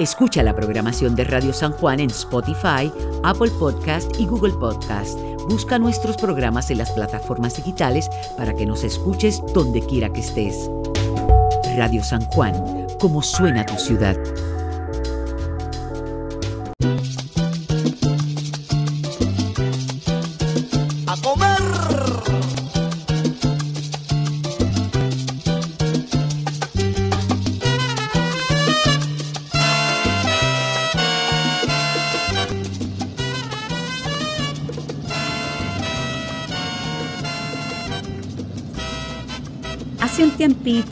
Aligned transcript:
Escucha 0.00 0.42
la 0.42 0.56
programación 0.56 1.14
de 1.14 1.24
Radio 1.24 1.52
San 1.52 1.72
Juan 1.72 2.00
en 2.00 2.08
Spotify, 2.08 2.90
Apple 3.22 3.50
Podcast 3.58 4.18
y 4.18 4.24
Google 4.24 4.54
Podcast. 4.54 5.18
Busca 5.46 5.78
nuestros 5.78 6.16
programas 6.16 6.70
en 6.70 6.78
las 6.78 6.90
plataformas 6.92 7.56
digitales 7.56 8.08
para 8.38 8.54
que 8.54 8.64
nos 8.64 8.82
escuches 8.82 9.42
donde 9.52 9.82
quiera 9.82 10.10
que 10.10 10.20
estés. 10.20 10.70
Radio 11.76 12.02
San 12.02 12.24
Juan, 12.30 12.86
como 12.98 13.20
suena 13.20 13.66
tu 13.66 13.74
ciudad. 13.74 14.16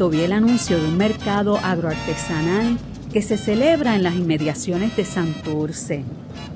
Vi 0.06 0.20
el 0.20 0.32
anuncio 0.32 0.80
de 0.80 0.86
un 0.86 0.96
mercado 0.96 1.58
agroartesanal 1.58 2.78
que 3.12 3.20
se 3.20 3.36
celebra 3.36 3.96
en 3.96 4.04
las 4.04 4.14
inmediaciones 4.14 4.96
de 4.96 5.04
Santurce. 5.04 6.04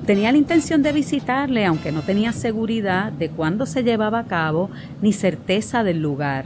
Tenía 0.05 0.31
la 0.31 0.37
intención 0.37 0.81
de 0.81 0.93
visitarle, 0.93 1.65
aunque 1.65 1.91
no 1.91 2.03
tenía 2.03 2.31
seguridad 2.31 3.11
de 3.11 3.29
cuándo 3.29 3.65
se 3.65 3.83
llevaba 3.83 4.19
a 4.19 4.27
cabo 4.27 4.69
ni 5.01 5.11
certeza 5.11 5.83
del 5.83 6.01
lugar. 6.01 6.45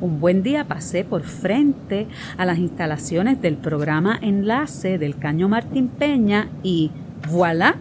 Un 0.00 0.18
buen 0.18 0.42
día 0.42 0.64
pasé 0.64 1.04
por 1.04 1.22
frente 1.22 2.08
a 2.36 2.44
las 2.44 2.58
instalaciones 2.58 3.40
del 3.40 3.56
programa 3.56 4.18
Enlace 4.20 4.98
del 4.98 5.16
Caño 5.16 5.48
Martín 5.48 5.86
Peña 5.86 6.48
y 6.64 6.90
voilà, 7.30 7.76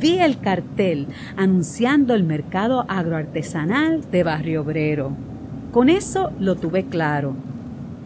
vi 0.00 0.20
el 0.20 0.38
cartel 0.38 1.08
anunciando 1.36 2.14
el 2.14 2.22
mercado 2.22 2.84
agroartesanal 2.88 4.08
de 4.12 4.22
Barrio 4.22 4.62
Obrero. 4.62 5.10
Con 5.72 5.88
eso 5.88 6.30
lo 6.38 6.54
tuve 6.54 6.84
claro. 6.84 7.49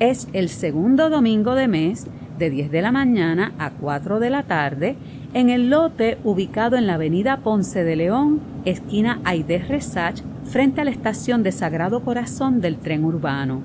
Es 0.00 0.26
el 0.32 0.48
segundo 0.48 1.08
domingo 1.08 1.54
de 1.54 1.68
mes 1.68 2.08
de 2.36 2.50
10 2.50 2.72
de 2.72 2.82
la 2.82 2.90
mañana 2.90 3.52
a 3.60 3.70
4 3.70 4.18
de 4.18 4.28
la 4.28 4.42
tarde 4.42 4.96
en 5.34 5.50
el 5.50 5.70
lote 5.70 6.18
ubicado 6.24 6.76
en 6.76 6.88
la 6.88 6.94
avenida 6.94 7.36
Ponce 7.44 7.84
de 7.84 7.94
León, 7.94 8.40
esquina 8.64 9.20
Aide 9.24 9.58
Resach, 9.58 10.20
frente 10.42 10.80
a 10.80 10.84
la 10.84 10.90
estación 10.90 11.44
de 11.44 11.52
Sagrado 11.52 12.02
Corazón 12.02 12.60
del 12.60 12.76
tren 12.78 13.04
urbano. 13.04 13.62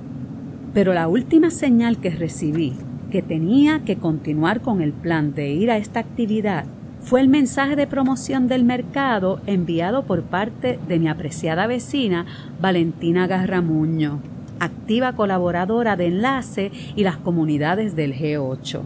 Pero 0.71 0.93
la 0.93 1.07
última 1.07 1.49
señal 1.49 1.97
que 1.97 2.11
recibí 2.11 2.73
que 3.09 3.23
tenía 3.23 3.79
que 3.83 3.95
continuar 3.95 4.61
con 4.61 4.81
el 4.81 4.93
plan 4.93 5.33
de 5.33 5.49
ir 5.49 5.71
a 5.71 5.77
esta 5.77 5.99
actividad 5.99 6.65
fue 7.01 7.21
el 7.21 7.27
mensaje 7.27 7.75
de 7.75 7.87
promoción 7.87 8.47
del 8.47 8.65
mercado 8.65 9.41
enviado 9.47 10.05
por 10.05 10.21
parte 10.21 10.77
de 10.87 10.99
mi 10.99 11.07
apreciada 11.07 11.65
vecina 11.65 12.27
Valentina 12.61 13.25
Garramuño, 13.25 14.19
activa 14.59 15.13
colaboradora 15.13 15.95
de 15.95 16.07
Enlace 16.07 16.71
y 16.95 17.03
las 17.03 17.17
comunidades 17.17 17.95
del 17.95 18.13
G8. 18.13 18.81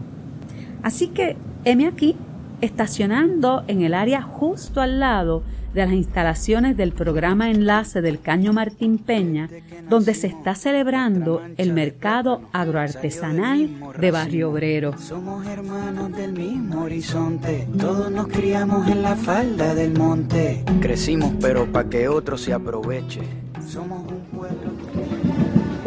Así 0.82 1.08
que, 1.08 1.36
heme 1.64 1.86
aquí, 1.86 2.16
estacionando 2.60 3.64
en 3.68 3.82
el 3.82 3.94
área 3.94 4.22
justo 4.22 4.80
al 4.80 5.00
lado 5.00 5.42
de 5.74 5.84
las 5.84 5.92
instalaciones 5.92 6.76
del 6.76 6.92
programa 6.92 7.50
Enlace 7.50 8.00
del 8.00 8.20
Caño 8.20 8.52
Martín 8.52 8.98
Peña, 8.98 9.50
donde 9.88 10.14
se 10.14 10.28
está 10.28 10.54
celebrando 10.54 11.42
el 11.56 11.72
mercado 11.72 12.42
agroartesanal 12.52 13.68
de 13.98 14.10
Barrio 14.10 14.50
Obrero. 14.50 14.96
Somos 14.98 15.44
hermanos 15.46 16.12
del 16.16 16.32
mismo 16.32 16.82
horizonte, 16.82 17.66
todos 17.78 18.10
nos 18.10 18.28
criamos 18.28 18.88
en 18.88 19.02
la 19.02 19.16
falda 19.16 19.74
del 19.74 19.98
monte. 19.98 20.64
Crecimos 20.80 21.32
pero 21.40 21.66
para 21.70 21.88
que 21.88 22.08
otro 22.08 22.38
se 22.38 22.52
aproveche. 22.52 23.22
Somos. 23.66 24.13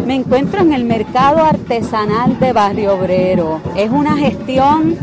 Me 0.08 0.16
encuentro 0.16 0.62
en 0.62 0.72
el 0.72 0.86
mercado 0.86 1.44
artesanal 1.44 2.40
de 2.40 2.54
Barrio 2.54 2.94
Obrero. 2.94 3.60
Es 3.76 3.92
una 3.92 4.16
gestión 4.16 4.96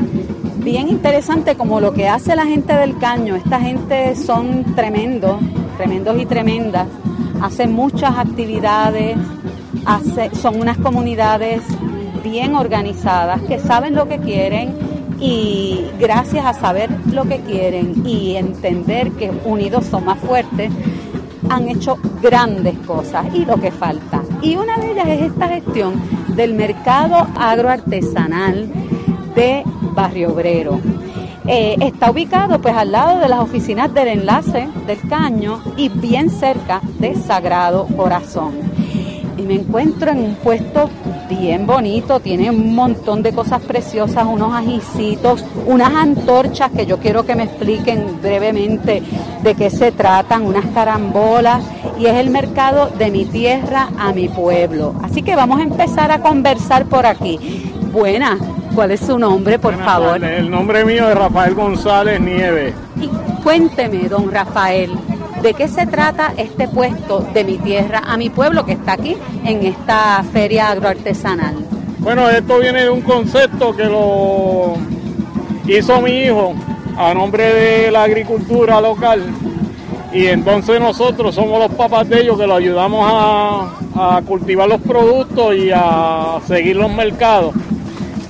bien 0.65 0.89
interesante 0.89 1.57
como 1.57 1.79
lo 1.79 1.93
que 1.93 2.09
hace 2.09 2.35
la 2.35 2.47
gente 2.47 2.73
del 2.73 2.97
caño. 2.97 3.37
Esta 3.37 3.61
gente 3.61 4.17
son 4.17 4.65
tremendos, 4.75 5.43
tremendos 5.77 6.19
y 6.19 6.25
tremendas. 6.25 6.89
Hacen 7.43 7.75
muchas 7.75 8.17
actividades, 8.17 9.19
son 10.41 10.59
unas 10.59 10.79
comunidades 10.79 11.61
bien 12.23 12.55
organizadas 12.55 13.43
que 13.43 13.59
saben 13.59 13.95
lo 13.95 14.09
que 14.09 14.21
quieren 14.21 14.75
y 15.21 15.85
gracias 16.01 16.47
a 16.47 16.55
saber 16.55 16.89
lo 17.13 17.25
que 17.25 17.41
quieren 17.41 18.07
y 18.07 18.37
entender 18.37 19.11
que 19.13 19.31
unidos 19.45 19.85
son 19.85 20.07
más 20.07 20.19
fuertes, 20.19 20.73
han 21.51 21.69
hecho 21.69 21.99
grandes 22.23 22.79
cosas 22.87 23.27
y 23.35 23.45
lo 23.45 23.61
que 23.61 23.71
falta. 23.71 24.24
Y 24.45 24.57
una 24.57 24.77
de 24.77 24.93
ellas 24.93 25.09
es 25.09 25.23
esta 25.23 25.49
gestión 25.49 25.95
del 26.37 26.53
mercado 26.53 27.27
agroartesanal 27.35 28.69
de 29.35 29.63
Barrio 29.95 30.35
Obrero. 30.35 30.81
Eh, 31.47 31.77
está 31.81 32.11
ubicado 32.11 32.61
pues 32.61 32.75
al 32.75 32.93
lado 32.93 33.21
de 33.21 33.29
las 33.31 33.41
oficinas 33.41 33.93
del 33.95 34.09
enlace 34.09 34.69
del 34.87 35.01
Caño 35.09 35.63
y 35.79 35.89
bien 35.89 36.29
cerca 36.29 36.83
de 36.99 37.15
Sagrado 37.15 37.87
Corazón. 37.97 38.53
Y 39.39 39.43
me 39.43 39.55
encuentro 39.55 40.11
en 40.11 40.19
un 40.19 40.35
puesto 40.35 40.91
bien 41.29 41.67
bonito, 41.67 42.21
tiene 42.21 42.51
un 42.51 42.75
montón 42.75 43.23
de 43.23 43.33
cosas 43.33 43.63
preciosas, 43.63 44.27
unos 44.27 44.55
ajicitos, 44.55 45.43
unas 45.67 45.95
antorchas 45.95 46.71
que 46.71 46.85
yo 46.85 46.99
quiero 46.99 47.25
que 47.25 47.35
me 47.35 47.45
expliquen 47.45 48.21
brevemente 48.21 49.03
de 49.43 49.55
qué 49.55 49.71
se 49.71 49.91
tratan, 49.91 50.43
unas 50.43 50.67
carambolas 50.67 51.65
y 51.99 52.07
es 52.07 52.15
el 52.15 52.31
mercado 52.31 52.91
de 52.99 53.11
mi 53.11 53.25
tierra 53.25 53.89
a 53.99 54.13
mi 54.13 54.29
pueblo. 54.29 54.95
Así 55.03 55.23
que 55.23 55.37
vamos 55.37 55.61
a 55.61 55.63
empezar 55.63 56.11
a 56.11 56.21
conversar 56.21 56.87
por 56.87 57.07
aquí. 57.07 57.73
Buenas, 57.93 58.39
¿cuál 58.75 58.91
es 58.91 59.01
su 59.01 59.19
nombre, 59.19 59.59
por 59.59 59.75
Buenas 59.75 59.93
favor? 59.93 60.21
tardes. 60.21 60.39
El 60.41 60.51
nombre 60.51 60.85
mío 60.85 61.09
es 61.09 61.15
Rafael 61.15 61.55
González 61.55 62.21
Nieves. 62.21 62.75
Y 63.01 63.09
cuénteme, 63.43 64.09
don 64.09 64.31
Rafael, 64.33 64.91
¿de 65.43 65.55
qué 65.55 65.69
se 65.69 65.87
trata 65.87 66.33
este 66.37 66.67
puesto 66.69 67.21
de 67.33 67.45
mi 67.45 67.59
tierra 67.59 68.03
a 68.07 68.17
mi 68.17 68.31
pueblo 68.31 68.65
que 68.65 68.73
está 68.73 68.95
aquí 68.95 69.17
en 69.45 69.65
esta 69.65 70.25
feria 70.33 70.71
agroartesanal? 70.71 71.55
Bueno, 71.99 72.29
esto 72.29 72.59
viene 72.59 72.83
de 72.83 72.91
un 72.91 73.01
concepto 73.01 73.75
que 73.75 73.85
lo 73.85 74.75
hizo 75.67 76.01
mi 76.03 76.11
hijo 76.25 76.55
a 76.99 77.15
nombre 77.15 77.45
de 77.55 77.91
la 77.91 78.03
agricultura 78.03 78.81
local. 78.81 79.23
Y 80.15 80.27
entonces 80.29 80.81
nosotros 80.81 81.35
somos 81.35 81.59
los 81.59 81.73
papás 81.73 82.09
de 82.09 82.21
ellos 82.21 82.39
que 82.39 82.47
lo 82.47 82.55
ayudamos 82.55 83.05
a, 83.13 84.17
a 84.17 84.23
cultivar 84.23 84.69
los 84.69 84.81
productos 84.81 85.57
y 85.57 85.71
a 85.75 86.39
seguir 86.47 86.77
los 86.77 86.91
mercados. 86.93 87.53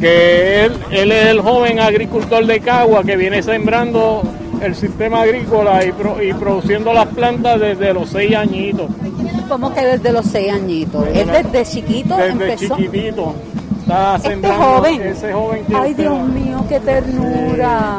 Que 0.01 0.65
él, 0.65 0.73
él 0.91 1.13
es 1.13 1.27
el 1.27 1.41
joven 1.41 1.79
agricultor 1.81 2.45
de 2.47 2.61
Cagua 2.61 3.05
que 3.05 3.17
viene 3.17 3.43
sembrando 3.43 4.23
el 4.63 4.75
sistema 4.75 5.23
agrícola 5.23 5.85
y, 5.85 5.93
pro- 5.93 6.23
y 6.23 6.33
produciendo 6.33 6.93
las 6.95 7.07
plantas 7.09 7.61
desde 7.61 7.93
los 7.93 8.09
seis 8.09 8.35
añitos. 8.35 8.87
Como 9.49 9.73
que 9.75 9.85
desde 9.85 10.11
los 10.13 10.25
seis 10.25 10.53
añitos. 10.53 11.07
Él 11.13 11.29
desde 11.31 11.65
chiquito 11.71 12.17
Desde 12.17 12.31
empezó. 12.33 12.77
chiquitito. 12.77 13.35
Está 13.83 14.17
Este 14.17 14.29
sembrando 14.31 14.65
joven. 14.65 15.03
ese 15.03 15.33
joven 15.35 15.65
que 15.67 15.77
Ay, 15.77 15.93
Dios 15.95 16.19
mío, 16.29 16.65
qué 16.67 16.81
ternura. 16.81 17.99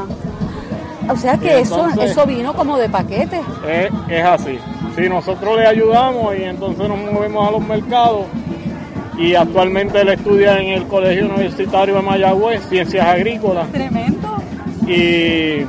O 1.10 1.16
sea 1.16 1.38
que 1.38 1.60
eso, 1.60 1.88
eso 2.02 2.26
vino 2.26 2.54
como 2.54 2.78
de 2.78 2.90
paquete. 2.90 3.42
Es, 3.68 3.92
es 4.10 4.24
así. 4.24 4.60
Si 4.96 5.10
nosotros 5.10 5.58
le 5.58 5.68
ayudamos 5.68 6.36
y 6.38 6.44
entonces 6.44 6.88
nos 6.88 6.98
movemos 6.98 7.48
a 7.48 7.52
los 7.52 7.68
mercados 7.68 8.26
y 9.18 9.36
actualmente 9.36 10.02
él 10.02 10.10
estudia 10.10 10.60
en 10.60 10.70
el 10.70 10.88
Colegio 10.88 11.26
Universitario 11.26 11.96
de 11.96 12.02
Mayagüez, 12.02 12.68
Ciencias 12.68 13.06
Agrícolas. 13.06 13.72
Tremendo. 13.72 14.38
Y, 14.88 15.66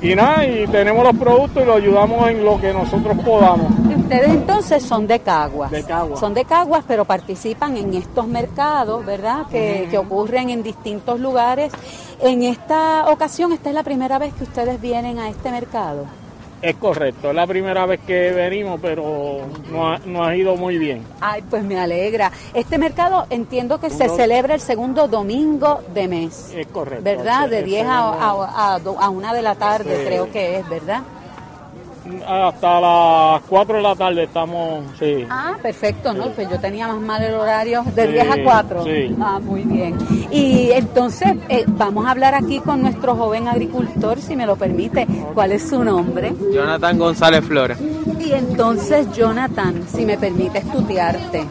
y 0.00 0.14
nada, 0.14 0.46
y 0.46 0.66
tenemos 0.68 1.04
los 1.04 1.16
productos 1.16 1.62
y 1.62 1.66
lo 1.66 1.74
ayudamos 1.74 2.28
en 2.30 2.44
lo 2.44 2.60
que 2.60 2.72
nosotros 2.72 3.16
podamos. 3.24 3.70
Ustedes 4.12 4.30
entonces 4.34 4.82
son 4.82 5.06
de 5.06 5.20
Caguas. 5.20 5.70
De 5.70 5.82
Caguas. 5.84 6.20
Son 6.20 6.34
de 6.34 6.44
Caguas, 6.44 6.84
pero 6.86 7.04
participan 7.04 7.76
en 7.76 7.94
estos 7.94 8.26
mercados, 8.26 9.04
¿verdad? 9.06 9.46
Que, 9.50 9.88
que 9.90 9.98
ocurren 9.98 10.50
en 10.50 10.62
distintos 10.62 11.18
lugares. 11.20 11.72
En 12.20 12.42
esta 12.42 13.06
ocasión, 13.10 13.52
esta 13.52 13.70
es 13.70 13.74
la 13.74 13.82
primera 13.82 14.18
vez 14.18 14.34
que 14.34 14.44
ustedes 14.44 14.80
vienen 14.80 15.18
a 15.18 15.28
este 15.28 15.50
mercado. 15.50 16.04
Es 16.60 16.76
correcto, 16.76 17.30
es 17.30 17.34
la 17.34 17.44
primera 17.46 17.86
vez 17.86 17.98
que 18.06 18.30
venimos, 18.30 18.78
pero 18.80 19.38
no 19.72 19.88
ha, 19.92 19.98
no 20.06 20.22
ha 20.22 20.36
ido 20.36 20.54
muy 20.54 20.78
bien. 20.78 21.02
Ay, 21.20 21.42
pues 21.50 21.64
me 21.64 21.76
alegra. 21.80 22.30
Este 22.54 22.78
mercado 22.78 23.26
entiendo 23.30 23.80
que 23.80 23.90
se 23.90 24.08
celebra 24.08 24.54
el 24.54 24.60
segundo 24.60 25.08
domingo 25.08 25.80
de 25.92 26.06
mes. 26.06 26.52
Es 26.54 26.68
correcto. 26.68 27.02
¿Verdad? 27.02 27.48
De 27.48 27.58
El 27.60 27.64
10 27.64 27.86
a, 27.88 28.08
a, 28.10 28.74
a 28.76 29.08
una 29.10 29.34
de 29.34 29.42
la 29.42 29.56
tarde, 29.56 29.96
Sí. 30.02 30.06
creo 30.06 30.30
que 30.30 30.60
es, 30.60 30.68
¿verdad? 30.68 31.00
Hasta 32.26 32.80
las 32.80 33.42
4 33.48 33.76
de 33.76 33.82
la 33.82 33.94
tarde 33.94 34.24
estamos, 34.24 34.84
sí. 34.98 35.26
Ah, 35.30 35.52
perfecto, 35.62 36.12
¿no? 36.12 36.28
Pues 36.30 36.48
yo 36.50 36.58
tenía 36.58 36.88
más 36.88 37.00
mal 37.00 37.22
el 37.22 37.34
horario 37.34 37.82
de 37.94 38.06
Sí, 38.06 38.12
10 38.12 38.30
a 38.30 38.42
4. 38.42 38.84
sí. 38.84 39.16
Ah, 39.20 39.38
muy 39.42 39.62
bien. 39.62 39.96
Y 40.30 40.70
entonces 40.72 41.34
eh, 41.48 41.64
vamos 41.68 42.06
a 42.06 42.10
hablar 42.10 42.34
aquí 42.34 42.58
con 42.60 42.82
nuestro 42.82 43.14
joven 43.16 43.48
agricultor, 43.48 44.20
si 44.20 44.36
me 44.36 44.46
lo 44.46 44.56
permite. 44.56 45.06
¿Cuál 45.34 45.52
es 45.52 45.68
su 45.68 45.82
nombre? 45.84 46.32
Jonathan 46.52 46.98
González 46.98 47.44
Flores. 47.44 47.78
Y 48.20 48.32
entonces, 48.32 49.10
Jonathan, 49.12 49.82
si 49.88 50.04
me 50.06 50.16
permites 50.16 50.64
tutearte, 50.70 51.44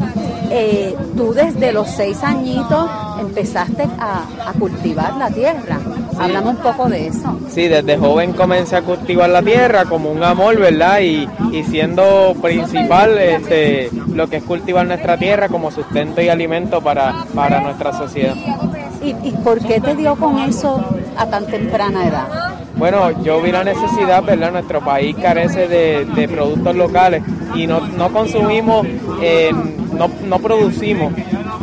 eh, 0.50 0.96
tú 1.16 1.34
desde 1.34 1.72
los 1.74 1.88
seis 1.90 2.24
añitos 2.24 2.90
empezaste 3.20 3.84
a, 4.00 4.24
a 4.50 4.54
cultivar 4.54 5.16
la 5.18 5.30
tierra. 5.30 5.80
Háblame 6.20 6.50
un 6.50 6.58
poco 6.58 6.88
de 6.88 7.08
eso. 7.08 7.38
Sí, 7.50 7.68
desde 7.68 7.98
joven 7.98 8.34
comencé 8.34 8.76
a 8.76 8.82
cultivar 8.84 9.30
la 9.30 9.42
tierra 9.42 9.86
como 9.86 10.12
un 10.12 10.24
amor, 10.24 10.41
¿verdad? 10.58 11.00
Y, 11.02 11.28
y 11.52 11.64
siendo 11.64 12.36
principal 12.42 13.18
este, 13.18 13.90
lo 14.14 14.28
que 14.28 14.38
es 14.38 14.44
cultivar 14.44 14.86
nuestra 14.86 15.18
tierra 15.18 15.48
como 15.50 15.72
sustento 15.72 16.22
y 16.22 16.30
alimento 16.30 16.82
para, 16.82 17.26
para 17.36 17.62
nuestra 17.62 17.94
sociedad. 17.94 18.36
¿Y, 19.04 19.10
¿Y 19.28 19.32
por 19.44 19.60
qué 19.60 19.80
te 19.80 19.96
dio 19.96 20.16
con 20.16 20.40
eso 20.40 20.84
a 21.18 21.26
tan 21.28 21.46
temprana 21.48 22.08
edad? 22.08 22.28
Bueno, 22.76 23.24
yo 23.24 23.42
vi 23.42 23.52
la 23.52 23.64
necesidad, 23.64 24.24
¿verdad? 24.24 24.52
Nuestro 24.52 24.82
país 24.82 25.16
carece 25.22 25.68
de, 25.68 26.06
de 26.06 26.28
productos 26.28 26.76
locales 26.76 27.22
y 27.54 27.68
no, 27.68 27.82
no 27.82 28.12
consumimos, 28.12 28.88
eh, 29.22 29.52
no, 29.92 30.10
no 30.26 30.40
producimos 30.40 31.14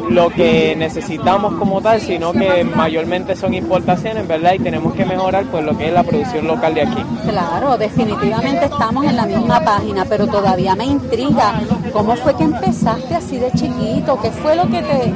lo 0.08 0.30
que 0.30 0.74
necesitamos 0.76 1.54
como 1.54 1.80
tal, 1.80 2.00
sino 2.00 2.32
que 2.32 2.64
mayormente 2.64 3.36
son 3.36 3.54
importaciones, 3.54 4.26
¿verdad? 4.26 4.54
Y 4.54 4.58
tenemos 4.60 4.94
que 4.94 5.04
mejorar 5.04 5.44
pues 5.50 5.64
lo 5.64 5.76
que 5.76 5.88
es 5.88 5.92
la 5.92 6.02
producción 6.02 6.46
local 6.46 6.74
de 6.74 6.82
aquí. 6.82 7.02
Claro, 7.28 7.76
definitivamente 7.76 8.66
estamos 8.66 9.04
en 9.04 9.16
la 9.16 9.26
misma 9.26 9.60
página, 9.60 10.04
pero 10.08 10.26
todavía 10.26 10.74
me 10.74 10.84
intriga 10.84 11.60
cómo 11.92 12.16
fue 12.16 12.34
que 12.36 12.44
empezaste 12.44 13.14
así 13.14 13.38
de 13.38 13.50
chiquito, 13.52 14.18
qué 14.20 14.30
fue 14.30 14.56
lo 14.56 14.64
que 14.64 14.82
te, 14.82 15.12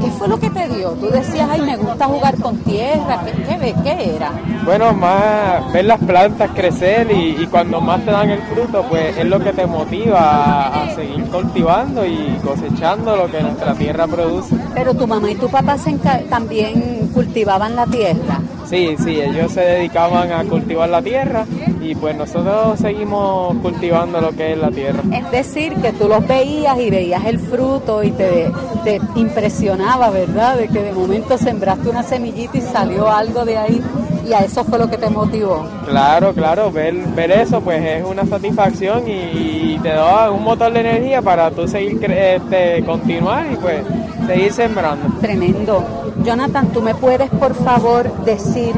qué 0.00 0.10
fue 0.18 0.28
lo 0.28 0.38
que 0.38 0.50
te 0.50 0.68
dio. 0.68 0.90
Tú 0.92 1.08
decías, 1.08 1.48
ay, 1.50 1.60
me 1.60 1.76
gusta 1.76 2.06
jugar 2.06 2.36
con 2.36 2.56
tierra, 2.58 3.22
¿qué, 3.24 3.58
qué, 3.58 3.74
qué 3.82 4.16
era? 4.16 4.30
Bueno, 4.64 4.92
más 4.94 5.72
ver 5.72 5.84
las 5.84 5.98
plantas 5.98 6.50
crecer 6.54 7.10
y, 7.10 7.36
y 7.42 7.46
cuando 7.46 7.80
más 7.80 8.04
te 8.04 8.10
dan 8.10 8.30
el 8.30 8.40
fruto, 8.42 8.84
pues 8.88 9.16
es 9.16 9.26
lo 9.26 9.40
que 9.40 9.52
te 9.52 9.66
motiva 9.66 10.20
a, 10.20 10.84
a 10.84 10.94
seguir 10.94 11.24
cultivando 11.24 12.06
y 12.06 12.38
cosechando 12.42 13.16
lo 13.16 13.30
que 13.30 13.40
nuestra 13.40 13.74
tierra 13.74 14.06
produce. 14.06 14.56
Pero 14.74 14.94
tu 14.94 15.06
mamá 15.06 15.30
y 15.30 15.34
tu 15.36 15.48
papá 15.48 15.78
se 15.78 15.92
también 16.28 17.10
cultivaban 17.12 17.76
la 17.76 17.86
tierra. 17.86 18.40
Sí, 18.68 18.96
sí, 19.02 19.20
ellos 19.20 19.52
se 19.52 19.60
dedicaban 19.60 20.32
a 20.32 20.44
cultivar 20.44 20.88
la 20.88 21.02
tierra 21.02 21.44
y 21.80 21.94
pues 21.94 22.16
nosotros 22.16 22.80
seguimos 22.80 23.54
cultivando 23.58 24.20
lo 24.20 24.30
que 24.32 24.52
es 24.52 24.58
la 24.58 24.70
tierra. 24.70 25.02
Es 25.12 25.30
decir, 25.30 25.74
que 25.74 25.92
tú 25.92 26.08
los 26.08 26.26
veías 26.26 26.78
y 26.78 26.88
veías 26.88 27.24
el 27.26 27.38
fruto 27.38 28.02
y 28.02 28.12
te, 28.12 28.50
te 28.84 29.00
impresionaba, 29.16 30.08
¿verdad? 30.10 30.56
De 30.56 30.68
que 30.68 30.82
de 30.82 30.92
momento 30.92 31.36
sembraste 31.36 31.90
una 31.90 32.02
semillita 32.02 32.56
y 32.56 32.62
salió 32.62 33.10
algo 33.10 33.44
de 33.44 33.58
ahí 33.58 33.82
y 34.26 34.32
a 34.32 34.40
eso 34.40 34.64
fue 34.64 34.78
lo 34.78 34.88
que 34.88 34.96
te 34.96 35.08
motivó. 35.08 35.66
Claro, 35.86 36.32
claro, 36.32 36.70
ver, 36.70 36.94
ver 37.14 37.30
eso 37.30 37.60
pues 37.60 37.84
es 37.84 38.04
una 38.04 38.26
satisfacción 38.26 39.08
y, 39.08 39.74
y 39.74 39.80
te 39.82 39.90
da 39.90 40.30
un 40.30 40.42
motor 40.42 40.72
de 40.72 40.80
energía 40.80 41.22
para 41.22 41.50
tú 41.50 41.66
seguir, 41.66 41.98
este, 42.10 42.84
continuar 42.84 43.46
y 43.52 43.56
pues 43.56 43.82
seguir 44.26 44.52
sembrando. 44.52 45.18
Tremendo. 45.20 45.84
Jonathan, 46.24 46.68
¿tú 46.68 46.82
me 46.82 46.94
puedes 46.94 47.30
por 47.30 47.54
favor 47.54 48.12
decir 48.24 48.74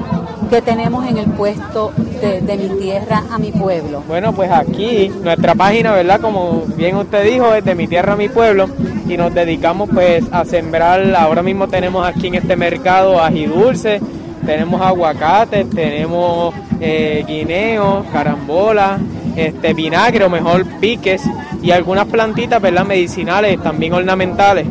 qué 0.49 0.62
tenemos 0.62 1.06
en 1.06 1.19
el 1.19 1.26
puesto 1.26 1.93
de, 2.20 2.41
de 2.41 2.56
mi 2.56 2.69
tierra 2.81 3.25
a 3.31 3.38
mi 3.38 3.52
pueblo? 3.52 4.02
Bueno, 4.08 4.32
pues 4.32 4.50
aquí 4.50 5.11
nuestra 5.23 5.55
página, 5.55 5.93
¿verdad? 5.93 6.20
Como 6.20 6.62
bien 6.76 6.96
usted 6.96 7.25
dijo, 7.25 7.55
es 7.55 7.64
de 7.64 7.75
mi 7.75 7.87
tierra, 7.87 8.17
mi 8.17 8.29
pueblo 8.29 8.69
y 9.06 9.17
nos 9.17 9.35
dedicamos 9.35 9.91
pues 9.93 10.25
a 10.32 10.44
sembrar, 10.44 11.14
ahora 11.17 11.43
mismo 11.43 11.69
tenemos 11.69 12.06
aquí 12.06 12.29
en 12.29 12.37
este 12.37 12.56
mercado 12.56 13.23
ají 13.23 13.46
dulce, 13.46 14.00
tenemos 14.44 14.81
aguacates, 14.81 15.69
tenemos 15.70 16.55
eh, 16.81 17.25
guineos, 17.26 18.05
carambola, 18.12 18.99
este 19.37 19.75
vinagre 19.75 20.25
o 20.25 20.31
mejor 20.31 20.64
piques 20.81 21.23
y 21.62 21.70
algunas 21.70 22.06
plantitas, 22.06 22.61
¿verdad? 22.61 22.85
Medicinales, 22.85 23.61
también 23.62 23.93
ornamentales. 23.94 24.67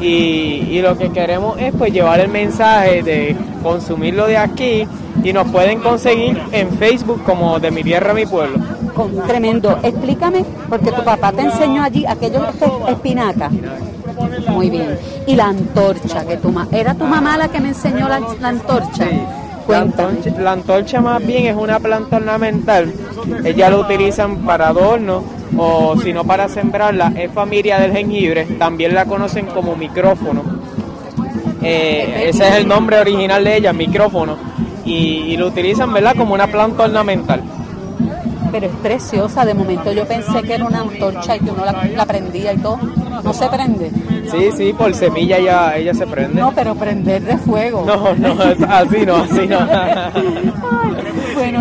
Y, 0.00 0.66
y 0.70 0.80
lo 0.80 0.96
que 0.96 1.10
queremos 1.10 1.58
es 1.60 1.72
pues 1.76 1.92
llevar 1.92 2.20
el 2.20 2.28
mensaje 2.28 3.02
de 3.02 3.36
consumirlo 3.62 4.26
de 4.26 4.36
aquí 4.36 4.86
y 5.24 5.32
nos 5.32 5.48
pueden 5.48 5.80
conseguir 5.80 6.40
en 6.52 6.70
Facebook 6.70 7.22
como 7.24 7.58
de 7.58 7.70
mi 7.70 7.82
tierra, 7.82 8.14
mi 8.14 8.26
pueblo. 8.26 8.58
Tremendo. 9.26 9.78
Explícame, 9.82 10.44
porque 10.68 10.90
tu 10.90 11.04
papá 11.04 11.32
te 11.32 11.42
enseñó 11.42 11.82
allí 11.82 12.06
aquello 12.06 12.40
espinaca. 12.88 13.50
Muy 14.48 14.70
bien. 14.70 14.98
Y 15.26 15.34
la 15.34 15.48
antorcha, 15.48 16.24
que 16.26 16.36
tu 16.36 16.50
ma 16.50 16.66
¿era 16.72 16.94
tu 16.94 17.04
mamá 17.04 17.36
la 17.36 17.48
que 17.48 17.60
me 17.60 17.68
enseñó 17.68 18.08
la, 18.08 18.20
la 18.40 18.48
antorcha? 18.48 19.06
La 19.68 19.80
antorcha, 19.80 20.30
la 20.38 20.52
antorcha 20.52 21.00
más 21.00 21.24
bien 21.26 21.46
es 21.46 21.56
una 21.56 21.78
planta 21.78 22.16
ornamental. 22.16 22.92
Ellas 23.44 23.70
lo 23.70 23.80
utilizan 23.80 24.38
para 24.38 24.68
adorno 24.68 25.22
o 25.58 25.94
si 26.00 26.12
no 26.12 26.24
para 26.24 26.48
sembrarla. 26.48 27.12
Es 27.16 27.30
familia 27.32 27.78
del 27.78 27.92
jengibre. 27.92 28.44
También 28.58 28.94
la 28.94 29.04
conocen 29.04 29.46
como 29.46 29.76
micrófono. 29.76 30.42
Eh, 31.60 32.28
ese 32.28 32.48
es 32.48 32.54
el 32.54 32.68
nombre 32.68 32.98
original 32.98 33.44
de 33.44 33.56
ella, 33.58 33.72
micrófono. 33.74 34.36
Y, 34.86 35.32
y 35.32 35.36
lo 35.36 35.48
utilizan, 35.48 35.92
¿verdad? 35.92 36.14
Como 36.16 36.32
una 36.32 36.46
planta 36.46 36.84
ornamental. 36.84 37.42
Pero 38.50 38.66
es 38.66 38.72
preciosa. 38.76 39.44
De 39.44 39.54
momento 39.54 39.92
yo 39.92 40.06
pensé 40.06 40.42
que 40.42 40.54
era 40.54 40.64
una 40.64 40.80
antorcha 40.80 41.36
y 41.36 41.40
que 41.40 41.50
uno 41.50 41.64
la, 41.64 41.84
la 41.84 42.06
prendía 42.06 42.52
y 42.52 42.58
todo. 42.58 42.78
No 43.22 43.32
se 43.32 43.48
prende. 43.48 43.90
Sí, 44.30 44.50
sí, 44.56 44.72
por 44.72 44.94
semilla 44.94 45.38
ella, 45.38 45.76
ella 45.76 45.94
se 45.94 46.06
prende. 46.06 46.40
No, 46.40 46.52
pero 46.52 46.74
prender 46.74 47.22
de 47.22 47.38
fuego. 47.38 47.84
No, 47.86 48.14
no, 48.14 48.42
así 48.68 49.06
no, 49.06 49.16
así 49.16 49.46
no. 49.46 49.58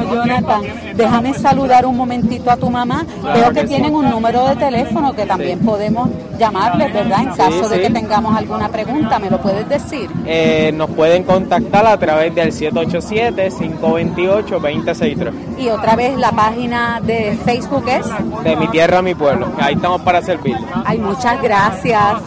Bueno, 0.05 0.25
Jonathan, 0.25 0.61
déjame 0.95 1.33
saludar 1.33 1.85
un 1.85 1.97
momentito 1.97 2.49
a 2.51 2.57
tu 2.57 2.69
mamá. 2.69 3.05
Veo 3.33 3.51
que 3.51 3.63
tienen 3.65 3.93
un 3.95 4.09
número 4.09 4.47
de 4.47 4.55
teléfono 4.55 5.13
que 5.13 5.25
también 5.25 5.59
podemos 5.59 6.09
llamarles, 6.37 6.93
¿verdad? 6.93 7.21
En 7.23 7.29
caso 7.29 7.69
de 7.69 7.81
que 7.81 7.89
tengamos 7.89 8.35
alguna 8.35 8.69
pregunta, 8.69 9.17
¿me 9.19 9.29
lo 9.29 9.41
puedes 9.41 9.67
decir? 9.67 10.09
Eh, 10.25 10.71
nos 10.73 10.89
pueden 10.91 11.23
contactar 11.23 11.85
a 11.85 11.97
través 11.97 12.33
del 12.35 12.51
787-528-2063. 12.51 15.31
Y 15.57 15.69
otra 15.69 15.95
vez 15.95 16.17
la 16.17 16.31
página 16.31 17.01
de 17.01 17.37
Facebook 17.43 17.85
es. 17.87 18.05
De 18.43 18.55
mi 18.55 18.67
tierra 18.67 18.99
a 18.99 19.01
mi 19.01 19.15
pueblo. 19.15 19.47
Ahí 19.59 19.73
estamos 19.75 20.01
para 20.01 20.21
servir. 20.21 20.55
Ay, 20.85 20.99
muchas 20.99 21.41
gracias. 21.41 22.17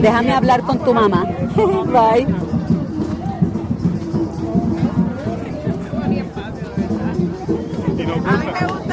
Déjame 0.00 0.32
hablar 0.32 0.62
con 0.62 0.78
tu 0.78 0.94
mamá. 0.94 1.24
Bye. 1.56 2.26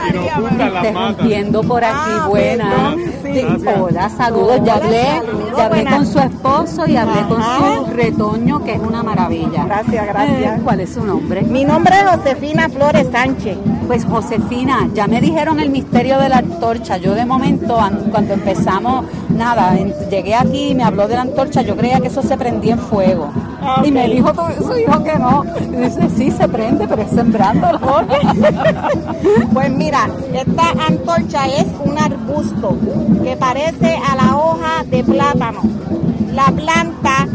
Interrumpiendo 0.08 1.64
por 1.64 1.84
aquí, 1.84 2.12
buena. 2.28 2.96
Sí, 3.24 3.42
Hola, 3.80 4.10
saludos. 4.10 4.60
Ya 4.64 4.76
hablé, 4.76 5.22
ya 5.58 5.66
hablé 5.66 5.86
con 5.86 6.06
su 6.06 6.20
esposo 6.20 6.86
y 6.88 6.98
hablé 6.98 7.22
con 7.28 7.42
su 7.42 7.92
retoño, 7.92 8.64
que 8.64 8.74
es 8.74 8.80
una 8.80 9.02
maravilla. 9.04 9.66
Gracias, 9.66 10.06
gracias. 10.08 10.60
Eh, 10.60 10.62
¿Cuál 10.64 10.80
es 10.82 10.94
su 10.94 11.06
nombre? 11.06 11.42
Mi 11.42 11.66
nombre 11.66 11.96
es 12.00 12.04
Josefina 12.18 12.70
Flores 12.70 13.08
Sánchez. 13.12 13.58
Pues 13.88 14.06
Josefina, 14.06 14.88
ya 14.94 15.08
me 15.08 15.20
dijeron 15.22 15.60
el 15.60 15.70
misterio 15.70 16.20
de 16.20 16.30
la 16.30 16.38
antorcha. 16.38 16.98
Yo 16.98 17.14
de 17.16 17.26
momento, 17.26 17.80
an- 17.80 18.10
cuando 18.12 18.34
empezamos, 18.34 19.06
nada, 19.34 19.76
llegué 20.10 20.36
aquí 20.36 20.70
y 20.70 20.76
me 20.76 20.84
habló 20.84 21.08
de 21.08 21.16
la 21.16 21.22
antorcha, 21.22 21.62
yo 21.62 21.76
creía 21.76 22.00
que 22.00 22.08
eso 22.08 22.22
se 22.22 22.38
prendía 22.38 22.74
en 22.74 22.80
fuego. 22.80 23.30
Y 23.84 23.92
me 23.92 24.08
dijo 24.10 24.34
todo 24.34 24.50
eso, 24.50 24.74
dijo 24.74 25.04
que 25.04 25.18
no. 25.18 25.44
Y 25.72 25.76
dice, 25.78 26.10
sí, 26.16 26.32
se 26.32 26.48
prende, 26.48 26.88
pero 26.88 27.02
es 27.02 27.10
sembrándolo. 27.12 27.80
Pues 29.54 29.70
mira, 29.72 30.10
esta 30.34 30.86
antorcha 30.88 31.46
es 31.48 31.66
un 31.84 31.98
arbusto 31.98 32.78
que 33.24 33.38
parece 33.38 33.96
a 34.10 34.16
la 34.16 34.36
hoja 34.36 34.84
de 34.90 35.04
plátano. 35.04 35.62
La 36.34 36.46
planta, 36.48 37.28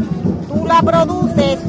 tú 0.49 0.65
la 0.65 0.81
produces, 0.81 1.59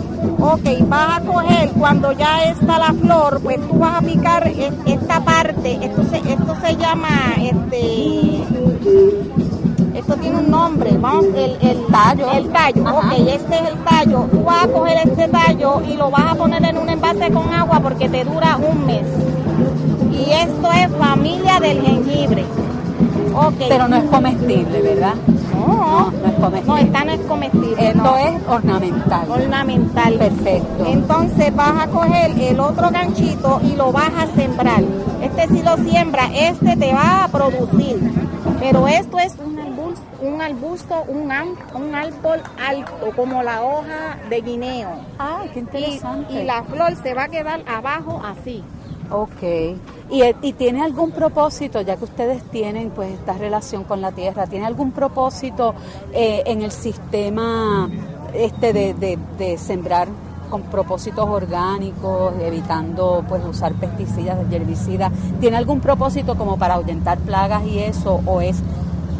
ok, 0.41 0.89
vas 0.89 1.19
a 1.19 1.21
coger 1.23 1.71
cuando 1.71 2.13
ya 2.13 2.45
está 2.45 2.79
la 2.79 2.93
flor, 2.93 3.41
pues 3.43 3.59
tú 3.69 3.79
vas 3.79 3.99
a 3.99 4.03
picar 4.03 4.47
e- 4.49 4.73
esta 4.87 5.21
parte, 5.25 5.79
esto 5.83 6.03
se, 6.11 6.19
esto 6.19 6.57
se 6.61 6.77
llama, 6.77 7.09
este, 7.41 8.45
esto 10.01 10.17
tiene 10.17 10.39
un 10.39 10.51
nombre, 10.51 10.97
vamos, 10.99 11.27
el, 11.37 11.57
el 11.61 11.87
Tallo. 11.87 12.31
El 12.33 12.49
tallo, 12.49 12.89
Ajá. 12.89 12.99
ok, 12.99 13.13
este 13.29 13.55
es 13.55 13.69
el 13.69 13.79
tallo. 13.85 14.29
Tú 14.31 14.43
vas 14.43 14.65
a 14.65 14.69
coger 14.69 14.99
este 15.05 15.29
tallo 15.29 15.83
y 15.87 15.97
lo 15.97 16.11
vas 16.11 16.33
a 16.33 16.35
poner 16.35 16.65
en 16.65 16.79
un 16.79 16.89
envase 16.89 17.31
con 17.31 17.53
agua 17.53 17.81
porque 17.81 18.09
te 18.09 18.25
dura 18.25 18.57
un 18.57 18.87
mes. 18.87 19.07
Y 20.13 20.31
esto 20.31 20.69
es 20.73 20.89
familia 20.97 21.61
del 21.61 21.83
jengibre. 21.83 22.45
Ok. 23.35 23.55
Pero 23.69 23.89
no 23.89 23.97
es 23.97 24.05
comestible, 24.05 24.83
¿verdad? 24.83 25.15
No, 25.55 26.11
no 26.11 26.29
es 26.29 26.35
comestible. 26.35 26.67
No, 26.67 26.77
esta 26.79 27.05
no 27.05 27.13
es 27.13 27.21
comestible. 27.21 27.89
Esto 27.89 28.03
no. 28.03 28.17
es 28.17 28.43
ornamental. 28.49 29.31
ornamental. 29.31 30.15
Perfecto. 30.15 30.87
Entonces 30.87 31.55
vas 31.55 31.83
a 31.83 31.87
coger 31.89 32.33
el 32.41 32.61
otro 32.61 32.91
ganchito 32.91 33.61
y 33.63 33.77
lo 33.77 33.93
vas 33.93 34.13
a 34.19 34.27
sembrar. 34.35 34.83
Este 35.23 35.49
si 35.49 35.63
lo 35.63 35.77
siembra, 35.77 36.31
este 36.35 36.77
te 36.77 36.93
va 36.93 37.25
a 37.25 37.29
producir. 37.29 37.99
Pero 38.61 38.89
esto 38.89 39.19
es 39.19 39.35
un, 40.41 40.47
arbusto, 40.47 41.05
un, 41.09 41.31
un 41.75 41.95
árbol 41.95 42.41
alto, 42.67 43.11
como 43.15 43.43
la 43.43 43.63
hoja 43.63 44.19
de 44.29 44.41
guineo. 44.41 44.89
Ay, 45.19 45.51
qué 45.53 45.59
Y, 45.59 45.63
interesante. 45.63 46.33
y 46.33 46.45
la 46.45 46.63
flor 46.65 46.97
se 47.03 47.15
va 47.15 47.25
a 47.25 47.29
quedar 47.29 47.63
abajo 47.69 48.23
así. 48.25 48.65
Ok. 49.11 49.43
¿Y, 50.11 50.23
y 50.43 50.53
tiene 50.55 50.83
algún 50.83 51.11
propósito, 51.11 51.81
ya 51.83 51.97
que 51.97 52.05
ustedes 52.05 52.43
tienen 52.45 52.91
pues 52.91 53.13
esta 53.13 53.35
relación 53.35 53.85
con 53.85 54.01
la 54.01 54.13
tierra, 54.13 54.47
tiene 54.47 54.67
algún 54.67 54.93
propósito 54.93 55.75
eh, 56.13 56.43
en 56.47 56.63
el 56.63 56.71
sistema 56.73 57.89
este 58.33 58.73
de, 58.73 58.95
de- 58.95 59.19
de 59.39 59.59
sembrar 59.59 60.09
con 60.49 60.63
propósitos 60.63 61.29
orgánicos, 61.29 62.33
evitando 62.41 63.25
pues 63.29 63.45
usar 63.45 63.73
pesticidas, 63.75 64.37
herbicidas? 64.51 65.13
¿Tiene 65.41 65.57
algún 65.57 65.81
propósito 65.81 66.37
como 66.37 66.57
para 66.57 66.75
ahuyentar 66.75 67.19
plagas 67.19 67.65
y 67.67 67.79
eso 67.81 68.21
o 68.27 68.41
es 68.41 68.61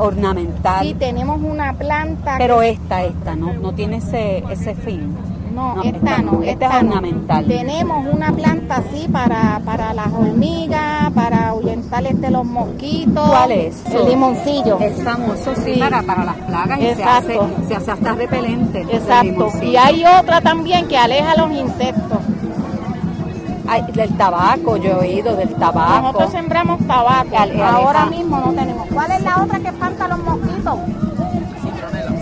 ornamental? 0.01 0.87
Sí, 0.87 0.95
tenemos 0.95 1.41
una 1.43 1.73
planta. 1.75 2.35
Pero 2.39 2.61
que- 2.61 2.71
esta, 2.71 3.05
esta, 3.05 3.35
¿no? 3.37 3.53
No 3.55 3.73
tiene 3.73 3.97
ese, 3.99 4.43
ese 4.51 4.75
fin. 4.75 5.17
No, 5.55 5.75
No, 5.75 5.83
esta 5.83 5.97
esta 5.99 6.23
no, 6.23 6.43
esta 6.43 6.51
esta 6.53 6.67
es 6.79 6.85
no. 6.85 6.89
ornamental. 6.91 7.45
Tenemos 7.47 8.07
una 8.15 8.33
planta 8.33 8.77
así 8.77 9.09
para, 9.09 9.61
para 9.65 9.93
las 9.93 10.07
hormigas, 10.07 11.11
para 11.13 11.49
ahuyentar 11.49 12.07
este, 12.07 12.31
los 12.31 12.45
mosquitos. 12.47 13.29
¿Cuál 13.29 13.51
es? 13.53 13.85
El 13.87 14.09
limoncillo. 14.11 14.79
Es 14.79 15.03
famoso, 15.03 15.53
sí. 15.65 15.75
Para, 15.81 16.03
para 16.03 16.25
las 16.25 16.37
plagas 16.37 16.79
y 16.79 16.83
se 16.95 17.03
hace, 17.03 17.35
Exacto. 17.35 17.49
se 17.67 17.75
hace 17.75 17.91
hasta 17.91 18.13
repelente. 18.15 18.81
el 18.83 18.91
Exacto. 18.91 19.51
Y 19.63 19.77
hay 19.77 20.05
otra 20.05 20.41
también 20.41 20.87
que 20.87 20.97
aleja 20.97 21.35
los 21.37 21.51
insectos. 21.51 22.19
Del 23.71 24.17
tabaco, 24.17 24.77
yo 24.79 24.91
he 24.91 24.95
oído 24.95 25.37
del 25.37 25.55
tabaco. 25.55 26.01
Nosotros 26.03 26.33
sembramos 26.33 26.85
tabaco. 26.89 27.37
Ahora 27.65 28.03
ah. 28.03 28.07
mismo 28.07 28.39
no 28.45 28.53
tenemos. 28.53 28.87
¿Cuál 28.93 29.13
es 29.13 29.23
la 29.23 29.43
otra 29.43 29.61
que 29.61 29.69
espanta 29.69 30.09
los 30.09 30.19
mosquitos? 30.25 30.79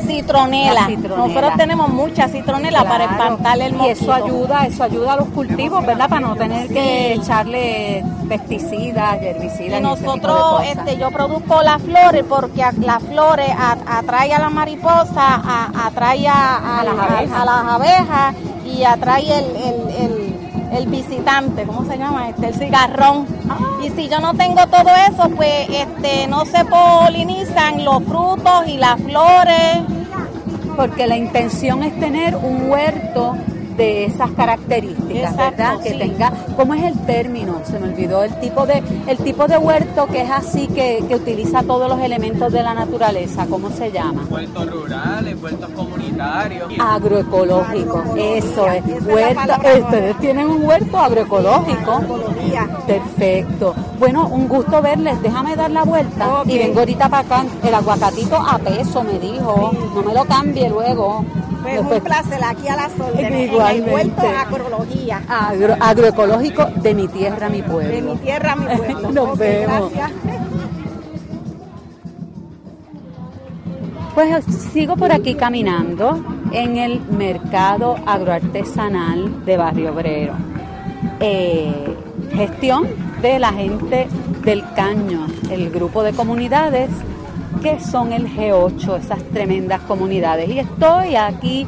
Citronela. 0.06 0.74
La 0.74 0.86
citronela. 0.86 1.26
Nosotros 1.26 1.52
tenemos 1.56 1.88
mucha 1.90 2.28
citronela 2.28 2.84
para 2.84 3.04
espantarle 3.04 3.66
el 3.66 3.72
Y 3.74 3.76
mosquito. 3.76 4.00
eso 4.02 4.12
ayuda, 4.12 4.66
eso 4.66 4.82
ayuda 4.84 5.12
a 5.14 5.16
los 5.16 5.28
cultivos, 5.28 5.84
¿verdad? 5.86 6.08
Para 6.08 6.20
no 6.20 6.36
tener 6.36 6.68
que 6.68 7.14
echarle 7.14 8.04
pesticidas, 8.28 9.20
herbicidas. 9.22 9.74
Y 9.80 9.82
y 9.82 9.82
nosotros, 9.82 10.62
este, 10.64 10.98
yo 10.98 11.10
produzco 11.10 11.62
las 11.62 11.80
flores 11.82 12.24
porque 12.28 12.64
las 12.80 13.02
flores 13.02 13.50
atrae 13.86 14.34
a 14.34 14.38
la 14.38 14.50
mariposa, 14.50 15.34
a- 15.44 15.86
atrae 15.86 16.26
a, 16.28 16.56
a- 16.56 16.80
A 16.80 16.84
las 16.84 16.98
abejas. 16.98 17.40
a 17.40 17.44
las 17.44 17.64
abejas 17.74 18.34
y 18.66 18.84
atrae 18.84 19.38
el, 19.38 19.56
el, 19.56 19.94
el- 19.96 20.27
el 20.72 20.86
visitante, 20.86 21.64
¿cómo 21.64 21.84
se 21.84 21.98
llama? 21.98 22.28
Este, 22.28 22.48
el 22.48 22.54
cigarrón. 22.54 23.26
Y 23.82 23.90
si 23.90 24.08
yo 24.08 24.20
no 24.20 24.34
tengo 24.34 24.66
todo 24.66 24.90
eso, 25.10 25.28
pues 25.30 25.68
este, 25.70 26.26
no 26.26 26.44
se 26.44 26.64
polinizan 26.64 27.84
los 27.84 28.02
frutos 28.04 28.66
y 28.66 28.76
las 28.76 29.00
flores. 29.00 29.78
Porque 30.76 31.06
la 31.06 31.16
intención 31.16 31.82
es 31.82 31.98
tener 31.98 32.36
un 32.36 32.70
huerto 32.70 33.36
de 33.78 34.04
esas 34.06 34.32
características, 34.32 35.32
Exacto, 35.32 35.56
¿verdad? 35.56 35.80
Que 35.80 35.94
tenga, 35.94 36.32
¿cómo 36.56 36.74
es 36.74 36.82
el 36.82 36.98
término? 37.06 37.62
Se 37.64 37.78
me 37.78 37.88
olvidó 37.88 38.24
el 38.24 38.38
tipo 38.40 38.66
de, 38.66 38.82
el 39.06 39.16
tipo 39.18 39.46
de 39.46 39.56
huerto 39.56 40.06
que 40.08 40.22
es 40.22 40.30
así, 40.30 40.66
que, 40.66 41.02
que 41.08 41.14
utiliza 41.14 41.62
todos 41.62 41.88
los 41.88 42.00
elementos 42.00 42.52
de 42.52 42.62
la 42.62 42.74
naturaleza, 42.74 43.46
¿cómo 43.48 43.70
se 43.70 43.90
llama? 43.90 44.26
Huertos 44.28 44.70
rurales, 44.70 45.36
huertos 45.40 45.70
comunitarios. 45.70 46.72
Agroecológico, 46.78 48.02
eso 48.16 48.66
es. 48.66 48.84
Huerto, 49.04 49.52
eh, 49.62 49.80
ustedes 49.82 50.18
tienen 50.18 50.48
un 50.48 50.64
huerto 50.64 50.98
agroecológico. 50.98 52.02
Perfecto. 52.86 53.74
Bueno, 53.98 54.26
un 54.26 54.48
gusto 54.48 54.82
verles. 54.82 55.22
Déjame 55.22 55.54
dar 55.54 55.70
la 55.70 55.84
vuelta 55.84 56.42
y 56.46 56.58
vengo 56.58 56.80
ahorita 56.80 57.08
para 57.08 57.22
acá. 57.22 57.46
El 57.62 57.74
aguacatito 57.74 58.36
a 58.36 58.58
peso, 58.58 59.04
me 59.04 59.18
dijo. 59.18 59.70
No 59.94 60.02
me 60.02 60.12
lo 60.12 60.24
cambie 60.24 60.68
luego. 60.68 61.24
Pues 61.68 61.80
Después- 61.80 61.98
un 62.00 62.04
placer 62.06 62.44
aquí 62.44 62.68
a 62.68 62.76
las 62.76 62.92
órdenes. 63.00 63.32
En 63.32 63.38
Igualmente. 63.52 63.88
el 63.90 63.94
huerto 63.94 64.22
agroecología. 64.38 65.22
Agro- 65.28 65.76
agroecológico 65.80 66.64
de 66.76 66.94
mi 66.94 67.08
tierra, 67.08 67.48
mi 67.48 67.62
pueblo. 67.62 67.90
De 67.94 68.02
mi 68.02 68.16
tierra, 68.16 68.56
mi 68.56 68.66
pueblo. 68.76 69.10
Nos 69.12 69.28
Ok, 69.30 69.38
vemos. 69.38 69.92
Gracias. 69.92 70.12
Pues 74.14 74.44
sigo 74.72 74.96
por 74.96 75.12
aquí 75.12 75.34
caminando 75.34 76.20
en 76.52 76.76
el 76.76 77.00
mercado 77.02 77.96
agroartesanal 78.04 79.44
de 79.44 79.56
Barrio 79.56 79.92
Obrero. 79.92 80.32
Eh, 81.20 81.96
gestión 82.32 82.88
de 83.22 83.38
la 83.38 83.52
gente 83.52 84.08
del 84.44 84.64
Caño, 84.74 85.26
el 85.50 85.70
grupo 85.70 86.02
de 86.02 86.12
comunidades 86.12 86.90
que 87.60 87.80
son 87.80 88.12
el 88.12 88.28
G8, 88.28 88.98
esas 88.98 89.22
tremendas 89.32 89.80
comunidades. 89.82 90.48
Y 90.48 90.58
estoy 90.58 91.16
aquí 91.16 91.66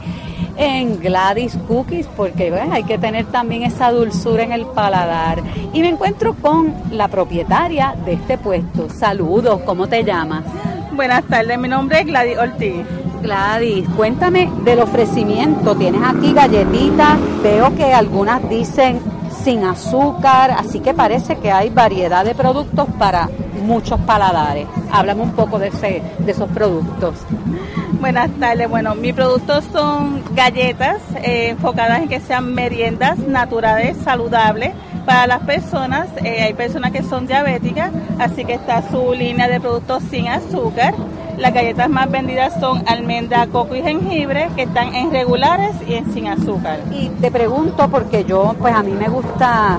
en 0.57 1.01
Gladys 1.01 1.57
Cookies 1.67 2.07
porque 2.17 2.51
bueno, 2.51 2.75
hay 2.75 2.85
que 2.85 2.99
tener 2.99 3.27
también 3.27 3.63
esa 3.63 3.91
dulzura 3.91 4.43
en 4.43 4.53
el 4.53 4.67
paladar. 4.67 5.43
Y 5.73 5.81
me 5.81 5.89
encuentro 5.89 6.35
con 6.35 6.75
la 6.91 7.09
propietaria 7.09 7.95
de 8.05 8.15
este 8.15 8.39
puesto. 8.39 8.89
Saludos, 8.91 9.61
¿cómo 9.65 9.87
te 9.87 10.05
llamas? 10.05 10.45
Buenas 10.93 11.25
tardes, 11.25 11.59
mi 11.59 11.69
nombre 11.69 12.01
es 12.01 12.07
Gladys 12.07 12.39
Ortiz. 12.39 12.87
Gladys, 13.23 13.89
cuéntame 13.97 14.51
del 14.65 14.81
ofrecimiento. 14.81 15.75
Tienes 15.77 16.03
aquí 16.03 16.33
galletitas, 16.33 17.19
veo 17.43 17.75
que 17.75 17.93
algunas 17.93 18.47
dicen 18.49 19.01
sin 19.43 19.65
azúcar, 19.65 20.51
así 20.51 20.81
que 20.81 20.93
parece 20.93 21.37
que 21.37 21.51
hay 21.51 21.71
variedad 21.71 22.25
de 22.25 22.35
productos 22.35 22.87
para 22.99 23.29
muchos 23.71 24.01
paladares. 24.01 24.67
Háblame 24.91 25.23
un 25.23 25.31
poco 25.31 25.61
de, 25.61 25.69
ese, 25.69 26.03
de 26.19 26.33
esos 26.33 26.51
productos. 26.51 27.15
Buenas 28.01 28.29
tardes, 28.41 28.69
bueno, 28.69 28.97
mis 28.97 29.15
productos 29.15 29.65
son 29.73 30.25
galletas 30.35 31.01
eh, 31.23 31.51
enfocadas 31.51 32.03
en 32.03 32.09
que 32.09 32.19
sean 32.19 32.53
meriendas 32.53 33.19
naturales, 33.19 33.97
saludables 33.99 34.73
para 35.07 35.29
las 35.29 35.43
personas. 35.43 36.09
Eh, 36.25 36.43
hay 36.43 36.55
personas 36.55 36.91
que 36.91 37.05
son 37.05 37.29
diabéticas, 37.29 37.93
así 38.19 38.45
que 38.45 38.55
está 38.55 38.83
su 38.91 39.15
línea 39.15 39.47
de 39.47 39.61
productos 39.61 40.03
sin 40.11 40.27
azúcar. 40.27 40.95
Las 41.39 41.55
galletas 41.55 41.89
más 41.89 42.11
vendidas 42.11 42.59
son 42.59 42.83
almendra, 42.89 43.47
coco 43.47 43.77
y 43.77 43.83
jengibre, 43.83 44.51
que 44.57 44.63
están 44.63 44.97
en 44.97 45.13
regulares 45.13 45.77
y 45.87 45.95
en 45.95 46.13
sin 46.13 46.27
azúcar. 46.27 46.81
Y 46.91 47.09
te 47.21 47.31
pregunto 47.31 47.89
porque 47.89 48.25
yo, 48.25 48.57
pues 48.59 48.75
a 48.75 48.83
mí 48.83 48.93
me 48.93 49.09
gusta 49.09 49.79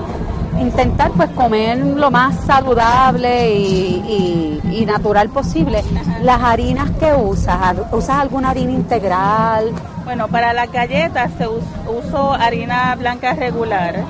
intentar 0.60 1.10
pues 1.12 1.30
comer 1.30 1.78
lo 1.78 2.10
más 2.10 2.34
saludable 2.46 3.54
y, 3.54 4.60
y- 4.64 4.76
y 4.82 4.86
natural 4.86 5.28
posible. 5.28 5.82
Las 6.22 6.40
harinas 6.42 6.90
que 6.92 7.12
usas, 7.14 7.74
¿usas 7.92 8.16
alguna 8.18 8.50
harina 8.50 8.72
integral? 8.72 9.72
Bueno, 10.04 10.28
para 10.28 10.52
las 10.52 10.70
galletas 10.70 11.30
se 11.38 11.46
us- 11.48 11.62
uso 11.86 12.32
harina 12.32 12.94
blanca 12.96 13.34
regular, 13.34 14.02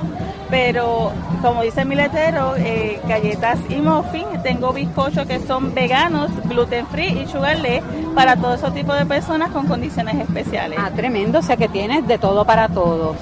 pero 0.49 1.11
como 1.41 1.61
dice 1.61 1.83
mi 1.85 1.95
letrero, 1.95 2.55
eh, 2.57 2.99
galletas 3.07 3.59
y 3.69 3.75
muffin, 3.75 4.25
tengo 4.43 4.71
bizcochos 4.73 5.25
que 5.27 5.39
son 5.39 5.73
veganos, 5.73 6.31
gluten 6.45 6.87
free 6.87 7.21
y 7.23 7.27
sugar 7.27 7.59
less 7.59 7.83
para 8.15 8.35
todo 8.35 8.53
ese 8.55 8.71
tipo 8.71 8.93
de 8.93 9.05
personas 9.05 9.49
con 9.51 9.67
condiciones 9.67 10.15
especiales. 10.19 10.79
Ah, 10.81 10.89
tremendo, 10.95 11.39
o 11.39 11.41
sea 11.41 11.57
que 11.57 11.67
tienes 11.67 12.07
de 12.07 12.17
todo 12.17 12.45
para 12.45 12.67
todos. 12.69 13.17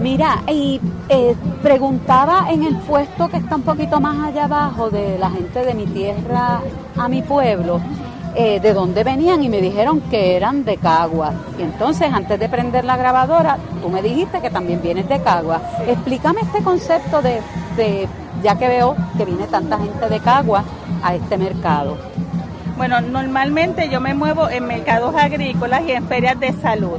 Mira, 0.00 0.42
y 0.48 0.80
eh, 1.08 1.34
preguntaba 1.62 2.46
en 2.50 2.62
el 2.64 2.76
puesto 2.76 3.28
que 3.28 3.38
está 3.38 3.56
un 3.56 3.62
poquito 3.62 4.00
más 4.00 4.28
allá 4.28 4.44
abajo 4.44 4.90
de 4.90 5.18
la 5.18 5.30
gente 5.30 5.64
de 5.64 5.74
mi 5.74 5.86
tierra 5.86 6.60
a 6.96 7.08
mi 7.08 7.22
pueblo, 7.22 7.80
eh, 8.34 8.60
de 8.60 8.74
dónde 8.74 9.02
venían 9.02 9.42
y 9.42 9.48
me 9.48 9.60
dijeron 9.60 10.00
que 10.02 10.36
eran 10.36 10.64
de 10.64 10.76
Cagua. 10.76 11.32
Y 11.58 11.62
entonces, 11.62 12.12
antes 12.12 12.38
de 12.38 12.48
prender 12.48 12.84
la 12.84 12.96
grabadora, 12.96 13.58
tú 13.82 13.88
me 13.88 14.02
dijiste 14.02 14.40
que 14.40 14.50
también 14.50 14.82
vienes 14.82 15.08
de 15.08 15.20
Cagua. 15.20 15.60
Explícame 15.86 16.42
este 16.42 16.62
concepto 16.62 17.22
de, 17.22 17.40
de, 17.76 18.06
ya 18.42 18.56
que 18.56 18.68
veo 18.68 18.94
que 19.16 19.24
viene 19.24 19.46
tanta 19.46 19.78
gente 19.78 20.08
de 20.08 20.20
Cagua 20.20 20.64
a 21.02 21.14
este 21.14 21.38
mercado. 21.38 21.96
Bueno, 22.76 23.00
normalmente 23.00 23.88
yo 23.88 24.02
me 24.02 24.12
muevo 24.12 24.50
en 24.50 24.66
mercados 24.66 25.14
agrícolas 25.14 25.82
y 25.86 25.92
en 25.92 26.06
ferias 26.06 26.38
de 26.38 26.52
salud. 26.52 26.98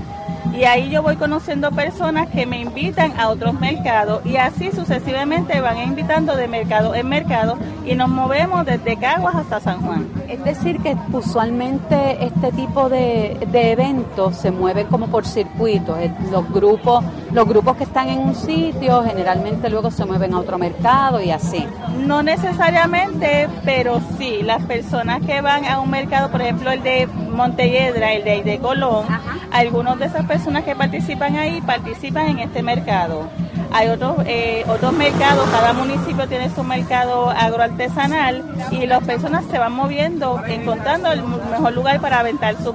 Y 0.56 0.64
ahí 0.64 0.90
yo 0.90 1.04
voy 1.04 1.16
conociendo 1.16 1.72
personas 1.72 2.28
que 2.30 2.46
me 2.46 2.60
invitan 2.60 3.20
a 3.20 3.30
otros 3.30 3.54
mercados 3.60 4.26
y 4.26 4.38
así 4.38 4.72
sucesivamente 4.72 5.62
van 5.62 5.78
invitando 5.78 6.36
de 6.36 6.48
mercado 6.48 6.96
en 6.96 7.08
mercado 7.08 7.58
y 7.86 7.96
nos 7.96 8.10
movemos 8.10 8.66
desde 8.66 8.98
Caguas 8.98 9.36
hasta 9.36 9.60
San 9.60 9.82
Juan. 9.82 10.08
Es 10.28 10.44
decir, 10.44 10.80
que 10.80 10.96
usualmente 11.14 12.24
este 12.26 12.52
tipo 12.52 12.90
de, 12.90 13.38
de 13.52 13.72
eventos 13.72 14.36
se 14.38 14.52
mueven 14.52 14.88
como 14.88 15.08
por 15.08 15.26
circuitos. 15.26 15.98
Eh, 16.00 16.12
Los 16.32 16.50
grupos, 16.52 17.04
los 17.32 17.48
grupos 17.48 17.78
que 17.78 17.84
están 17.84 18.10
en 18.10 18.20
un 18.20 18.36
sitio 18.36 19.04
generalmente 19.04 19.70
luego 19.70 19.92
se 19.92 20.06
mueven 20.06 20.34
a 20.34 20.40
otro 20.40 20.58
mercado 20.58 21.22
y 21.22 21.32
así. 21.32 21.66
No 22.06 22.24
necesariamente, 22.24 23.48
pero 23.66 24.02
sí, 24.18 24.42
las 24.44 24.64
personas 24.64 25.22
que 25.26 25.42
van 25.42 25.66
a 25.66 25.80
un 25.80 25.90
mercado, 25.90 26.30
por 26.30 26.42
ejemplo 26.42 26.72
el 26.72 26.84
de 26.84 27.08
Montelledra, 27.08 28.14
el 28.14 28.24
de, 28.24 28.44
de 28.44 28.60
Colón, 28.60 29.06
algunos 29.52 30.00
de 30.00 30.06
esas 30.06 30.26
personas 30.26 30.64
que 30.64 30.76
participan 30.76 31.36
ahí 31.36 31.62
participan 31.62 32.28
en 32.28 32.40
este 32.40 32.62
mercado. 32.62 33.28
Hay 33.72 33.90
otros, 33.90 34.16
eh, 34.26 34.64
otros 34.68 34.94
mercados, 34.94 35.48
cada 35.50 35.74
municipio 35.74 36.28
tiene 36.28 36.50
su 36.54 36.64
mercado 36.64 37.30
agroartesanal 37.30 38.44
y 38.72 38.86
las 38.86 39.04
personas 39.04 39.46
se 39.52 39.58
van 39.58 39.74
moviendo, 39.74 40.42
encontrando 40.48 41.12
el 41.12 41.24
mejor 41.24 41.74
lugar 41.74 42.00
para 42.00 42.24
vender 42.24 42.56
su, 42.64 42.74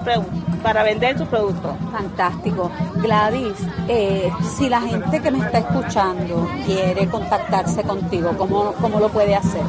para 0.62 0.82
vender 0.82 1.18
su 1.18 1.26
producto. 1.26 1.76
Fantástico. 1.90 2.70
Gladys, 2.96 3.56
eh, 3.88 4.30
si 4.56 4.68
la 4.68 4.80
gente 4.80 5.20
que 5.20 5.30
me 5.30 5.38
está 5.38 5.58
escuchando 5.58 6.48
quiere 6.64 7.06
contactarse 7.08 7.82
contigo, 7.82 8.34
¿cómo, 8.36 8.72
cómo 8.80 9.00
lo 9.00 9.08
puede 9.08 9.34
hacer? 9.34 9.62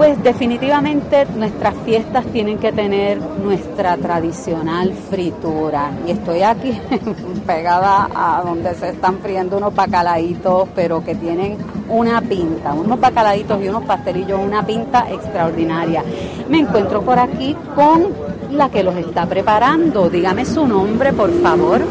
Pues 0.00 0.22
definitivamente 0.22 1.26
nuestras 1.36 1.74
fiestas 1.84 2.24
tienen 2.32 2.56
que 2.56 2.72
tener 2.72 3.20
nuestra 3.20 3.98
tradicional 3.98 4.94
fritura. 5.10 5.90
Y 6.06 6.12
estoy 6.12 6.40
aquí 6.40 6.72
pegada 7.46 8.08
a 8.14 8.40
donde 8.42 8.74
se 8.76 8.88
están 8.88 9.18
friendo 9.18 9.58
unos 9.58 9.74
bacalaitos, 9.74 10.70
pero 10.74 11.04
que 11.04 11.16
tienen 11.16 11.58
una 11.90 12.22
pinta, 12.22 12.72
unos 12.72 12.98
bacalaitos 12.98 13.62
y 13.62 13.68
unos 13.68 13.84
pastelillos, 13.84 14.40
una 14.42 14.64
pinta 14.64 15.04
extraordinaria. 15.10 16.02
Me 16.48 16.60
encuentro 16.60 17.02
por 17.02 17.18
aquí 17.18 17.54
con 17.74 18.06
la 18.52 18.70
que 18.70 18.82
los 18.82 18.96
está 18.96 19.26
preparando. 19.26 20.08
Dígame 20.08 20.46
su 20.46 20.66
nombre, 20.66 21.12
por 21.12 21.30
favor. 21.42 21.82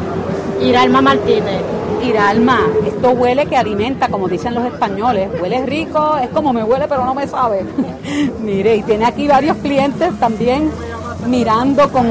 Iralma 0.60 1.04
Martínez. 1.04 1.79
Iralma, 2.04 2.62
esto 2.86 3.12
huele 3.12 3.46
que 3.46 3.58
alimenta, 3.58 4.08
como 4.08 4.28
dicen 4.28 4.54
los 4.56 4.66
españoles. 4.66 5.30
Huele 5.42 5.66
rico, 5.66 6.18
es 6.18 6.30
como 6.30 6.54
me 6.54 6.64
huele, 6.64 6.88
pero 6.88 7.04
no 7.06 7.14
me 7.14 7.28
sabe. 7.28 7.66
Mire, 8.42 8.78
y 8.78 8.84
tiene 8.84 9.06
aquí 9.06 9.28
varios 9.28 9.58
clientes 9.58 10.18
también 10.20 10.72
mirando 11.28 11.92
con 11.92 12.08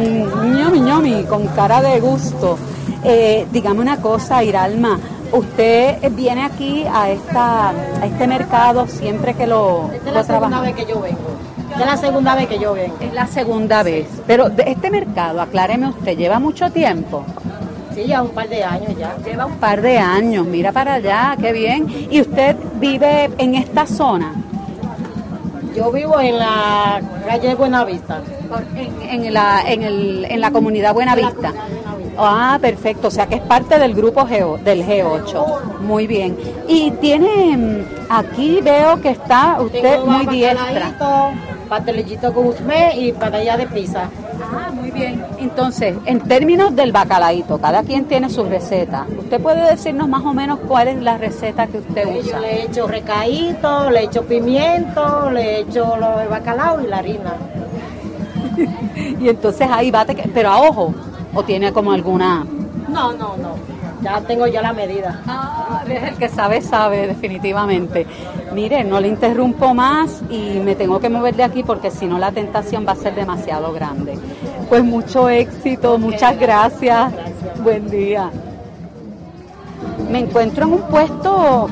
ñomi 0.57 0.81
ñomi, 0.81 1.25
con 1.25 1.47
cara 1.49 1.81
de 1.81 2.01
gusto. 2.01 2.59
Eh, 3.05 3.47
dígame 3.51 3.81
una 3.81 3.97
cosa, 3.99 4.43
Iralma, 4.45 4.99
usted 5.33 5.97
viene 6.13 6.45
aquí 6.45 6.85
a 6.93 7.11
esta 7.11 7.69
a 7.71 8.07
este 8.07 8.27
mercado 8.27 8.87
siempre 8.87 9.35
que 9.35 9.47
lo, 9.47 9.91
Esta 9.95 10.09
es 10.09 10.15
la 10.15 10.25
segunda 10.25 10.49
trabaja? 10.49 10.61
vez 10.63 10.75
que 10.75 10.87
yo 10.93 11.01
vengo. 11.01 11.19
Esta 11.71 11.81
es 11.81 11.87
la 11.87 11.97
segunda 11.97 12.35
vez 12.35 12.47
que 12.49 12.59
yo 12.59 12.73
vengo. 12.75 12.97
Es 13.01 13.13
la 13.13 13.27
segunda 13.27 13.83
vez. 13.83 14.07
Pero 14.27 14.49
de 14.51 14.65
este 14.67 14.91
mercado, 14.91 15.41
acláreme 15.41 15.89
usted, 15.89 16.17
¿lleva 16.17 16.39
mucho 16.39 16.71
tiempo? 16.71 17.25
Sí, 17.99 18.07
ya 18.07 18.23
un 18.23 18.31
par 18.31 18.49
de 18.49 18.63
años 18.63 18.97
ya. 18.97 19.17
Lleva 19.25 19.47
un 19.47 19.57
par 19.57 19.83
de 19.83 19.99
años, 19.99 20.47
mira 20.47 20.71
para 20.71 20.95
allá, 20.95 21.37
qué 21.41 21.53
bien. 21.53 21.85
¿Y 22.09 22.21
usted 22.21 22.55
vive 22.75 23.29
en 23.39 23.57
esta 23.57 23.87
zona? 23.89 24.35
Yo 25.75 25.91
vivo 25.91 26.21
en 26.21 26.39
la 26.39 27.01
calle 27.27 27.57
Buenavista. 27.57 28.21
En, 28.77 29.25
en 29.25 29.35
la, 29.35 29.63
en, 29.67 29.83
el, 29.83 30.27
en 30.27 30.41
la 30.41 30.53
comunidad 30.53 30.95
Buenavista. 30.95 31.53
Ah, 32.17 32.57
perfecto, 32.61 33.09
o 33.09 33.11
sea 33.11 33.27
que 33.27 33.35
es 33.35 33.43
parte 33.43 33.81
del 33.81 33.95
grupo 33.95 34.21
G, 34.21 34.59
del 34.63 34.87
G8. 34.87 35.81
Muy 35.81 36.07
bien. 36.07 36.39
Y 36.69 36.93
tiene, 36.93 37.57
mm, 37.57 37.85
aquí 38.11 38.61
veo 38.63 39.01
que 39.01 39.11
está 39.11 39.61
usted 39.61 39.83
Tengo 39.83 40.07
muy 40.07 40.27
diestra. 40.27 40.93
pastelillito 41.69 42.33
con 42.33 42.47
usme 42.47 42.97
y 42.97 43.11
patilla 43.13 43.57
de 43.57 43.67
pizza. 43.67 44.09
Ah, 44.51 44.71
muy 44.73 44.91
bien. 44.91 45.23
Entonces, 45.39 45.97
en 46.07 46.21
términos 46.21 46.75
del 46.75 46.93
bacalaíto, 46.93 47.59
cada 47.59 47.83
quien 47.83 48.07
tiene 48.07 48.31
su 48.31 48.45
receta. 48.45 49.07
¿Usted 49.19 49.41
puede 49.41 49.69
decirnos 49.71 50.09
más 50.09 50.25
o 50.25 50.33
menos 50.33 50.59
cuál 50.67 50.89
es 50.89 51.01
la 51.03 51.19
receta 51.19 51.67
que 51.67 51.79
usted 51.79 52.05
Yo 52.15 52.21
usa? 52.21 52.41
le 52.41 52.53
he 52.53 52.65
hecho 52.65 52.87
recaíto, 52.87 53.91
le 53.91 54.01
he 54.01 54.05
hecho 54.05 54.25
pimiento, 54.25 55.31
le 55.31 55.65
lo 55.65 56.19
de 56.19 56.27
bacalao 56.29 56.81
y 56.81 56.87
la 56.87 56.99
harina. 56.99 57.35
Y 59.21 59.29
entonces 59.29 59.69
ahí 59.71 59.91
bate, 59.91 60.15
que- 60.15 60.29
pero 60.29 60.51
a 60.51 60.61
ojo, 60.63 60.95
o 61.35 61.43
tiene 61.43 61.73
como 61.73 61.93
alguna... 61.93 62.45
No, 62.89 63.13
no, 63.13 63.37
no. 63.37 63.55
Ya 64.03 64.21
tengo 64.23 64.47
yo 64.47 64.63
la 64.63 64.73
medida. 64.73 65.21
Ah, 65.27 65.83
el 65.89 66.15
que 66.17 66.29
sabe, 66.29 66.63
sabe, 66.63 67.07
definitivamente. 67.09 68.07
Mire, 68.55 68.85
no 68.85 69.01
le 69.01 69.09
interrumpo 69.09 69.75
más 69.75 70.23
y 70.31 70.61
me 70.65 70.75
tengo 70.77 71.01
que 71.01 71.09
mover 71.09 71.35
de 71.35 71.43
aquí 71.43 71.63
porque 71.65 71.91
si 71.91 72.07
no 72.07 72.19
la 72.19 72.31
tentación 72.31 72.87
va 72.87 72.93
a 72.93 72.97
ser 72.97 73.15
demasiado 73.17 73.73
grande. 73.73 74.17
Pues 74.69 74.85
mucho 74.85 75.29
éxito, 75.29 75.99
muchas 75.99 76.39
gracias. 76.39 77.13
Buen 77.63 77.89
día. 77.89 78.31
Me 80.11 80.21
encuentro 80.21 80.67
en 80.67 80.73
un 80.75 80.83
puesto 80.83 81.69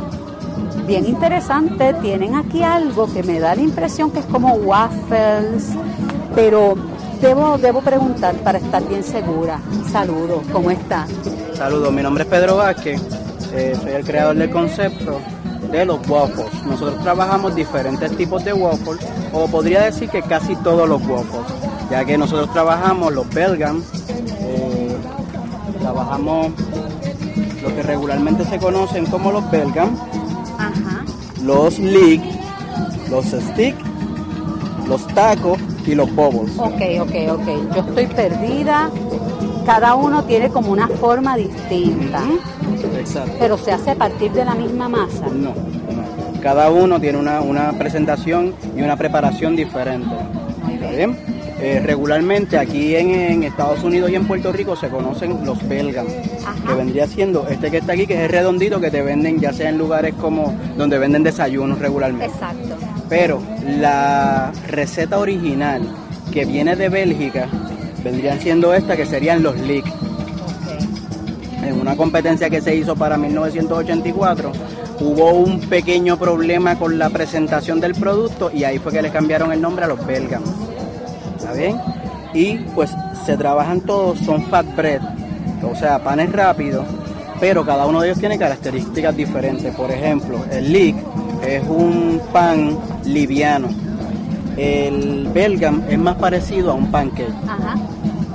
bien 0.87 1.05
interesante. 1.07 1.95
Tienen 1.95 2.35
aquí 2.35 2.63
algo 2.63 3.13
que 3.13 3.23
me 3.23 3.39
da 3.39 3.55
la 3.55 3.63
impresión 3.63 4.11
que 4.11 4.21
es 4.21 4.27
como 4.27 4.55
waffles, 4.55 5.73
pero 6.35 6.75
debo, 7.21 7.59
debo 7.59 7.83
preguntar 7.83 8.35
para 8.37 8.59
estar 8.59 8.87
bien 8.89 9.03
segura. 9.03 9.61
Saludos, 9.91 10.43
¿cómo 10.53 10.71
está? 10.71 11.07
Saludos, 11.55 11.93
mi 11.93 12.03
nombre 12.03 12.25
es 12.25 12.31
Pedro 12.31 12.57
Vázquez, 12.57 13.01
eh, 13.53 13.77
soy 13.81 13.93
el 13.93 14.05
creador 14.05 14.37
del 14.37 14.51
concepto 14.51 15.21
de 15.71 15.85
los 15.85 16.07
waffles. 16.09 16.65
Nosotros 16.67 17.03
trabajamos 17.03 17.55
diferentes 17.55 18.15
tipos 18.17 18.45
de 18.45 18.53
waffles, 18.53 19.07
o 19.33 19.47
podría 19.49 19.83
decir 19.83 20.09
que 20.09 20.23
casi 20.23 20.55
todos 20.57 20.89
los 20.89 21.01
waffles, 21.07 21.56
ya 21.91 22.05
que 22.05 22.19
nosotros 22.19 22.53
trabajamos 22.53 23.13
los 23.13 23.29
belgam, 23.31 23.83
eh, 24.41 24.97
trabajamos 25.81 26.49
lo 27.63 27.75
que 27.75 27.83
regularmente 27.83 28.45
se 28.45 28.59
conocen 28.59 29.07
como 29.07 29.33
los 29.33 29.51
belgam, 29.51 29.97
los 31.43 31.79
leek, 31.79 32.23
los 33.11 33.25
stick, 33.27 33.77
los 34.89 35.07
tacos 35.09 35.59
y 35.87 35.95
los 35.95 36.13
bubbles. 36.15 36.57
Ok, 36.59 36.81
ok, 37.01 37.41
ok. 37.41 37.75
Yo 37.75 37.81
estoy 37.89 38.07
perdida. 38.07 38.91
Cada 39.65 39.97
uno 39.97 40.23
tiene 40.25 40.49
como 40.51 40.71
una 40.71 40.87
forma 40.87 41.37
distinta, 41.37 42.23
Exacto. 43.01 43.33
pero 43.41 43.59
se 43.59 43.73
hace 43.73 43.91
a 43.91 43.95
partir 43.97 44.31
de 44.33 44.45
la 44.45 44.55
misma 44.55 44.89
masa. 44.89 45.27
No, 45.27 45.49
no. 45.49 46.41
Cada 46.41 46.71
uno 46.71 47.01
tiene 47.01 47.19
una, 47.19 47.41
una 47.41 47.73
presentación 47.73 48.55
y 48.77 48.83
una 48.83 48.97
preparación 48.97 49.57
diferente. 49.57 50.15
¿Está 50.71 50.91
bien? 50.93 51.36
Eh, 51.59 51.81
regularmente 51.83 52.59
aquí 52.59 52.95
en, 52.97 53.11
en 53.11 53.43
Estados 53.43 53.83
Unidos 53.83 54.11
y 54.11 54.15
en 54.15 54.27
Puerto 54.27 54.53
Rico 54.53 54.77
se 54.77 54.89
conocen 54.89 55.45
los 55.47 55.67
belgam, 55.67 56.07
que 56.07 56.75
vendría 56.75 57.07
siendo 57.07 57.49
este 57.49 57.71
que 57.71 57.79
está 57.79 57.95
aquí, 57.95 58.07
que 58.07 58.15
es 58.15 58.21
el 58.21 58.29
redondito 58.29 58.79
que 58.79 58.91
te 58.91 59.01
venden 59.01 59.41
ya 59.41 59.55
sea 59.55 59.71
en 59.71 59.79
lugares 59.79 60.15
como 60.21 60.55
donde 60.77 60.99
venden 60.99 61.23
desayunos 61.23 61.79
regularmente. 61.79 62.27
Exacto. 62.27 62.77
Pero 63.09 63.41
la 63.67 64.53
receta 64.69 65.19
original 65.19 65.83
que 66.31 66.45
viene 66.45 66.77
de 66.77 66.91
Bélgica 66.91 67.49
vendrían 68.05 68.39
siendo 68.41 68.75
esta, 68.75 68.97
que 68.97 69.07
serían 69.07 69.43
los 69.43 69.59
leek. 69.59 69.87
En 71.63 71.81
una 71.81 71.97
competencia 71.97 72.51
que 72.51 72.61
se 72.61 72.77
hizo 72.77 72.95
para 72.95 73.17
1984, 73.17 74.53
hubo 75.01 75.33
un 75.33 75.61
pequeño 75.61 76.19
problema 76.19 76.79
con 76.79 76.99
la 76.99 77.09
presentación 77.09 77.81
del 77.81 77.95
producto 77.95 78.51
y 78.53 78.65
ahí 78.65 78.79
fue 78.79 78.93
que 78.93 79.03
le 79.03 79.11
cambiaron 79.11 79.53
el 79.53 79.61
nombre 79.61 79.87
a 79.87 79.89
los 79.89 80.05
belgam. 80.07 80.43
Y 82.35 82.59
pues 82.75 82.95
se 83.25 83.37
trabajan 83.37 83.81
todos, 83.81 84.19
son 84.21 84.43
fat 84.45 84.67
bread, 84.77 85.01
o 85.63 85.75
sea, 85.75 86.03
panes 86.03 86.31
rápidos, 86.33 86.85
pero 87.41 87.65
cada 87.65 87.87
uno 87.87 88.01
de 88.01 88.09
ellos 88.09 88.21
tiene 88.21 88.39
características 88.39 89.17
diferentes. 89.17 89.75
Por 89.75 89.91
ejemplo, 89.91 90.39
el 90.51 90.73
leek 90.73 90.97
es 91.47 91.63
un 91.69 92.21
pan 92.33 92.79
liviano. 93.05 93.69
El 94.57 95.29
belgam 95.35 95.83
es 95.89 95.99
más 95.99 96.17
parecido 96.17 96.73
a 96.73 96.75
un 96.75 96.91
pancake. 96.91 97.33
Ajá. 97.47 97.75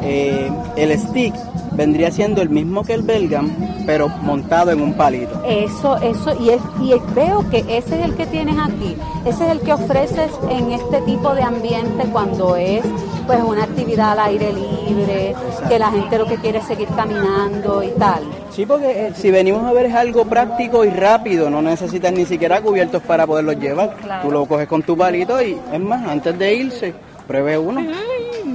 Eh, 0.04 0.52
el 0.78 1.00
stick 1.00 1.34
vendría 1.72 2.12
siendo 2.12 2.42
el 2.42 2.50
mismo 2.50 2.84
que 2.84 2.94
el 2.94 3.02
Belgam, 3.02 3.50
pero 3.86 4.10
montado 4.10 4.72
en 4.72 4.82
un 4.82 4.94
palito. 4.94 5.42
Eso, 5.46 5.98
eso, 5.98 6.34
y, 6.40 6.50
es, 6.50 6.62
y 6.82 6.94
veo 7.14 7.50
que 7.50 7.60
ese 7.60 8.00
es 8.00 8.06
el 8.06 8.16
que 8.16 8.26
tienes 8.26 8.56
aquí, 8.58 8.96
ese 9.26 9.46
es 9.46 9.52
el 9.52 9.60
que 9.62 9.74
ofreces 9.74 10.32
en 10.50 10.72
este 10.72 11.02
tipo 11.02 11.34
de 11.34 11.44
ambiente 11.44 12.06
cuando 12.12 12.56
es 12.56 12.84
pues 13.26 13.40
una 13.44 13.64
actividad 13.64 14.12
al 14.12 14.20
aire 14.20 14.52
libre, 14.52 15.36
que 15.70 15.80
la 15.80 15.92
gente 15.92 16.18
lo 16.18 16.26
que 16.26 16.38
quiere 16.38 16.60
es 16.60 16.66
seguir 16.66 16.88
caminando 16.96 17.84
y 17.84 17.92
tal. 17.92 18.24
Sí, 18.50 18.66
porque 18.66 19.08
eh, 19.08 19.14
si 19.16 19.32
venimos 19.32 19.64
a 19.64 19.72
ver 19.72 19.86
es 19.86 19.96
algo 19.96 20.26
práctico 20.26 20.84
y 20.84 20.90
rápido, 20.90 21.50
no 21.50 21.62
necesitas 21.62 22.12
ni 22.12 22.26
siquiera 22.26 22.62
cubiertos 22.62 23.02
para 23.04 23.26
poderlos 23.26 23.58
llevar. 23.58 23.96
Tú 24.22 24.32
lo 24.32 24.46
coges 24.46 24.68
con 24.68 24.84
tu 24.84 24.98
palito 24.98 25.42
y 25.42 25.58
es 25.72 25.80
más, 25.80 26.06
antes 26.08 26.38
de 26.38 26.54
irse, 26.54 26.94
pruebe 27.28 27.58
uno. 27.58 27.82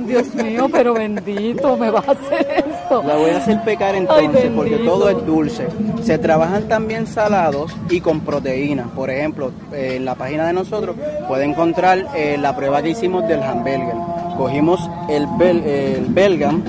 Dios 0.06 0.34
mío, 0.34 0.68
pero 0.70 0.94
bendito, 0.94 1.76
me 1.76 1.90
vas 1.90 2.08
a 2.08 2.12
hacer 2.12 2.64
esto. 2.66 3.02
La 3.02 3.16
voy 3.16 3.30
a 3.30 3.38
hacer 3.38 3.62
pecar 3.64 3.94
entonces 3.94 4.50
porque 4.54 4.76
todo 4.78 5.08
es 5.10 5.26
dulce. 5.26 5.66
Se 6.02 6.18
trabajan 6.18 6.68
también 6.68 7.06
salados 7.06 7.72
y 7.90 8.00
con 8.00 8.20
proteínas. 8.20 8.88
Por 8.88 9.10
ejemplo, 9.10 9.52
eh, 9.72 9.94
en 9.96 10.04
la 10.04 10.14
página 10.14 10.46
de 10.46 10.52
nosotros 10.52 10.96
puede 11.28 11.44
encontrar 11.44 12.06
eh, 12.14 12.36
la 12.40 12.54
prueba 12.56 12.82
que 12.82 12.90
hicimos 12.90 13.26
del 13.28 13.42
hamburger. 13.42 13.94
Cogimos 14.36 14.80
el, 15.08 15.26
bel, 15.38 15.62
el 15.64 16.06
belgam 16.06 16.62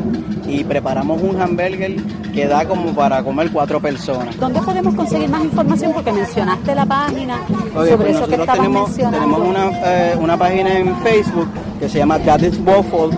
y 0.47 0.63
preparamos 0.63 1.21
un 1.21 1.39
hamburger 1.41 1.95
que 2.33 2.47
da 2.47 2.65
como 2.65 2.91
para 2.93 3.21
comer 3.23 3.51
cuatro 3.51 3.79
personas. 3.81 4.37
¿Dónde 4.39 4.61
podemos 4.61 4.93
conseguir 4.95 5.29
más 5.29 5.43
información? 5.43 5.91
Porque 5.93 6.11
mencionaste 6.11 6.73
la 6.75 6.85
página 6.85 7.39
Oye, 7.75 7.91
sobre 7.91 8.05
pues 8.05 8.15
eso 8.17 8.27
que 8.27 8.35
estabas 8.35 8.55
tenemos, 8.55 8.89
mencionando. 8.89 9.19
tenemos 9.19 9.47
una, 9.49 9.69
eh, 9.83 10.15
una 10.19 10.37
página 10.37 10.77
en 10.77 10.95
Facebook 10.97 11.47
que 11.79 11.89
se 11.89 11.97
llama 11.97 12.17
Waffle. 12.65 13.17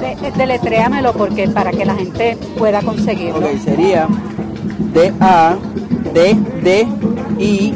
De- 0.00 0.16
de- 0.16 0.30
deletréamelo 0.36 1.12
porque 1.12 1.48
para 1.48 1.70
que 1.70 1.84
la 1.84 1.94
gente 1.94 2.36
pueda 2.58 2.80
conseguirlo. 2.82 3.38
Ok, 3.38 3.58
sería 3.64 4.06
D-A-D-D-Y 6.70 7.74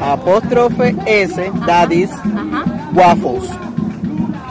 apóstrofe 0.00 0.94
S 1.06 1.50
Daddy's. 1.66 2.10
Waffles. 2.94 3.50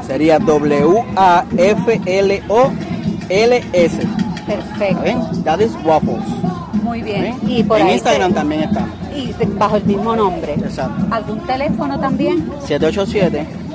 Sería 0.08 0.40
W-A-F-L-O-L-S. 0.40 1.48
Perfecto. 4.48 5.02
¿Ven? 5.04 5.20
Daddy's 5.44 5.72
Waffles. 5.84 6.24
Muy 6.82 7.02
bien. 7.02 7.36
Y 7.46 7.64
por 7.64 7.80
en 7.80 7.88
ahí 7.88 7.94
Instagram 7.96 8.30
te- 8.32 8.36
también 8.36 8.64
está. 8.64 8.86
y 9.16 9.34
bajo 9.58 9.78
el 9.78 9.86
mismo 9.86 10.16
nombre. 10.16 10.54
Exacto. 10.54 11.06
¿Algún 11.12 11.40
teléfono 11.46 12.00
también? 12.00 12.50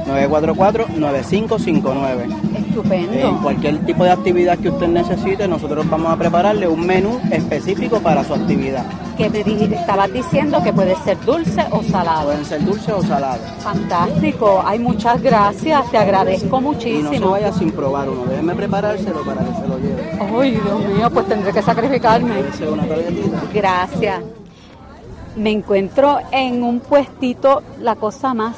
787-944-9559. 0.07 2.57
Estupendo. 2.57 3.13
En 3.13 3.37
cualquier 3.39 3.79
tipo 3.85 4.05
de 4.05 4.11
actividad 4.11 4.59
que 4.59 4.69
usted 4.71 4.89
necesite, 4.89 5.47
nosotros 5.49 5.89
vamos 5.89 6.13
a 6.13 6.17
prepararle 6.17 6.67
un 6.69 6.87
menú 6.87 7.21
específico 7.31 8.01
para 8.01 8.25
su 8.25 8.35
actividad. 8.35 8.85
que 9.17 9.29
me 9.31 9.41
estabas 9.77 10.13
diciendo 10.13 10.63
que 10.63 10.73
puede 10.73 10.95
ser 10.97 11.19
dulce 11.25 11.65
o 11.71 11.83
salado. 11.83 12.25
Pueden 12.27 12.45
ser 12.45 12.65
dulces 12.65 12.95
o 12.95 13.03
salados. 13.03 13.47
Fantástico. 13.61 14.63
Ay, 14.65 14.79
muchas 14.79 15.21
gracias. 15.23 15.91
Te 15.91 15.99
agradezco 15.99 16.47
Y 16.47 16.51
no 16.51 16.59
se 16.59 16.63
muchísimo. 16.63 17.31
vaya 17.31 17.53
sin 17.53 17.71
probar 17.73 18.09
uno. 18.09 18.25
Déjeme 18.25 18.55
preparárselo 18.55 19.23
para 19.25 19.45
que 19.45 19.55
se 19.55 19.69
lo 19.69 19.79
lleve. 19.79 20.19
Ay, 20.41 20.51
Dios 20.53 20.85
mío, 20.87 21.11
pues 21.13 21.27
tendré 21.29 21.53
que 21.53 21.63
sacrificarme. 21.63 22.33
Una. 22.71 22.85
Gracias. 23.53 24.21
Me 25.37 25.51
encuentro 25.51 26.19
en 26.31 26.63
un 26.63 26.81
puestito, 26.81 27.63
la 27.81 27.97
cosa 27.97 28.35
más 28.35 28.55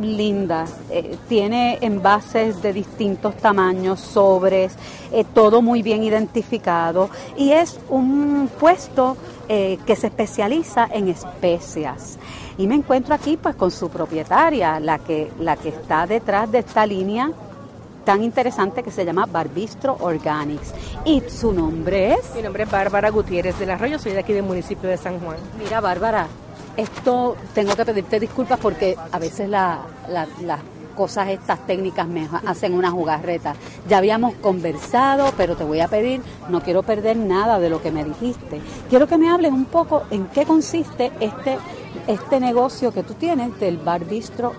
linda. 0.00 0.66
Eh, 0.90 1.16
tiene 1.28 1.78
envases 1.80 2.62
de 2.62 2.72
distintos 2.72 3.36
tamaños, 3.36 4.00
sobres, 4.00 4.74
eh, 5.12 5.24
todo 5.34 5.62
muy 5.62 5.82
bien 5.82 6.04
identificado. 6.04 7.10
Y 7.36 7.52
es 7.52 7.78
un 7.88 8.50
puesto 8.58 9.16
eh, 9.48 9.78
que 9.86 9.96
se 9.96 10.08
especializa 10.08 10.88
en 10.92 11.08
especias. 11.08 12.18
Y 12.56 12.66
me 12.66 12.74
encuentro 12.74 13.14
aquí 13.14 13.36
pues 13.36 13.54
con 13.54 13.70
su 13.70 13.88
propietaria, 13.88 14.80
la 14.80 14.98
que, 14.98 15.30
la 15.38 15.56
que 15.56 15.68
está 15.70 16.06
detrás 16.06 16.50
de 16.50 16.58
esta 16.58 16.84
línea 16.86 17.30
tan 18.04 18.24
interesante 18.24 18.82
que 18.82 18.90
se 18.90 19.04
llama 19.04 19.26
Barbistro 19.26 19.98
Organics. 20.00 20.72
Y 21.04 21.22
su 21.28 21.52
nombre 21.52 22.14
es... 22.14 22.34
Mi 22.34 22.40
nombre 22.40 22.62
es 22.62 22.70
Bárbara 22.70 23.10
Gutiérrez 23.10 23.58
del 23.58 23.70
Arroyo, 23.70 23.98
soy 23.98 24.12
de 24.12 24.20
aquí 24.20 24.32
del 24.32 24.44
municipio 24.44 24.88
de 24.88 24.96
San 24.96 25.20
Juan. 25.20 25.36
Mira, 25.62 25.82
Bárbara, 25.82 26.26
esto 26.78 27.36
tengo 27.54 27.74
que 27.76 27.84
pedirte 27.84 28.18
disculpas 28.20 28.58
porque 28.58 28.96
a 29.12 29.18
veces 29.18 29.48
la- 29.48 29.80
la- 30.08 30.26
las 30.42 30.60
cosas 30.96 31.28
estas 31.28 31.64
técnicas 31.66 32.08
me 32.08 32.28
hacen 32.46 32.72
una 32.72 32.90
jugarreta. 32.90 33.54
Ya 33.88 33.98
habíamos 33.98 34.34
conversado, 34.34 35.32
pero 35.36 35.54
te 35.56 35.62
voy 35.64 35.80
a 35.80 35.88
pedir, 35.88 36.20
no 36.48 36.60
quiero 36.60 36.82
perder 36.82 37.16
nada 37.16 37.58
de 37.60 37.68
lo 37.70 37.80
que 37.82 37.90
me 37.92 38.04
dijiste. 38.04 38.60
Quiero 38.88 39.06
que 39.06 39.16
me 39.18 39.28
hables 39.30 39.52
un 39.52 39.66
poco 39.66 40.04
en 40.10 40.26
qué 40.28 40.44
consiste 40.44 41.12
este, 41.20 41.58
este 42.08 42.40
negocio 42.40 42.92
que 42.92 43.02
tú 43.04 43.14
tienes 43.14 43.58
del 43.60 43.76
Bar 43.78 44.04
Bistro, 44.06 44.54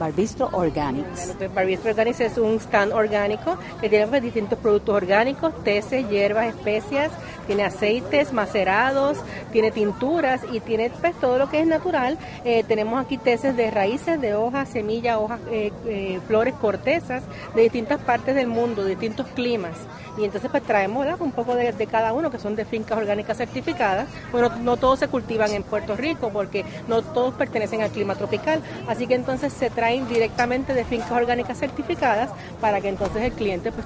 Bar 0.00 0.12
Bistro 0.12 0.48
Organics. 0.52 1.32
Pues 1.38 1.54
Barbistro 1.54 1.90
Organics 1.90 2.20
es 2.20 2.36
un 2.38 2.56
stand 2.60 2.92
orgánico 2.92 3.56
que 3.80 3.88
tiene 3.88 4.06
pues, 4.08 4.22
distintos 4.22 4.58
productos 4.58 4.94
orgánicos, 4.96 5.54
teces, 5.64 6.08
hierbas, 6.10 6.48
especias, 6.48 7.10
tiene 7.46 7.64
aceites 7.64 8.32
macerados, 8.32 9.18
tiene 9.52 9.70
tinturas 9.70 10.42
y 10.52 10.60
tiene 10.60 10.90
pues, 11.00 11.14
todo 11.20 11.38
lo 11.38 11.48
que 11.48 11.60
es 11.60 11.66
natural. 11.66 12.18
Eh, 12.44 12.64
tenemos 12.66 13.04
aquí 13.04 13.18
teces 13.18 13.56
de 13.56 13.70
raíces, 13.70 14.20
de 14.20 14.34
hojas, 14.34 14.68
semillas, 14.68 15.16
hojas, 15.16 15.40
eh, 15.50 15.72
eh, 15.86 16.20
flores, 16.26 16.54
cortezas 16.54 17.22
de 17.54 17.62
distintas 17.62 18.00
partes 18.00 18.34
del 18.34 18.46
mundo, 18.46 18.82
de 18.82 18.90
distintos 18.90 19.26
climas. 19.28 19.76
Y 20.18 20.24
entonces 20.24 20.50
pues 20.50 20.62
traemos 20.62 21.06
un 21.20 21.32
poco 21.32 21.54
de, 21.54 21.72
de 21.72 21.86
cada 21.86 22.12
uno, 22.14 22.30
que 22.30 22.38
son 22.38 22.56
de 22.56 22.64
fincas 22.64 22.96
orgánicas 22.96 23.36
certificadas. 23.36 24.08
Bueno, 24.32 24.50
no 24.56 24.76
todos 24.76 24.98
se 24.98 25.08
cultivan 25.08 25.50
en 25.50 25.62
Puerto 25.62 25.94
Rico 25.94 26.30
porque 26.32 26.64
no 26.88 27.02
todos 27.02 27.34
pertenecen 27.34 27.82
al 27.82 27.90
clima 27.90 28.14
tropical. 28.14 28.62
Así 28.88 29.06
que 29.06 29.14
entonces 29.14 29.52
se 29.52 29.68
traen 29.68 30.08
directamente 30.08 30.72
de 30.72 30.84
fincas 30.84 31.10
orgánicas 31.10 31.58
certificadas 31.58 32.30
para 32.60 32.80
que 32.80 32.88
entonces 32.88 33.22
el 33.22 33.32
cliente 33.32 33.72
pues 33.72 33.84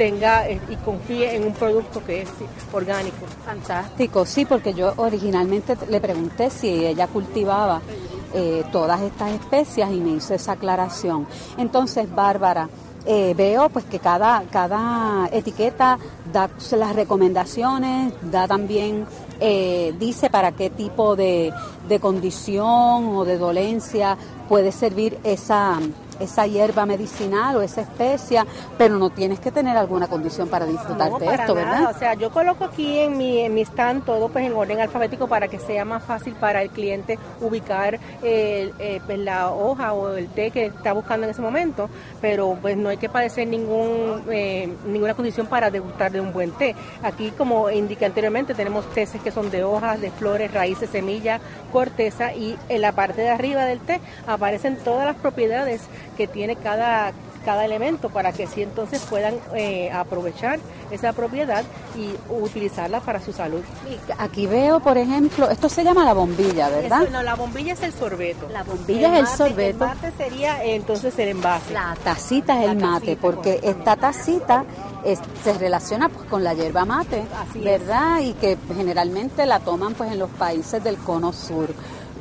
tenga 0.00 0.48
eh, 0.48 0.58
y 0.70 0.76
confíe 0.76 1.36
en 1.36 1.44
un 1.44 1.52
producto 1.52 2.02
que 2.02 2.22
es 2.22 2.30
orgánico. 2.72 3.26
Fantástico, 3.44 4.24
sí, 4.24 4.46
porque 4.46 4.72
yo 4.72 4.94
originalmente 4.96 5.76
le 5.90 6.00
pregunté 6.00 6.48
si 6.48 6.86
ella 6.86 7.06
cultivaba 7.06 7.82
eh, 8.32 8.64
todas 8.72 9.02
estas 9.02 9.32
especias 9.32 9.92
y 9.92 10.00
me 10.00 10.12
hizo 10.12 10.32
esa 10.32 10.52
aclaración. 10.52 11.26
Entonces, 11.58 12.10
Bárbara, 12.14 12.70
eh, 13.04 13.34
veo 13.36 13.68
pues 13.68 13.84
que 13.84 13.98
cada, 13.98 14.42
cada 14.50 15.28
etiqueta 15.32 15.98
da 16.32 16.48
las 16.78 16.96
recomendaciones, 16.96 18.14
da 18.22 18.48
también, 18.48 19.04
dice 19.98 20.28
para 20.30 20.52
qué 20.52 20.68
tipo 20.70 21.16
de, 21.16 21.52
de 21.88 21.98
condición 21.98 23.16
o 23.16 23.24
de 23.26 23.36
dolencia 23.38 24.16
puede 24.48 24.70
servir 24.70 25.18
esa, 25.24 25.78
esa 26.20 26.46
hierba 26.46 26.86
medicinal 26.86 27.56
o 27.56 27.62
esa 27.62 27.80
especia, 27.80 28.46
pero 28.78 28.98
no 28.98 29.10
tienes 29.10 29.40
que 29.40 29.50
tener 29.50 29.76
alguna 29.76 30.06
condición 30.06 30.48
para 30.48 30.66
disfrutar 30.66 31.10
No, 31.10 31.18
de 31.18 31.26
esto, 31.26 31.54
nada. 31.54 31.70
¿verdad? 31.72 31.96
O 31.96 31.98
sea, 31.98 32.14
yo 32.14 32.30
coloco 32.30 32.64
aquí 32.64 32.98
en 32.98 33.16
mi, 33.16 33.40
en 33.40 33.54
mi 33.54 33.62
stand 33.62 34.04
todo 34.04 34.28
pues 34.28 34.44
en 34.46 34.52
orden 34.54 34.80
alfabético 34.80 35.26
para 35.26 35.48
que 35.48 35.58
sea 35.58 35.84
más 35.84 36.02
fácil 36.04 36.34
para 36.34 36.62
el 36.62 36.70
cliente 36.70 37.18
ubicar 37.40 37.98
eh, 38.22 39.00
pues, 39.06 39.18
la 39.18 39.50
hoja 39.50 39.92
o 39.92 40.14
el 40.14 40.28
té 40.28 40.50
que 40.50 40.66
está 40.66 40.92
buscando 40.92 41.24
en 41.24 41.30
ese 41.30 41.42
momento, 41.42 41.88
pero 42.20 42.56
pues 42.60 42.76
no 42.76 42.88
hay 42.88 42.96
que 42.96 43.08
padecer 43.08 43.46
ningún, 43.48 44.22
eh, 44.30 44.68
ninguna 44.86 45.14
condición 45.14 45.46
para 45.46 45.70
degustar 45.70 46.12
de 46.12 46.20
un 46.20 46.32
buen 46.32 46.52
té. 46.52 46.74
Aquí, 47.02 47.30
como 47.30 47.70
indiqué 47.70 48.06
anteriormente, 48.06 48.54
tenemos 48.54 48.86
teces 48.92 49.20
que 49.22 49.30
son 49.30 49.50
de 49.50 49.64
hojas, 49.64 50.00
de 50.00 50.10
flores, 50.10 50.52
raíces, 50.52 50.90
semillas, 50.90 51.40
corteza 51.72 52.34
y 52.34 52.56
en 52.68 52.80
la 52.80 52.92
parte 52.92 53.22
de 53.22 53.30
arriba 53.30 53.64
del 53.64 53.80
té 53.80 54.00
aparecen 54.26 54.76
todas 54.76 55.06
las 55.06 55.16
propiedades 55.16 55.80
que 56.20 56.26
tiene 56.26 56.56
cada 56.56 57.12
cada 57.42 57.64
elemento 57.64 58.10
para 58.10 58.32
que 58.32 58.44
así 58.44 58.60
entonces 58.62 59.00
puedan 59.08 59.34
eh, 59.54 59.90
aprovechar 59.90 60.58
esa 60.90 61.14
propiedad 61.14 61.64
y 61.96 62.10
utilizarla 62.30 63.00
para 63.00 63.18
su 63.18 63.32
salud. 63.32 63.62
Aquí 64.18 64.46
veo, 64.46 64.80
por 64.80 64.98
ejemplo, 64.98 65.48
esto 65.48 65.70
se 65.70 65.82
llama 65.82 66.04
la 66.04 66.12
bombilla, 66.12 66.68
¿verdad? 66.68 67.04
Eso, 67.04 67.10
no, 67.10 67.22
la 67.22 67.36
bombilla 67.36 67.72
es 67.72 67.82
el 67.82 67.94
sorbeto. 67.94 68.46
La 68.52 68.62
bombilla 68.62 69.14
es 69.14 69.20
el 69.20 69.26
sorbeto. 69.26 69.84
El 69.84 69.90
mate 69.90 70.12
sería 70.18 70.62
eh, 70.62 70.74
entonces 70.74 71.18
el 71.18 71.28
envase. 71.30 71.72
La 71.72 71.96
tacita 72.04 72.62
es 72.62 72.72
el 72.72 72.76
mate, 72.76 73.06
tacita, 73.06 73.20
porque 73.22 73.58
esta 73.62 73.96
tacita 73.96 74.64
es- 75.02 75.20
se 75.42 75.54
relaciona 75.54 76.10
pues, 76.10 76.28
con 76.28 76.44
la 76.44 76.52
hierba 76.52 76.84
mate, 76.84 77.24
Así 77.48 77.60
es. 77.60 77.64
¿verdad? 77.64 78.20
Y 78.20 78.34
que 78.34 78.58
generalmente 78.76 79.46
la 79.46 79.60
toman 79.60 79.94
pues 79.94 80.12
en 80.12 80.18
los 80.18 80.28
países 80.28 80.84
del 80.84 80.98
cono 80.98 81.32
sur. 81.32 81.70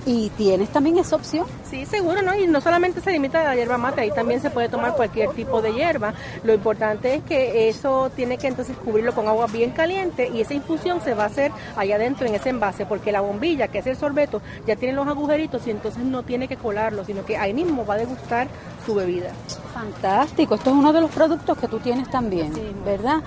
¿Y 0.06 0.30
tienes 0.32 0.70
también 0.70 0.98
esa 0.98 1.16
opción? 1.16 1.46
Sí, 1.70 1.86
seguro, 1.86 2.22
¿no? 2.22 2.36
Y 2.36 2.48
no 2.48 2.62
solamente 2.62 3.02
se 3.02 3.12
limita 3.12 3.42
a 3.42 3.44
la 3.44 3.56
hierba 3.56 3.78
mate, 3.78 4.02
ahí 4.02 4.12
también 4.12 4.42
se 4.42 4.50
puede 4.50 4.70
tomar 4.70 4.96
cualquier 4.96 5.30
tipo 5.32 5.62
de 5.62 5.74
hierba. 5.74 6.14
Lo 6.44 6.54
importante 6.54 7.16
es 7.16 7.24
que 7.24 7.70
eso 7.70 8.10
tiene 8.16 8.38
que 8.38 8.48
entonces 8.48 8.76
cubrirlo 8.78 9.14
con 9.14 9.28
agua 9.28 9.48
bien 9.48 9.72
caliente 9.72 10.30
y 10.34 10.42
esa 10.42 10.54
infusión 10.54 11.02
se 11.02 11.14
va 11.14 11.24
a 11.24 11.28
hacer 11.28 11.52
allá 11.76 11.96
adentro 11.96 12.26
en 12.26 12.36
ese 12.36 12.50
envase, 12.50 12.86
porque 12.86 13.12
la 13.12 13.22
bombilla, 13.22 13.68
que 13.68 13.80
es 13.80 13.88
el 13.88 13.98
sorbeto, 13.98 14.42
ya 14.66 14.76
tiene 14.76 14.94
los 14.94 15.08
agujeritos 15.08 15.68
y 15.68 15.72
entonces 15.72 16.04
no 16.04 16.24
tiene 16.24 16.48
que 16.48 16.58
colarlo, 16.58 17.04
sino 17.06 17.26
que 17.26 17.38
ahí 17.38 17.54
mismo 17.54 17.86
va 17.86 17.96
a 17.96 17.98
degustar 17.98 18.48
su 18.86 18.96
bebida. 18.96 19.32
Fantástico, 19.74 20.56
esto 20.56 20.70
es 20.72 20.76
uno 20.76 20.94
de 20.94 21.02
los 21.02 21.12
productos 21.12 21.58
que 21.58 21.68
tú 21.68 21.80
tienes 21.80 22.10
también, 22.10 22.52
¿verdad? 22.84 23.22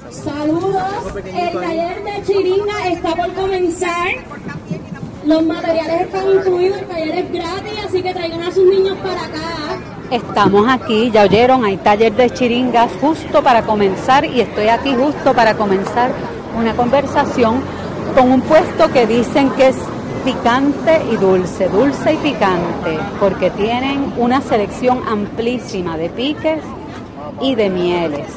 Saludos, 0.10 0.84
el 1.16 1.54
taller 1.54 2.04
de 2.04 2.24
Chiringa 2.26 2.88
está 2.88 3.16
por 3.16 3.34
comenzar. 3.34 4.08
Los 5.26 5.44
materiales 5.44 6.02
están 6.02 6.30
incluidos, 6.30 6.80
el 6.80 6.88
taller 6.88 7.18
es 7.20 7.32
gratis, 7.32 7.86
así 7.88 8.02
que 8.02 8.14
traigan 8.14 8.42
a 8.42 8.52
sus 8.52 8.66
niños 8.66 8.98
para 8.98 9.22
acá. 9.22 9.78
Estamos 10.10 10.68
aquí, 10.68 11.12
ya 11.12 11.24
oyeron, 11.24 11.64
hay 11.64 11.78
taller 11.78 12.14
de 12.14 12.30
chiringas 12.32 12.92
justo 13.00 13.42
para 13.44 13.62
comenzar 13.62 14.26
y 14.26 14.42
estoy 14.42 14.68
aquí 14.68 14.94
justo 14.96 15.34
para 15.34 15.56
comenzar 15.56 16.12
una 16.58 16.76
conversación 16.76 17.62
con 18.18 18.32
un 18.32 18.42
puesto 18.42 18.92
que 18.92 19.06
dicen 19.06 19.52
que 19.52 19.70
es 19.70 19.78
picante 20.24 21.02
y 21.12 21.18
dulce, 21.18 21.68
dulce 21.70 22.14
y 22.14 22.18
picante, 22.18 23.00
porque 23.20 23.50
tienen 23.52 24.14
una 24.18 24.42
selección 24.42 25.02
amplísima 25.08 25.98
de 25.98 26.10
piques 26.10 26.62
y 27.42 27.56
de 27.56 27.70
mieles. 27.70 28.28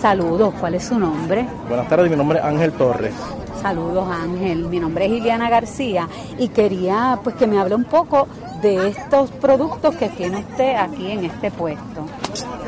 Saludos, 0.00 0.54
¿cuál 0.60 0.74
es 0.74 0.84
su 0.84 0.98
nombre? 0.98 1.46
Buenas 1.68 1.88
tardes, 1.88 2.10
mi 2.10 2.16
nombre 2.16 2.38
es 2.38 2.44
Ángel 2.44 2.72
Torres. 2.72 3.14
Saludos 3.60 4.06
Ángel, 4.08 4.68
mi 4.68 4.78
nombre 4.78 5.06
es 5.06 5.12
Iliana 5.12 5.50
García 5.50 6.08
y 6.38 6.48
quería 6.48 7.18
pues 7.24 7.34
que 7.34 7.48
me 7.48 7.58
hable 7.58 7.74
un 7.74 7.84
poco 7.84 8.28
de 8.62 8.88
estos 8.88 9.30
productos 9.32 9.96
que 9.96 10.08
tiene 10.10 10.38
usted 10.38 10.76
aquí 10.76 11.10
en 11.10 11.24
este 11.24 11.50
puesto. 11.50 12.06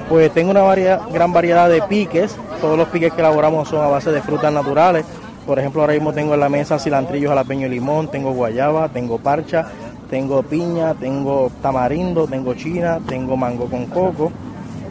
Pues 0.09 0.33
tengo 0.33 0.51
una 0.51 0.63
variedad, 0.63 1.03
gran 1.13 1.33
variedad 1.33 1.69
de 1.69 1.83
piques. 1.83 2.35
Todos 2.61 2.77
los 2.77 2.89
piques 2.89 3.13
que 3.13 3.21
elaboramos 3.21 3.69
son 3.69 3.85
a 3.85 3.89
base 3.89 4.11
de 4.11 4.21
frutas 4.23 4.53
naturales. 4.53 5.05
Por 5.49 5.59
ejemplo, 5.59 5.81
ahora 5.81 5.95
mismo 5.95 6.13
tengo 6.13 6.35
en 6.35 6.41
la 6.41 6.51
mesa 6.51 6.79
cilantrillo, 6.79 7.31
jalapeño 7.31 7.69
y 7.69 7.71
limón, 7.71 8.09
tengo 8.09 8.33
guayaba, 8.33 8.91
tengo 8.91 9.17
parcha, 9.17 9.65
tengo 10.11 10.43
piña, 10.43 10.93
tengo 10.93 11.51
tamarindo, 11.63 12.27
tengo 12.27 12.53
china, 12.53 13.01
tengo 13.09 13.35
mango 13.35 13.65
con 13.65 13.87
coco. 13.87 14.31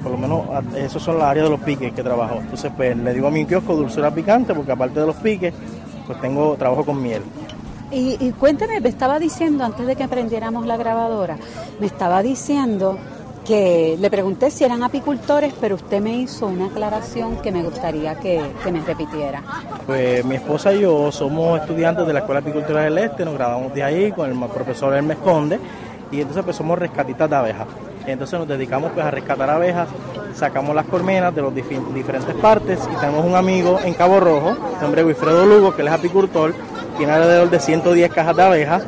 Por 0.02 0.14
lo 0.14 0.18
menos 0.18 0.42
a- 0.50 0.80
esos 0.80 1.04
son 1.04 1.20
las 1.20 1.28
áreas 1.28 1.46
de 1.46 1.52
los 1.52 1.60
piques 1.60 1.94
que 1.94 2.02
trabajo. 2.02 2.40
Entonces, 2.42 2.72
pues 2.76 2.98
le 2.98 3.14
digo 3.14 3.28
a 3.28 3.32
mi 3.32 3.46
kiosco 3.46 3.76
dulzura 3.76 4.10
picante 4.10 4.56
porque 4.56 4.72
aparte 4.72 5.00
de 5.00 5.06
los 5.06 5.18
piques, 5.18 5.54
pues 6.08 6.20
tengo 6.22 6.56
trabajo 6.56 6.84
con 6.84 7.04
miel. 7.04 7.22
Y, 7.92 8.18
y 8.20 8.32
cuénteme, 8.32 8.82
me 8.82 8.90
estaba 8.90 9.20
diciendo 9.20 9.64
antes 9.64 9.86
de 9.86 9.96
que 9.96 10.08
prendiéramos 10.08 10.66
la 10.66 10.76
grabadora, 10.76 11.38
me 11.80 11.86
estaba 11.86 12.24
diciendo 12.24 12.98
que 13.48 13.98
le 13.98 14.10
pregunté 14.10 14.52
si 14.52 14.66
eran 14.66 14.84
apicultores, 14.84 15.54
pero 15.60 15.76
usted 15.76 16.02
me 16.02 16.18
hizo 16.18 16.48
una 16.48 16.66
aclaración 16.66 17.38
que 17.38 17.52
me 17.52 17.64
gustaría 17.64 18.16
que, 18.16 18.42
que 18.62 18.72
me 18.72 18.82
repitiera. 18.82 19.42
Pues 19.86 20.26
mi 20.26 20.36
esposa 20.36 20.74
y 20.74 20.82
yo 20.82 21.12
somos 21.14 21.62
estudiantes 21.62 22.06
de 22.06 22.12
la 22.12 22.20
Escuela 22.20 22.42
de 22.42 22.50
Apicultura 22.50 22.82
del 22.82 22.98
Este, 22.98 23.24
nos 23.24 23.36
graduamos 23.36 23.74
de 23.74 23.84
ahí 23.84 24.12
con 24.12 24.30
el 24.30 24.50
profesor 24.50 24.94
Hermes 24.94 25.18
Conde 25.20 25.60
y 26.12 26.20
entonces 26.20 26.44
pues 26.44 26.58
somos 26.58 26.78
rescatistas 26.78 27.30
de 27.30 27.36
abejas. 27.38 27.68
Entonces 28.06 28.38
nos 28.38 28.48
dedicamos 28.48 28.92
pues 28.94 29.06
a 29.06 29.12
rescatar 29.12 29.50
abejas, 29.50 29.88
sacamos 30.36 30.76
las 30.76 30.86
colmenas 30.86 31.34
de 31.34 31.42
las 31.42 31.56
diferentes 31.56 32.36
partes 32.36 32.80
y 32.94 33.00
tenemos 33.00 33.26
un 33.26 33.36
amigo 33.36 33.80
en 33.84 33.94
Cabo 33.94 34.20
Rojo, 34.20 34.56
de 34.76 34.82
nombre 34.82 35.06
Wilfredo 35.06 35.46
Lugo, 35.46 35.74
que 35.74 35.82
él 35.84 35.88
es 35.88 35.94
apicultor, 35.94 36.54
tiene 36.98 37.14
alrededor 37.14 37.50
de 37.50 37.60
110 37.60 38.12
cajas 38.12 38.36
de 38.36 38.44
abejas 38.44 38.84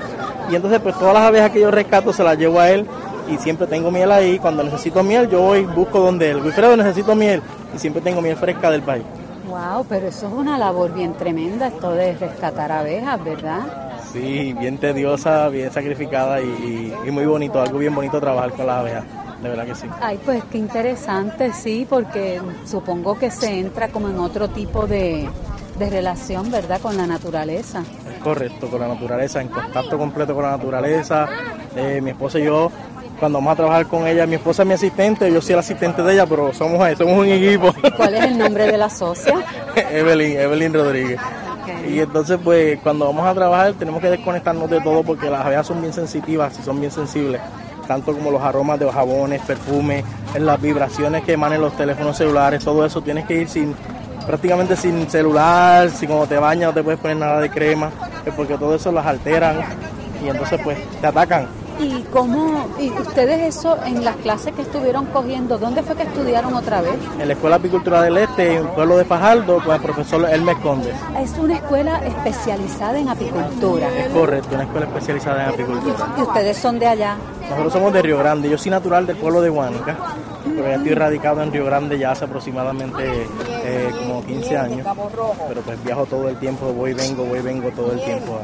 y 0.51 0.55
entonces 0.55 0.81
pues 0.81 0.97
todas 0.97 1.13
las 1.13 1.23
abejas 1.23 1.51
que 1.51 1.61
yo 1.61 1.71
rescato 1.71 2.11
se 2.11 2.23
las 2.23 2.37
llevo 2.37 2.59
a 2.59 2.69
él 2.69 2.85
y 3.31 3.37
siempre 3.37 3.67
tengo 3.67 3.91
miel 3.91 4.11
ahí. 4.11 4.39
Cuando 4.39 4.63
necesito 4.63 5.03
miel 5.03 5.29
yo 5.29 5.41
voy, 5.41 5.63
busco 5.65 5.99
donde 5.99 6.31
él. 6.31 6.41
Wilfredo 6.41 6.75
necesito 6.77 7.15
miel 7.15 7.41
y 7.75 7.79
siempre 7.79 8.01
tengo 8.01 8.21
miel 8.21 8.35
fresca 8.37 8.69
del 8.71 8.81
país. 8.81 9.03
Wow, 9.47 9.85
pero 9.89 10.07
eso 10.07 10.27
es 10.27 10.33
una 10.33 10.57
labor 10.57 10.93
bien 10.93 11.13
tremenda, 11.13 11.67
esto 11.67 11.91
de 11.93 12.13
rescatar 12.15 12.71
abejas, 12.71 13.23
¿verdad? 13.23 13.61
Sí, 14.13 14.53
bien 14.59 14.77
tediosa, 14.77 15.49
bien 15.49 15.71
sacrificada 15.71 16.39
y, 16.41 16.45
y- 16.45 17.07
y 17.07 17.11
muy 17.11 17.25
bonito, 17.25 17.59
algo 17.61 17.79
bien 17.79 17.95
bonito 17.95 18.19
trabajar 18.19 18.51
con 18.51 18.67
las 18.67 18.77
abejas, 18.77 19.03
de 19.41 19.49
verdad 19.49 19.65
que 19.65 19.73
sí. 19.75 19.87
Ay, 20.01 20.19
pues 20.23 20.43
qué 20.51 20.59
interesante, 20.59 21.51
sí, 21.53 21.87
porque 21.89 22.39
supongo 22.65 23.17
que 23.17 23.31
se 23.31 23.59
entra 23.59 23.87
como 23.89 24.09
en 24.09 24.19
otro 24.19 24.49
tipo 24.49 24.85
de, 24.85 25.27
de 25.79 25.89
relación, 25.89 26.51
¿verdad? 26.51 26.79
Con 26.79 26.95
la 26.97 27.07
naturaleza. 27.07 27.81
Es 28.07 28.21
correcto, 28.23 28.67
con 28.67 28.79
la 28.81 28.87
naturaleza, 28.87 29.41
en 29.41 29.47
contacto 29.47 29.97
completo 29.97 30.35
con 30.35 30.43
la 30.43 30.51
naturaleza. 30.51 31.27
Eh, 31.75 32.01
mi 32.01 32.11
esposa 32.11 32.39
y 32.39 32.43
yo, 32.45 32.71
cuando 33.19 33.39
vamos 33.39 33.53
a 33.53 33.55
trabajar 33.55 33.87
con 33.87 34.07
ella, 34.07 34.25
mi 34.25 34.35
esposa 34.35 34.63
es 34.63 34.67
mi 34.67 34.73
asistente, 34.73 35.31
yo 35.31 35.41
soy 35.41 35.53
el 35.53 35.59
asistente 35.59 36.01
de 36.01 36.13
ella, 36.13 36.25
pero 36.25 36.53
somos, 36.53 36.97
somos 36.97 37.17
un 37.17 37.27
equipo. 37.27 37.73
¿Cuál 37.97 38.15
es 38.15 38.23
el 38.25 38.37
nombre 38.37 38.65
de 38.71 38.77
la 38.77 38.89
socia? 38.89 39.35
Evelyn, 39.91 40.39
Evelyn 40.39 40.73
Rodríguez. 40.73 41.19
Y 41.87 41.99
entonces, 41.99 42.39
pues, 42.43 42.79
cuando 42.79 43.05
vamos 43.05 43.25
a 43.25 43.33
trabajar, 43.33 43.73
tenemos 43.73 44.01
que 44.01 44.09
desconectarnos 44.09 44.69
de 44.69 44.81
todo 44.81 45.03
porque 45.03 45.29
las 45.29 45.45
abejas 45.45 45.67
son 45.67 45.81
bien 45.81 45.93
sensitivas 45.93 46.57
y 46.59 46.63
son 46.63 46.79
bien 46.79 46.91
sensibles, 46.91 47.41
tanto 47.87 48.13
como 48.13 48.31
los 48.31 48.41
aromas 48.41 48.79
de 48.79 48.85
los 48.85 48.93
jabones, 48.93 49.41
perfumes, 49.41 50.03
las 50.37 50.61
vibraciones 50.61 51.23
que 51.23 51.33
emanen 51.33 51.61
los 51.61 51.75
teléfonos 51.75 52.17
celulares, 52.17 52.63
todo 52.63 52.85
eso. 52.85 53.01
Tienes 53.01 53.25
que 53.25 53.35
ir 53.35 53.49
sin 53.49 53.75
prácticamente 54.25 54.75
sin 54.75 55.09
celular, 55.09 55.89
si 55.89 56.05
cuando 56.05 56.27
te 56.27 56.37
bañas 56.37 56.69
no 56.69 56.73
te 56.73 56.83
puedes 56.83 56.99
poner 56.99 57.17
nada 57.17 57.39
de 57.41 57.49
crema, 57.49 57.89
eh, 58.25 58.31
porque 58.35 58.57
todo 58.57 58.75
eso 58.75 58.91
las 58.91 59.05
alteran 59.05 59.57
y 60.23 60.29
entonces, 60.29 60.59
pues, 60.63 60.77
te 61.01 61.07
atacan. 61.07 61.47
¿Y 61.79 62.03
cómo, 62.11 62.67
y 62.77 62.89
ustedes 62.89 63.55
eso 63.55 63.77
en 63.85 64.03
las 64.03 64.17
clases 64.17 64.53
que 64.53 64.63
estuvieron 64.63 65.05
cogiendo, 65.05 65.57
dónde 65.57 65.81
fue 65.81 65.95
que 65.95 66.03
estudiaron 66.03 66.53
otra 66.53 66.81
vez? 66.81 66.95
En 67.19 67.27
la 67.27 67.33
Escuela 67.33 67.55
Apicultura 67.55 68.01
del 68.01 68.17
Este, 68.17 68.55
en 68.55 68.63
el 68.63 68.67
pueblo 68.69 68.97
de 68.97 69.05
Fajardo, 69.05 69.63
con 69.63 69.73
el 69.73 69.81
profesor 69.81 70.27
Hermes 70.29 70.57
Conde. 70.57 70.91
Es 71.21 71.31
una 71.37 71.55
escuela 71.55 72.05
especializada 72.05 72.99
en 72.99 73.07
apicultura. 73.07 73.87
Es 73.97 74.09
correcto, 74.09 74.55
una 74.55 74.63
escuela 74.63 74.87
especializada 74.87 75.43
en 75.43 75.49
apicultura. 75.53 76.15
Y 76.17 76.21
ustedes 76.21 76.57
son 76.57 76.79
de 76.79 76.87
allá. 76.87 77.15
Nosotros 77.49 77.73
somos 77.73 77.93
de 77.93 78.01
Río 78.01 78.17
Grande, 78.17 78.49
yo 78.49 78.57
soy 78.57 78.71
natural 78.71 79.07
del 79.07 79.15
pueblo 79.15 79.41
de 79.41 79.49
Guánica, 79.49 79.97
pero 80.43 80.67
ya 80.67 80.75
estoy 80.75 80.93
radicado 80.93 81.41
en 81.41 81.51
Río 81.51 81.65
Grande 81.65 81.97
ya 81.97 82.11
hace 82.11 82.25
aproximadamente 82.25 83.27
eh, 83.63 83.89
como 83.97 84.23
15 84.23 84.57
años, 84.57 84.87
pero 85.47 85.61
pues 85.61 85.83
viajo 85.83 86.05
todo 86.05 86.29
el 86.29 86.37
tiempo, 86.37 86.71
voy 86.73 86.91
y 86.91 86.93
vengo, 86.93 87.23
voy 87.23 87.39
y 87.39 87.41
vengo 87.41 87.69
todo 87.71 87.93
el 87.93 88.03
tiempo. 88.03 88.39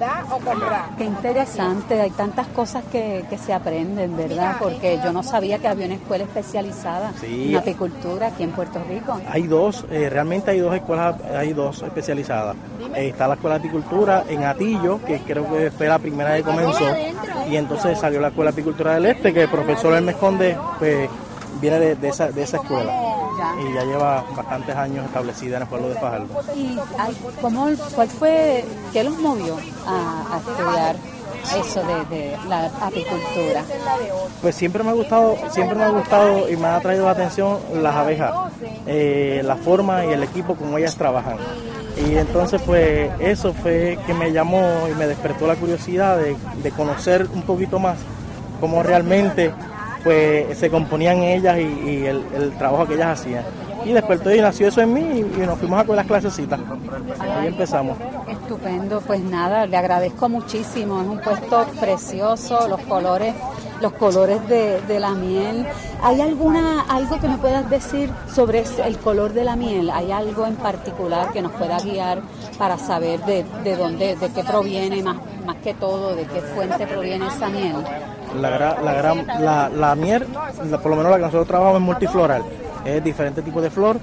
Da 0.00 0.24
o 0.32 0.38
comprar. 0.38 0.96
Qué 0.98 1.04
interesante, 1.04 2.00
hay 2.00 2.10
tantas 2.10 2.48
cosas 2.48 2.82
que, 2.90 3.24
que 3.30 3.38
se 3.38 3.52
aprenden, 3.52 4.16
¿verdad? 4.16 4.56
Porque 4.58 4.98
yo 5.04 5.12
no 5.12 5.22
sabía 5.22 5.58
que 5.58 5.68
había 5.68 5.86
una 5.86 5.94
escuela 5.94 6.24
especializada 6.24 7.12
Sí. 7.20 7.50
en 7.50 7.56
apicultura 7.58 8.28
aquí 8.28 8.42
en 8.42 8.50
Puerto 8.50 8.80
Rico. 8.88 9.20
Hay 9.30 9.42
dos, 9.46 9.84
eh, 9.90 10.08
realmente 10.10 10.50
hay 10.50 10.58
dos 10.58 10.74
escuelas, 10.74 11.14
hay 11.38 11.52
dos 11.52 11.82
especializadas. 11.82 12.56
Eh, 12.96 13.08
está 13.10 13.28
la 13.28 13.34
escuela 13.34 13.58
de 13.58 13.68
apicultura 13.68 14.24
en 14.28 14.42
Atillo, 14.44 15.00
que 15.04 15.20
creo 15.20 15.48
que 15.52 15.70
fue 15.70 15.86
la 15.86 15.98
primera 15.98 16.34
que 16.36 16.42
comenzó, 16.42 16.84
y 17.48 17.56
entonces 17.56 17.98
salió 17.98 18.20
la 18.20 18.28
escuela 18.28 18.50
de 18.50 18.54
apicultura 18.54 18.94
del 18.94 19.06
Este, 19.06 19.32
que 19.34 19.42
el 19.42 19.48
profesor 19.50 19.94
Hermes 19.94 20.16
Conde 20.16 20.56
pues, 20.78 21.08
viene 21.60 21.78
de, 21.78 21.94
de 21.96 22.08
esa, 22.08 22.30
de 22.32 22.42
esa 22.42 22.56
escuela. 22.56 22.90
Y 23.60 23.74
ya 23.74 23.84
lleva 23.84 24.24
bastantes 24.36 24.76
años 24.76 25.04
establecida 25.06 25.56
en 25.56 25.62
el 25.62 25.68
pueblo 25.68 25.88
de 25.88 25.94
Fajardo. 25.96 26.26
¿Y 26.54 26.78
ay, 26.98 27.16
cómo, 27.40 27.68
cuál 27.94 28.08
fue, 28.08 28.64
qué 28.92 29.04
los 29.04 29.18
movió 29.18 29.56
a, 29.86 30.34
a 30.34 30.38
estudiar 30.38 30.96
eso 31.58 31.82
de, 31.82 32.16
de 32.16 32.36
la 32.48 32.66
apicultura? 32.66 33.64
Pues 34.42 34.54
siempre 34.54 34.82
me 34.82 34.90
ha 34.90 34.94
gustado, 34.94 35.36
siempre 35.50 35.76
me 35.76 35.84
ha 35.84 35.88
gustado 35.88 36.48
y 36.48 36.56
me 36.56 36.66
ha 36.66 36.76
atraído 36.76 37.06
la 37.06 37.12
atención 37.12 37.58
las 37.74 37.94
abejas, 37.94 38.32
eh, 38.86 39.42
la 39.44 39.56
forma 39.56 40.04
y 40.04 40.12
el 40.12 40.22
equipo 40.22 40.54
como 40.54 40.78
ellas 40.78 40.96
trabajan. 40.96 41.36
Y 41.96 42.16
entonces 42.16 42.60
pues 42.64 43.10
eso 43.18 43.52
fue 43.52 43.98
que 44.06 44.14
me 44.14 44.32
llamó 44.32 44.62
y 44.90 44.94
me 44.94 45.06
despertó 45.06 45.46
la 45.46 45.56
curiosidad 45.56 46.18
de, 46.18 46.36
de 46.62 46.70
conocer 46.70 47.26
un 47.34 47.42
poquito 47.42 47.78
más 47.78 47.98
cómo 48.60 48.82
realmente 48.82 49.52
pues 50.02 50.58
se 50.58 50.70
componían 50.70 51.18
ellas 51.18 51.58
y, 51.58 52.06
el, 52.06 52.24
el 52.34 52.52
trabajo 52.52 52.86
que 52.86 52.94
ellas 52.94 53.20
hacían. 53.20 53.44
Y 53.84 53.92
despertó 53.92 54.34
y 54.34 54.40
nació 54.40 54.68
eso 54.68 54.82
en 54.82 54.92
mí 54.92 55.00
y, 55.00 55.40
nos 55.46 55.58
fuimos 55.58 55.80
a 55.80 55.84
con 55.84 55.96
las 55.96 56.06
clasecitas. 56.06 56.60
Ahí 57.18 57.46
empezamos. 57.46 57.96
Estupendo, 58.28 59.00
pues 59.00 59.20
nada, 59.20 59.66
le 59.66 59.76
agradezco 59.76 60.28
muchísimo, 60.28 61.00
es 61.00 61.08
un 61.08 61.20
puesto 61.20 61.66
precioso, 61.80 62.68
los 62.68 62.80
colores, 62.82 63.34
los 63.80 63.92
colores 63.94 64.46
de, 64.48 64.80
de 64.82 65.00
la 65.00 65.12
miel. 65.12 65.66
¿Hay 66.02 66.20
alguna, 66.20 66.82
algo 66.88 67.18
que 67.20 67.28
me 67.28 67.38
puedas 67.38 67.68
decir 67.70 68.10
sobre 68.32 68.64
el 68.84 68.98
color 68.98 69.32
de 69.32 69.44
la 69.44 69.56
miel? 69.56 69.90
¿Hay 69.90 70.12
algo 70.12 70.46
en 70.46 70.56
particular 70.56 71.32
que 71.32 71.40
nos 71.40 71.52
pueda 71.52 71.78
guiar 71.78 72.20
para 72.58 72.76
saber 72.76 73.24
de, 73.24 73.44
de 73.64 73.76
dónde, 73.76 74.16
de 74.16 74.28
qué 74.28 74.44
proviene 74.44 75.02
más, 75.02 75.16
más 75.44 75.56
que 75.56 75.74
todo, 75.74 76.14
de 76.16 76.24
qué 76.24 76.40
fuente 76.40 76.86
proviene 76.86 77.26
esa 77.26 77.48
miel? 77.48 77.76
La, 78.40 78.58
gra- 78.58 78.80
la, 79.40 79.68
la, 79.68 79.94
miel, 79.94 80.24
por 80.82 80.86
lo 80.90 80.96
menos 80.96 81.10
la 81.10 81.16
que 81.16 81.22
nosotros 81.24 81.48
trabajamos 81.48 81.80
es 81.80 81.86
multifloral, 81.86 82.42
es 82.84 83.02
diferente 83.04 83.42
tipo 83.42 83.60
de 83.60 83.70
flor. 83.70 83.98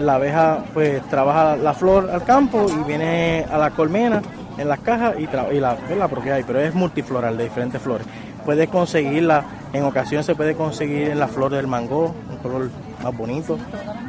La 0.00 0.14
abeja 0.14 0.64
pues 0.72 1.02
trabaja 1.10 1.56
la 1.56 1.74
flor 1.74 2.08
al 2.10 2.24
campo 2.24 2.66
y 2.68 2.82
viene 2.84 3.44
a 3.50 3.58
la 3.58 3.70
colmena 3.70 4.22
en 4.56 4.68
las 4.68 4.80
cajas 4.80 5.16
y, 5.18 5.22
y 5.24 5.60
la, 5.60 5.76
la 5.98 6.08
propia 6.08 6.34
hay, 6.36 6.44
pero 6.44 6.60
es 6.60 6.74
multifloral 6.74 7.36
de 7.36 7.44
diferentes 7.44 7.80
flores. 7.82 8.06
Puedes 8.44 8.68
conseguirla, 8.70 9.44
en 9.72 9.84
ocasiones 9.84 10.24
se 10.26 10.34
puede 10.34 10.54
conseguir 10.54 11.10
en 11.10 11.18
la 11.18 11.28
flor 11.28 11.52
del 11.52 11.66
mango, 11.66 12.14
un 12.30 12.36
color 12.38 12.70
más 13.02 13.16
bonito, 13.16 13.58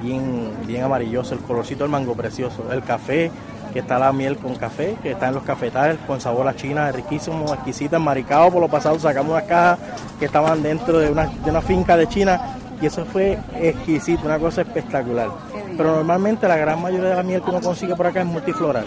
bien, 0.01 0.51
bien 0.65 0.83
amarilloso, 0.83 1.33
el 1.33 1.41
colorcito 1.41 1.83
del 1.83 1.91
mango 1.91 2.15
precioso, 2.15 2.63
el 2.71 2.81
café, 2.83 3.29
que 3.73 3.79
está 3.79 3.97
la 3.97 4.13
miel 4.13 4.37
con 4.37 4.55
café, 4.55 4.95
que 5.01 5.11
está 5.11 5.29
en 5.29 5.33
los 5.33 5.43
cafetales 5.43 5.97
con 6.05 6.21
sabor 6.21 6.47
a 6.47 6.55
China, 6.55 6.91
riquísimo, 6.91 7.51
exquisita, 7.53 7.97
enmaricado 7.97 8.51
por 8.51 8.61
lo 8.61 8.69
pasado, 8.69 8.99
sacamos 8.99 9.31
unas 9.31 9.43
cajas 9.43 9.79
que 10.19 10.25
estaban 10.25 10.61
dentro 10.61 10.99
de 10.99 11.09
una, 11.09 11.25
de 11.25 11.49
una 11.49 11.61
finca 11.61 11.97
de 11.97 12.07
China 12.07 12.39
y 12.79 12.85
eso 12.85 13.03
fue 13.05 13.39
exquisito, 13.59 14.25
una 14.25 14.37
cosa 14.37 14.61
espectacular. 14.61 15.29
Pero 15.75 15.95
normalmente 15.95 16.47
la 16.47 16.57
gran 16.57 16.81
mayoría 16.81 17.09
de 17.09 17.15
la 17.15 17.23
miel 17.23 17.41
que 17.41 17.49
uno 17.49 17.61
consigue 17.61 17.95
por 17.95 18.05
acá 18.05 18.21
es 18.21 18.27
multifloral, 18.27 18.85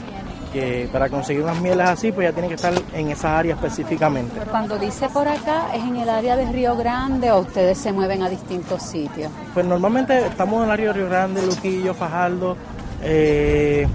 que 0.53 0.89
para 0.93 1.09
conseguir 1.09 1.43
unas 1.43 1.61
mieles 1.61 1.89
así 1.89 2.13
pues 2.13 2.29
ya 2.29 2.33
tiene 2.33 2.49
que 2.49 2.55
estar 2.55 2.73
en 2.93 3.09
esa 3.09 3.37
área 3.37 3.55
específicamente. 3.55 4.39
Cuando 4.51 4.79
dice 4.79 5.09
por 5.09 5.27
acá, 5.27 5.75
¿es 5.75 5.83
en 5.83 5.97
el 5.97 6.09
área 6.09 6.37
de 6.37 6.47
Río 6.53 6.77
Grande 6.77 7.33
o 7.33 7.41
ustedes 7.41 7.79
se 7.79 7.93
mueven 7.93 8.23
a 8.23 8.29
distintos 8.29 8.83
sitios? 8.83 9.33
Pues 9.53 9.67
normalmente 9.67 10.27
estamos 10.27 10.59
en 10.59 10.65
el 10.65 10.71
área 10.71 10.87
de 10.89 10.93
Río 10.93 11.09
Grande, 11.09 11.45
Luquillo, 11.45 11.93
Fajardo, 11.95 12.57
eh, 13.03 13.87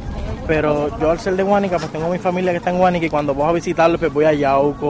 pero 0.51 0.99
yo 0.99 1.09
al 1.09 1.17
ser 1.17 1.37
de 1.37 1.43
Guánica, 1.43 1.77
pues 1.77 1.89
tengo 1.93 2.09
mi 2.09 2.17
familia 2.17 2.51
que 2.51 2.57
está 2.57 2.71
en 2.71 2.77
Guánica 2.77 3.05
y 3.05 3.09
cuando 3.09 3.33
voy 3.33 3.47
a 3.47 3.53
visitarlo, 3.53 3.97
pues 3.97 4.11
voy 4.11 4.25
a 4.25 4.33
Yauco, 4.33 4.85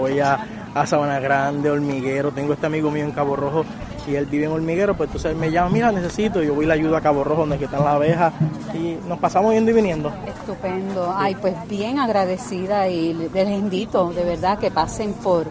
voy 0.00 0.18
a, 0.18 0.68
a 0.74 0.84
Sabana 0.84 1.20
Grande, 1.20 1.70
Hormiguero, 1.70 2.32
tengo 2.32 2.54
este 2.54 2.66
amigo 2.66 2.90
mío 2.90 3.04
en 3.04 3.12
Cabo 3.12 3.36
Rojo 3.36 3.64
y 4.08 4.16
él 4.16 4.26
vive 4.26 4.46
en 4.46 4.50
Hormiguero, 4.50 4.96
pues 4.96 5.06
entonces 5.06 5.30
él 5.30 5.36
me 5.36 5.52
llama, 5.52 5.70
mira, 5.70 5.92
necesito, 5.92 6.42
yo 6.42 6.54
voy 6.54 6.64
y 6.64 6.66
le 6.66 6.74
ayudo 6.74 6.96
a 6.96 7.00
Cabo 7.00 7.22
Rojo 7.22 7.46
donde 7.46 7.64
están 7.64 7.84
las 7.84 7.94
abejas 7.94 8.32
y 8.74 8.98
nos 9.06 9.20
pasamos 9.20 9.54
yendo 9.54 9.70
y 9.70 9.74
viniendo. 9.74 10.12
Estupendo. 10.26 11.14
Ay, 11.16 11.36
pues 11.36 11.54
bien 11.68 12.00
agradecida 12.00 12.88
y 12.88 13.14
les 13.14 13.48
invito 13.48 14.10
de 14.10 14.24
verdad 14.24 14.58
que 14.58 14.72
pasen 14.72 15.12
por, 15.12 15.46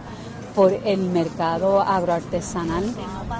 por 0.54 0.74
el 0.84 1.00
mercado 1.00 1.80
agroartesanal 1.80 2.84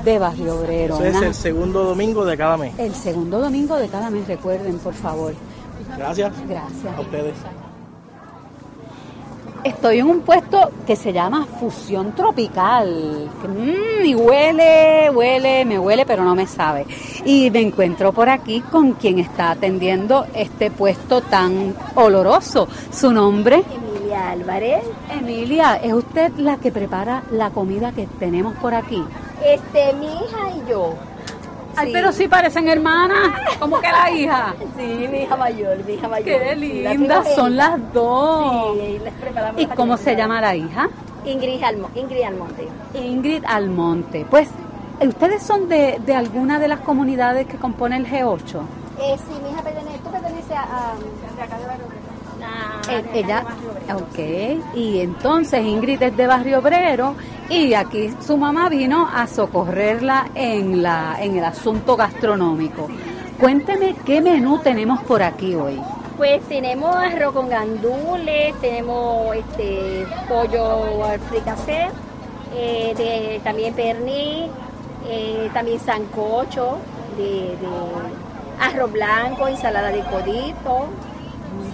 de 0.06 0.18
Barrio 0.18 0.62
Obrero. 0.62 0.96
Eso 0.96 1.18
es 1.18 1.22
el 1.22 1.34
segundo 1.34 1.84
domingo 1.84 2.24
de 2.24 2.38
cada 2.38 2.56
mes. 2.56 2.74
el 2.80 2.96
segundo 2.96 3.42
domingo 3.42 3.76
de 3.76 3.90
cada 3.90 4.10
mes, 4.10 4.26
recuerden, 4.30 4.80
por 4.80 4.94
favor. 4.94 5.34
Gracias. 5.98 6.34
Gracias. 6.48 6.98
A 6.98 7.02
ustedes. 7.02 7.36
Estoy 9.66 9.98
en 9.98 10.06
un 10.06 10.22
puesto 10.22 10.70
que 10.86 10.96
se 10.96 11.12
llama 11.12 11.48
Fusión 11.60 12.14
Tropical. 12.14 13.32
que, 13.42 13.48
mm, 13.48 14.06
y 14.06 14.14
huele, 14.14 15.10
huele, 15.10 15.66
me 15.66 15.80
huele, 15.80 16.06
pero 16.06 16.24
no 16.24 16.36
me 16.36 16.46
sabe. 16.46 16.86
Y 17.26 17.50
me 17.50 17.62
encuentro 17.62 18.14
por 18.14 18.30
aquí 18.30 18.62
con 18.62 18.94
quien 18.94 19.18
está 19.18 19.50
atendiendo 19.50 20.28
este 20.36 20.70
puesto 20.70 21.22
tan 21.22 21.74
oloroso. 21.96 22.68
¿Su 22.92 23.12
nombre? 23.12 23.64
Emilia 23.76 24.30
Álvarez. 24.30 24.84
Emilia, 25.10 25.78
¿es 25.78 25.94
usted 25.94 26.32
la 26.38 26.58
que 26.58 26.72
prepara 26.72 27.24
la 27.32 27.50
comida 27.50 27.92
que 27.92 28.06
tenemos 28.20 28.56
por 28.58 28.76
aquí? 28.76 29.04
Este, 29.44 29.94
mi 29.94 30.06
hija 30.06 30.52
y 30.64 30.70
yo. 30.70 30.94
Ay, 31.78 31.88
Sí. 31.88 31.94
pero 31.94 32.12
sí 32.12 32.28
parecen 32.28 32.68
hermanas. 32.68 33.18
¿Cómo 33.60 33.80
que 33.82 33.88
la 33.92 34.10
hija? 34.12 34.54
Sí, 34.78 35.08
mi 35.12 35.20
hija 35.24 35.36
mayor, 35.36 35.78
mi 35.86 35.94
hija 35.94 36.08
mayor. 36.08 36.26
Qué 36.26 36.56
Sí, 36.60 36.82
la 36.84 36.94
lindas 36.94 37.36
son 37.36 37.56
las 37.58 37.94
dos. 37.94 38.74
Sí, 38.78 39.00
les 39.04 39.14
preparamos 39.14 39.62
¿Y 39.62 39.66
la 39.68 39.76
cómo 39.76 39.98
se 39.98 40.16
llama 40.16 40.42
la 40.42 40.56
hija? 40.56 40.90
Ingrid, 41.26 41.64
Almo- 41.64 41.90
Ingrid 41.96 42.24
Almonte. 42.24 42.68
Ingrid 42.94 43.44
Almonte. 43.46 44.26
Pues, 44.30 44.48
¿ustedes 45.02 45.42
son 45.44 45.68
de, 45.68 46.00
de 46.06 46.16
alguna 46.16 46.60
de 46.60 46.68
las 46.68 46.80
comunidades 46.82 47.48
que 47.48 47.58
compone 47.58 47.98
el 47.98 48.06
G8? 48.08 48.62
Eh, 49.00 49.18
sí, 49.18 49.34
mi 49.44 49.50
hija 49.52 49.62
pertenece, 49.62 49.98
tú 50.04 50.10
perteneces 50.12 50.52
a, 50.52 50.62
a- 50.62 50.94
de 51.36 51.42
acá 51.42 51.58
de 51.58 51.66
Barrio 51.66 51.86
Obrero? 51.88 52.06
Ah, 52.44 52.82
Eh, 52.92 53.02
de 53.12 53.20
ella, 53.20 53.38
de 53.40 53.44
Barrio 53.44 53.72
Obrero. 53.72 53.98
ok, 53.98 54.76
y 54.78 55.00
entonces 55.02 55.66
Ingrid 55.66 56.02
es 56.04 56.16
de 56.16 56.28
Barrio 56.28 56.60
Obrero 56.60 57.16
y 57.50 57.74
aquí 57.74 58.12
su 58.26 58.38
mamá 58.38 58.70
vino 58.70 59.08
a 59.14 59.28
socorrerla 59.28 60.30
en, 60.36 60.82
la, 60.82 61.18
en 61.20 61.38
el 61.38 61.46
asunto 61.46 61.96
gastronómico. 61.96 62.88
Cuénteme 63.40 63.96
qué 64.06 64.22
menú 64.22 64.60
tenemos 64.60 65.02
por 65.04 65.22
aquí 65.22 65.56
hoy. 65.56 65.80
Pues 66.18 66.42
tenemos 66.44 66.96
arroz 66.96 67.34
con 67.34 67.50
gandules, 67.50 68.56
tenemos 68.62 69.36
este 69.36 70.06
pollo 70.30 71.04
al 71.04 71.20
fricasé, 71.20 71.88
eh, 72.56 73.42
también 73.44 73.74
pernil, 73.74 74.50
eh, 75.08 75.50
también 75.54 75.80
sancocho, 75.80 76.78
de 77.18 77.58
arroz 78.60 78.92
blanco, 78.92 79.48
ensalada 79.48 79.90
de 79.90 80.00
codito. 80.04 80.88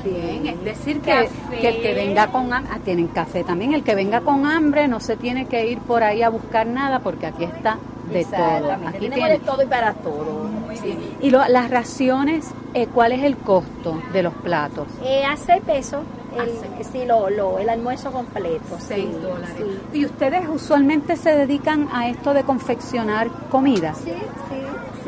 Bien, 0.04 0.48
es 0.48 0.64
decir 0.64 1.02
que, 1.02 1.30
el 1.62 1.82
que 1.82 1.94
venga 1.94 2.28
con 2.28 2.52
hambre, 2.54 2.74
tienen 2.84 3.08
café 3.08 3.44
también, 3.44 3.74
el 3.74 3.84
que 3.84 3.96
venga 3.96 4.22
con 4.22 4.46
hambre 4.46 4.88
no 4.88 5.00
se 5.00 5.16
tiene 5.18 5.46
que 5.48 5.66
ir 5.68 5.80
por 5.80 6.04
ahí 6.04 6.22
a 6.24 6.30
buscar 6.30 6.66
nada 6.68 7.00
porque 7.00 7.28
aquí 7.28 7.44
está 7.44 7.78
de 8.12 8.26
todo. 8.26 8.72
Aquí 8.88 9.10
tiene- 9.10 9.30
de 9.30 9.40
todo 9.40 9.62
y 9.64 9.66
para 9.68 9.94
todo. 9.94 10.50
Sí. 10.82 10.98
Y 11.22 11.30
lo- 11.30 11.48
las 11.48 11.70
raciones, 11.70 12.50
eh, 12.74 12.88
¿cuál 12.88 13.12
es 13.12 13.24
el 13.24 13.38
costo 13.38 14.02
de 14.14 14.24
los 14.24 14.34
platos? 14.34 14.88
Eh, 15.04 15.24
a 15.26 15.36
6 15.38 15.62
pesos 15.66 16.02
el, 16.36 16.84
sí, 16.86 17.06
lo, 17.06 17.30
lo- 17.30 17.60
el 17.60 17.70
almuerzo 17.70 18.12
completo. 18.12 18.78
Seis 18.80 19.06
sí, 19.14 19.22
dólares. 19.22 19.50
sí. 19.58 20.00
¿Y 20.00 20.06
ustedes 20.06 20.48
usualmente 20.48 21.18
se 21.18 21.32
dedican 21.36 21.90
a 21.94 22.08
esto 22.10 22.34
de 22.34 22.44
confeccionar 22.44 23.28
comidas? 23.50 23.98
Sí, 23.98 24.12
sí, 24.12 24.56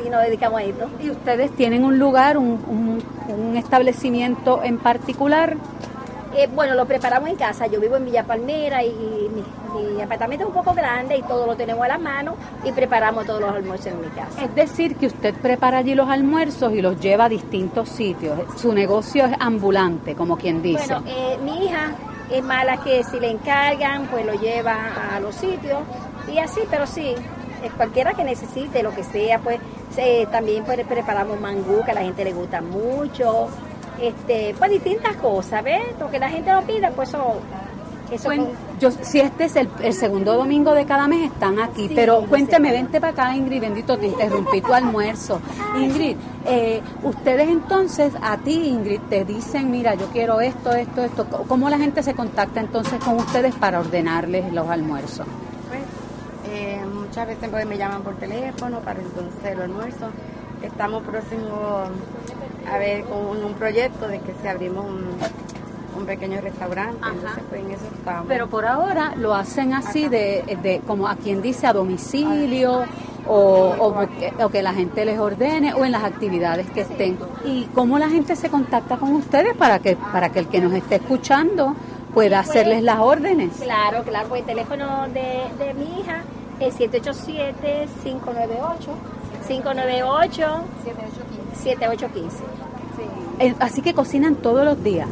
sí, 0.03 0.09
nos 0.09 0.21
dedicamos 0.23 0.59
a 0.59 0.63
esto. 0.63 0.89
¿Y 1.01 1.09
ustedes 1.09 1.51
tienen 1.55 1.83
un 1.85 1.97
lugar, 1.99 2.37
un, 2.37 2.59
un- 2.67 3.03
un 3.33 3.57
establecimiento 3.57 4.61
en 4.63 4.77
particular? 4.77 5.55
Eh, 6.35 6.49
bueno, 6.53 6.73
lo 6.73 6.85
preparamos 6.87 7.29
en 7.29 7.35
casa. 7.35 7.67
Yo 7.67 7.79
vivo 7.79 7.95
en 7.95 8.05
Villa 8.05 8.23
Palmera 8.23 8.83
y 8.83 8.89
mi, 8.91 9.93
mi 9.93 10.01
apartamento 10.01 10.43
es 10.45 10.47
un 10.49 10.55
poco 10.55 10.73
grande 10.73 11.15
y 11.15 11.21
todo 11.21 11.45
lo 11.45 11.55
tenemos 11.55 11.85
a 11.85 11.89
la 11.89 11.97
mano 11.99 12.35
y 12.63 12.71
preparamos 12.71 13.25
todos 13.27 13.39
los 13.39 13.53
almuerzos 13.53 13.87
en 13.87 14.01
mi 14.01 14.07
casa. 14.07 14.43
Es 14.43 14.55
decir, 14.55 14.95
que 14.95 15.05
usted 15.07 15.35
prepara 15.35 15.77
allí 15.77 15.93
los 15.93 16.09
almuerzos 16.09 16.73
y 16.73 16.81
los 16.81 16.99
lleva 16.99 17.25
a 17.25 17.29
distintos 17.29 17.87
sitios. 17.89 18.39
Su 18.57 18.73
negocio 18.73 19.25
es 19.25 19.33
ambulante, 19.39 20.15
como 20.15 20.35
quien 20.35 20.63
dice. 20.63 20.87
Bueno, 20.87 21.03
eh, 21.07 21.37
mi 21.43 21.65
hija 21.67 21.91
es 22.31 22.43
mala 22.43 22.77
que 22.83 23.03
si 23.03 23.19
le 23.19 23.29
encargan, 23.29 24.07
pues 24.07 24.25
lo 24.25 24.33
lleva 24.33 24.75
a 25.15 25.19
los 25.19 25.35
sitios 25.35 25.81
y 26.33 26.39
así, 26.39 26.61
pero 26.71 26.87
sí, 26.87 27.13
cualquiera 27.71 28.13
que 28.13 28.23
necesite, 28.23 28.83
lo 28.83 28.93
que 28.93 29.03
sea, 29.03 29.39
pues 29.39 29.59
eh, 29.97 30.27
también 30.31 30.63
pues, 30.63 30.85
preparamos 30.85 31.39
mangú, 31.39 31.83
que 31.85 31.91
a 31.91 31.93
la 31.93 32.01
gente 32.01 32.23
le 32.23 32.33
gusta 32.33 32.61
mucho. 32.61 33.47
este, 33.99 34.55
pues 34.57 34.71
distintas 34.71 35.15
cosas, 35.17 35.63
¿ves? 35.63 35.81
Lo 35.99 36.09
que 36.09 36.19
la 36.19 36.29
gente 36.29 36.51
lo 36.51 36.61
pida, 36.63 36.91
pues 36.91 37.09
eso... 37.09 37.35
eso 38.11 38.25
Bueno, 38.25 38.47
yo, 38.79 38.91
si 38.91 39.19
este 39.19 39.45
es 39.45 39.55
el, 39.55 39.69
el 39.81 39.93
segundo 39.93 40.35
domingo 40.35 40.73
de 40.73 40.85
cada 40.85 41.07
mes, 41.07 41.31
están 41.31 41.59
aquí. 41.59 41.87
Sí, 41.87 41.93
pero 41.95 42.21
sí. 42.21 42.27
cuénteme, 42.27 42.71
vente 42.71 42.99
para 42.99 43.13
acá, 43.13 43.35
Ingrid, 43.35 43.61
bendito, 43.61 43.97
te 43.97 44.07
interrumpí 44.07 44.61
tu 44.61 44.73
almuerzo. 44.73 45.39
Ingrid, 45.79 46.17
eh, 46.45 46.81
ustedes 47.03 47.47
entonces, 47.47 48.13
a 48.21 48.37
ti, 48.37 48.67
Ingrid, 48.67 48.99
te 49.09 49.23
dicen, 49.23 49.71
mira, 49.71 49.95
yo 49.95 50.07
quiero 50.07 50.41
esto, 50.41 50.73
esto, 50.73 51.03
esto. 51.03 51.25
¿Cómo 51.47 51.69
la 51.69 51.77
gente 51.77 52.03
se 52.03 52.13
contacta 52.13 52.59
entonces 52.59 53.01
con 53.03 53.15
ustedes 53.15 53.55
para 53.55 53.79
ordenarles 53.79 54.51
los 54.51 54.67
almuerzos? 54.67 55.27
Pues, 55.69 55.81
eh, 56.51 56.81
muchas 57.13 57.27
veces 57.27 57.49
pues, 57.51 57.67
me 57.67 57.77
llaman 57.77 58.01
por 58.01 58.15
teléfono 58.15 58.79
para 58.79 58.99
entonces 58.99 59.51
el 59.51 59.61
almuerzo. 59.61 60.07
Estamos 60.63 61.03
próximos 61.03 61.87
a 62.67 62.77
ver 62.79 63.03
con 63.03 63.45
un 63.45 63.53
proyecto 63.53 64.07
de 64.07 64.19
que 64.19 64.33
se 64.41 64.49
abrimos 64.49 64.83
un, 64.83 65.09
un 65.95 66.05
pequeño 66.07 66.41
restaurante, 66.41 66.97
entonces 67.07 67.43
pues 67.49 67.61
en 67.61 67.69
eso 67.69 67.83
estamos. 67.95 68.25
Pero 68.27 68.49
por 68.49 68.65
ahora 68.65 69.13
lo 69.15 69.35
hacen 69.35 69.75
así, 69.75 70.07
de, 70.09 70.57
de 70.63 70.81
como 70.87 71.07
a 71.07 71.15
quien 71.15 71.43
dice, 71.43 71.67
a 71.67 71.73
domicilio. 71.73 72.85
O, 73.25 73.73
o 73.79 73.99
que, 74.19 74.33
o 74.43 74.49
que 74.49 74.61
la 74.61 74.73
gente 74.73 75.05
les 75.05 75.17
ordene 75.17 75.73
o 75.73 75.85
en 75.85 75.93
las 75.93 76.03
actividades 76.03 76.69
que 76.71 76.81
estén. 76.81 77.17
¿Y 77.45 77.69
cómo 77.73 77.97
la 77.97 78.09
gente 78.09 78.35
se 78.35 78.49
contacta 78.49 78.97
con 78.97 79.13
ustedes 79.13 79.55
para 79.55 79.79
que, 79.79 79.95
para 79.95 80.27
que 80.27 80.39
el 80.39 80.47
que 80.49 80.59
nos 80.59 80.73
esté 80.73 80.95
escuchando 80.95 81.73
pueda 82.13 82.39
hacerles 82.39 82.83
las 82.83 82.99
órdenes? 82.99 83.53
Claro, 83.61 84.03
claro, 84.03 84.27
pues 84.27 84.41
el 84.41 84.47
teléfono 84.47 85.07
de, 85.07 85.43
de 85.57 85.73
mi 85.73 86.01
hija 86.01 86.23
es 86.59 86.77
787-598. 86.79 88.77
598 89.47 90.63
7815. 91.53 92.43
Eh, 93.39 93.55
Así 93.59 93.81
que 93.81 93.93
cocinan 93.93 94.35
todos 94.35 94.63
los 94.63 94.81
días. 94.83 95.07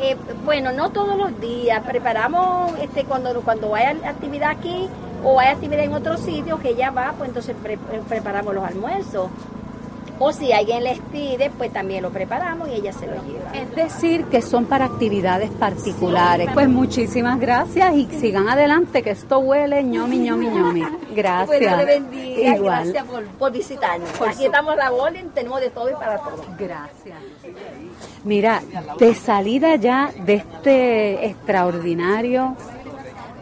Eh, 0.00 0.16
bueno, 0.44 0.72
no 0.72 0.90
todos 0.90 1.16
los 1.16 1.38
días. 1.40 1.82
Preparamos 1.84 2.72
este 2.80 3.04
cuando 3.04 3.40
cuando 3.42 3.74
hay 3.74 3.86
actividad 4.04 4.50
aquí 4.50 4.88
o 5.24 5.38
hay 5.40 5.48
actividad 5.48 5.84
en 5.84 5.94
otro 5.94 6.16
sitio 6.16 6.58
que 6.58 6.70
ella 6.70 6.90
va, 6.90 7.14
pues 7.16 7.28
entonces 7.28 7.54
pre- 7.62 7.74
eh, 7.74 8.02
preparamos 8.08 8.54
los 8.54 8.64
almuerzos. 8.64 9.28
O 10.24 10.32
si 10.32 10.52
alguien 10.52 10.84
les 10.84 10.98
pide, 11.00 11.50
pues 11.58 11.72
también 11.72 12.02
lo 12.02 12.10
preparamos 12.10 12.68
y 12.68 12.74
ella 12.74 12.92
se 12.92 13.06
lo 13.06 13.14
lleva. 13.24 13.52
Es 13.54 13.74
decir, 13.74 14.24
que 14.26 14.40
son 14.40 14.66
para 14.66 14.84
actividades 14.84 15.50
particulares. 15.50 16.48
Pues 16.54 16.68
muchísimas 16.68 17.40
gracias 17.40 17.94
y 17.94 18.06
sigan 18.20 18.48
adelante, 18.48 19.02
que 19.02 19.10
esto 19.10 19.38
huele 19.40 19.82
ñomi, 19.82 20.18
ñomi, 20.18 20.46
ñomi. 20.48 20.82
Gracias. 21.14 21.46
Pues 21.48 21.60
Dios 21.60 21.76
le 21.76 21.84
bendiga. 21.84 22.56
Igual. 22.56 22.82
Gracias 22.84 23.04
por, 23.04 23.24
por 23.26 23.52
visitarnos. 23.52 24.08
Por 24.10 24.28
aquí 24.28 24.38
su- 24.38 24.44
estamos 24.44 24.72
a 24.74 24.76
la 24.76 24.92
orden, 24.92 25.28
tenemos 25.30 25.60
de 25.60 25.70
todo 25.70 25.90
y 25.90 25.94
para 25.94 26.18
todo. 26.18 26.44
Gracias. 26.58 27.18
Mira, 28.24 28.62
de 28.98 29.14
salida 29.14 29.74
ya 29.76 30.10
de 30.24 30.34
este 30.34 31.26
extraordinario 31.26 32.56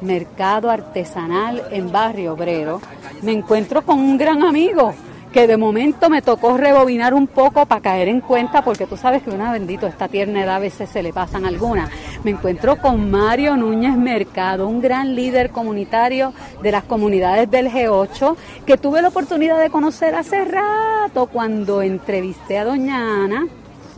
mercado 0.00 0.70
artesanal 0.70 1.62
en 1.70 1.92
Barrio 1.92 2.32
Obrero, 2.32 2.80
me 3.22 3.32
encuentro 3.32 3.82
con 3.82 3.98
un 3.98 4.16
gran 4.16 4.42
amigo 4.42 4.94
que 5.32 5.46
de 5.46 5.56
momento 5.56 6.10
me 6.10 6.22
tocó 6.22 6.56
rebobinar 6.56 7.14
un 7.14 7.26
poco 7.26 7.66
para 7.66 7.80
caer 7.80 8.08
en 8.08 8.20
cuenta, 8.20 8.62
porque 8.62 8.86
tú 8.86 8.96
sabes 8.96 9.22
que 9.22 9.30
una 9.30 9.52
bendito, 9.52 9.86
esta 9.86 10.08
tierna 10.08 10.42
edad 10.42 10.56
a 10.56 10.58
veces 10.58 10.90
se 10.90 11.02
le 11.02 11.12
pasan 11.12 11.46
algunas. 11.46 11.90
Me 12.24 12.32
encuentro 12.32 12.76
con 12.78 13.10
Mario 13.10 13.56
Núñez 13.56 13.96
Mercado, 13.96 14.66
un 14.66 14.80
gran 14.80 15.14
líder 15.14 15.50
comunitario 15.50 16.32
de 16.62 16.72
las 16.72 16.84
comunidades 16.84 17.50
del 17.50 17.70
G8, 17.70 18.36
que 18.66 18.76
tuve 18.76 19.02
la 19.02 19.08
oportunidad 19.08 19.60
de 19.60 19.70
conocer 19.70 20.14
hace 20.14 20.44
rato 20.44 21.26
cuando 21.26 21.82
entrevisté 21.82 22.58
a 22.58 22.64
Doña 22.64 23.24
Ana 23.24 23.46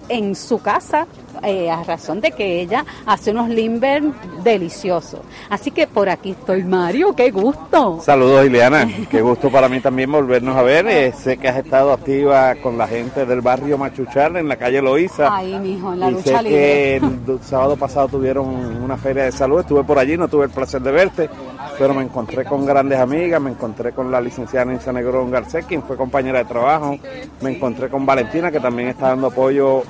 en 0.09 0.35
su 0.35 0.61
casa, 0.61 1.07
eh, 1.43 1.71
a 1.71 1.83
razón 1.85 2.21
de 2.21 2.31
que 2.33 2.61
ella 2.61 2.85
hace 3.07 3.31
unos 3.31 3.49
limber 3.49 4.03
deliciosos. 4.43 5.21
Así 5.51 5.71
que 5.71 5.87
por 5.87 6.09
aquí 6.09 6.31
estoy, 6.33 6.63
Mario, 6.65 7.15
qué 7.15 7.31
gusto. 7.31 8.01
Saludos 8.03 8.47
Ileana, 8.47 8.89
qué 9.11 9.21
gusto 9.23 9.51
para 9.51 9.69
mí 9.69 9.81
también 9.81 10.11
volvernos 10.11 10.57
a 10.57 10.63
ver. 10.63 10.87
Eh, 10.89 11.13
sé 11.13 11.37
que 11.37 11.49
has 11.49 11.57
estado 11.57 11.93
activa 11.93 12.55
con 12.57 12.77
la 12.79 12.87
gente 12.87 13.25
del 13.27 13.41
barrio 13.41 13.79
Machuchal 13.79 14.37
en 14.37 14.49
la 14.49 14.57
calle 14.57 14.83
Loíza. 14.83 15.35
Ahí, 15.35 15.59
mijo, 15.59 15.93
en 15.93 16.01
la 16.01 16.09
y 16.11 16.13
lucha 16.13 16.39
sé 16.39 16.43
libre. 16.43 16.51
que 16.51 16.97
el 16.97 17.25
do- 17.27 17.39
sábado 17.43 17.77
pasado 17.77 18.09
tuvieron 18.09 18.47
una 18.47 18.97
feria 18.97 19.25
de 19.25 19.33
salud, 19.33 19.61
estuve 19.61 19.85
por 19.85 19.99
allí, 19.99 20.17
no 20.17 20.29
tuve 20.29 20.45
el 20.47 20.51
placer 20.51 20.83
de 20.83 20.93
verte, 20.93 21.31
pero 21.79 21.95
me 21.95 22.03
encontré 22.03 22.45
con 22.45 22.65
grandes 22.67 22.99
amigas, 22.99 23.41
me 23.41 23.51
encontré 23.51 23.93
con 23.93 24.11
la 24.11 24.21
licenciada 24.21 24.67
Nancy 24.67 24.91
Negrón 24.93 25.31
Garcés, 25.31 25.65
quien 25.67 25.83
fue 25.83 25.97
compañera 25.97 26.39
de 26.41 26.45
trabajo, 26.45 26.97
me 27.41 27.51
encontré 27.57 27.89
con 27.89 28.05
Valentina, 28.05 28.51
que 28.51 28.61
también 28.61 28.89
está 28.89 29.09
dando 29.09 29.29
apoyo 29.29 29.83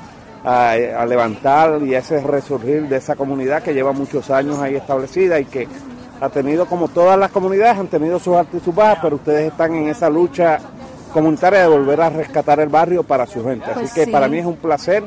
a, 0.44 0.72
a 0.72 1.06
levantar 1.06 1.80
y 1.82 1.94
a 1.94 1.98
ese 1.98 2.20
resurgir 2.20 2.88
de 2.88 2.96
esa 2.96 3.14
comunidad 3.16 3.62
que 3.62 3.74
lleva 3.74 3.92
muchos 3.92 4.30
años 4.30 4.58
ahí 4.58 4.74
establecida 4.76 5.38
y 5.40 5.44
que 5.44 5.68
ha 6.20 6.28
tenido, 6.28 6.66
como 6.66 6.88
todas 6.88 7.18
las 7.18 7.30
comunidades, 7.30 7.78
han 7.78 7.88
tenido 7.88 8.18
sus 8.18 8.36
altas 8.36 8.60
y 8.60 8.64
sus 8.64 8.74
bajas, 8.74 8.98
pero 9.02 9.16
ustedes 9.16 9.50
están 9.50 9.74
en 9.74 9.88
esa 9.88 10.08
lucha 10.08 10.58
comunitaria 11.12 11.60
de 11.62 11.68
volver 11.68 12.00
a 12.00 12.10
rescatar 12.10 12.60
el 12.60 12.68
barrio 12.68 13.02
para 13.02 13.26
su 13.26 13.44
gente. 13.44 13.66
Así 13.66 13.80
Pues 13.80 13.92
que 13.92 14.04
sí. 14.06 14.10
para 14.10 14.28
mí 14.28 14.38
es 14.38 14.46
un 14.46 14.56
placer 14.56 15.02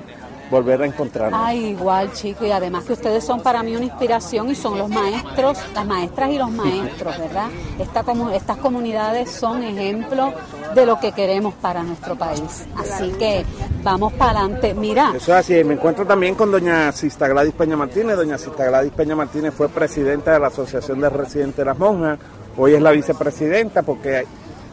volver 0.49 0.81
a 0.81 0.85
encontrarnos. 0.85 1.39
Ay, 1.43 1.65
igual, 1.67 2.11
chico, 2.13 2.45
y 2.45 2.51
además 2.51 2.83
que 2.85 2.93
ustedes 2.93 3.23
son 3.23 3.41
para 3.41 3.63
mí 3.63 3.75
una 3.75 3.85
inspiración 3.85 4.49
y 4.49 4.55
son 4.55 4.77
los 4.77 4.89
maestros, 4.89 5.57
las 5.73 5.85
maestras 5.85 6.29
y 6.31 6.37
los 6.37 6.51
maestros, 6.51 7.17
¿verdad? 7.17 7.47
Esta 7.79 8.03
comu- 8.03 8.31
estas 8.33 8.57
comunidades 8.57 9.31
son 9.31 9.63
ejemplo 9.63 10.33
de 10.75 10.85
lo 10.85 10.99
que 10.99 11.11
queremos 11.13 11.53
para 11.55 11.81
nuestro 11.83 12.15
país. 12.15 12.65
Así 12.77 13.11
que 13.13 13.43
vamos 13.83 14.13
para 14.13 14.39
adelante. 14.41 14.73
Mira, 14.73 15.13
Eso 15.15 15.31
es 15.33 15.39
así. 15.39 15.63
Me 15.63 15.75
encuentro 15.75 16.05
también 16.05 16.35
con 16.35 16.51
doña 16.51 16.91
Sista 16.91 17.27
Gladys 17.27 17.53
Peña 17.53 17.75
Martínez. 17.77 18.15
Doña 18.17 18.37
Sista 18.37 18.65
Gladys 18.65 18.91
Peña 18.91 19.15
Martínez 19.15 19.53
fue 19.53 19.69
presidenta 19.69 20.33
de 20.33 20.39
la 20.39 20.47
Asociación 20.47 20.99
de 21.01 21.09
Residentes 21.09 21.57
de 21.57 21.65
las 21.65 21.77
Monjas. 21.77 22.19
Hoy 22.57 22.73
es 22.73 22.81
la 22.81 22.91
vicepresidenta 22.91 23.81
porque 23.83 24.25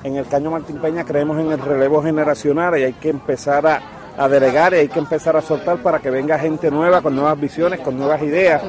en 0.05 0.17
el 0.17 0.27
Caño 0.27 0.51
Martín 0.51 0.77
Peña 0.81 1.05
creemos 1.05 1.39
en 1.39 1.51
el 1.53 1.59
relevo 1.61 2.03
generacional 2.03 2.79
y 2.79 2.85
hay 2.85 2.93
que 2.95 3.09
empezar 3.11 3.67
a, 3.67 3.81
a 4.19 4.29
delegar 4.29 4.75
y 4.75 4.77
hay 4.77 4.89
que 4.89 4.99
empezar 4.99 5.37
a 5.37 5.41
soltar 5.43 5.79
para 5.79 5.99
que 5.99 6.11
venga 6.11 6.39
gente 6.39 6.71
nueva, 6.71 7.01
con 7.01 7.15
nuevas 7.17 7.39
visiones, 7.41 7.81
con 7.81 7.97
nuevas 7.99 8.21
ideas, 8.23 8.63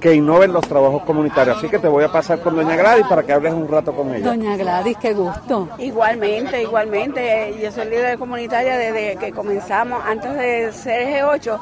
que 0.00 0.12
innoven 0.14 0.52
los 0.52 0.66
trabajos 0.66 1.02
comunitarios. 1.04 1.58
Así 1.58 1.68
que 1.68 1.78
te 1.78 1.86
voy 1.88 2.04
a 2.04 2.08
pasar 2.12 2.40
con 2.40 2.56
doña 2.56 2.76
Gladys 2.76 3.06
para 3.06 3.22
que 3.22 3.32
hables 3.32 3.52
un 3.52 3.68
rato 3.68 3.92
con 3.92 4.12
ella. 4.14 4.26
doña 4.26 4.56
Gladys, 4.56 4.96
qué 4.98 5.12
gusto. 5.14 5.68
Igualmente, 5.78 6.62
igualmente. 6.62 7.54
Yo 7.62 7.70
soy 7.72 7.88
líder 7.90 8.18
comunitaria 8.18 8.76
desde 8.76 9.16
que 9.16 9.30
comenzamos, 9.32 10.02
antes 10.04 10.34
de 10.34 10.72
ser 10.72 11.22
G8, 11.24 11.58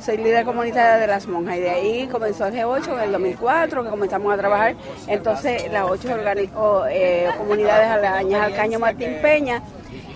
soy 0.00 0.16
líder 0.18 0.44
comunitaria 0.44 0.98
de 0.98 1.06
las 1.06 1.26
monjas 1.26 1.56
y 1.56 1.60
de 1.60 1.70
ahí 1.70 2.06
comenzó 2.08 2.46
el 2.46 2.54
G8 2.54 2.94
en 2.94 3.00
el 3.00 3.12
2004 3.12 3.82
que 3.84 3.88
comenzamos 3.90 4.32
a 4.32 4.36
trabajar. 4.36 4.74
Entonces 5.06 5.70
las 5.72 5.84
ocho 5.90 6.08
organi- 6.10 6.50
o, 6.54 6.84
eh, 6.88 7.28
comunidades 7.38 7.88
aledañas 7.88 8.42
al 8.42 8.54
Caño 8.54 8.78
Martín 8.78 9.16
Peña 9.22 9.62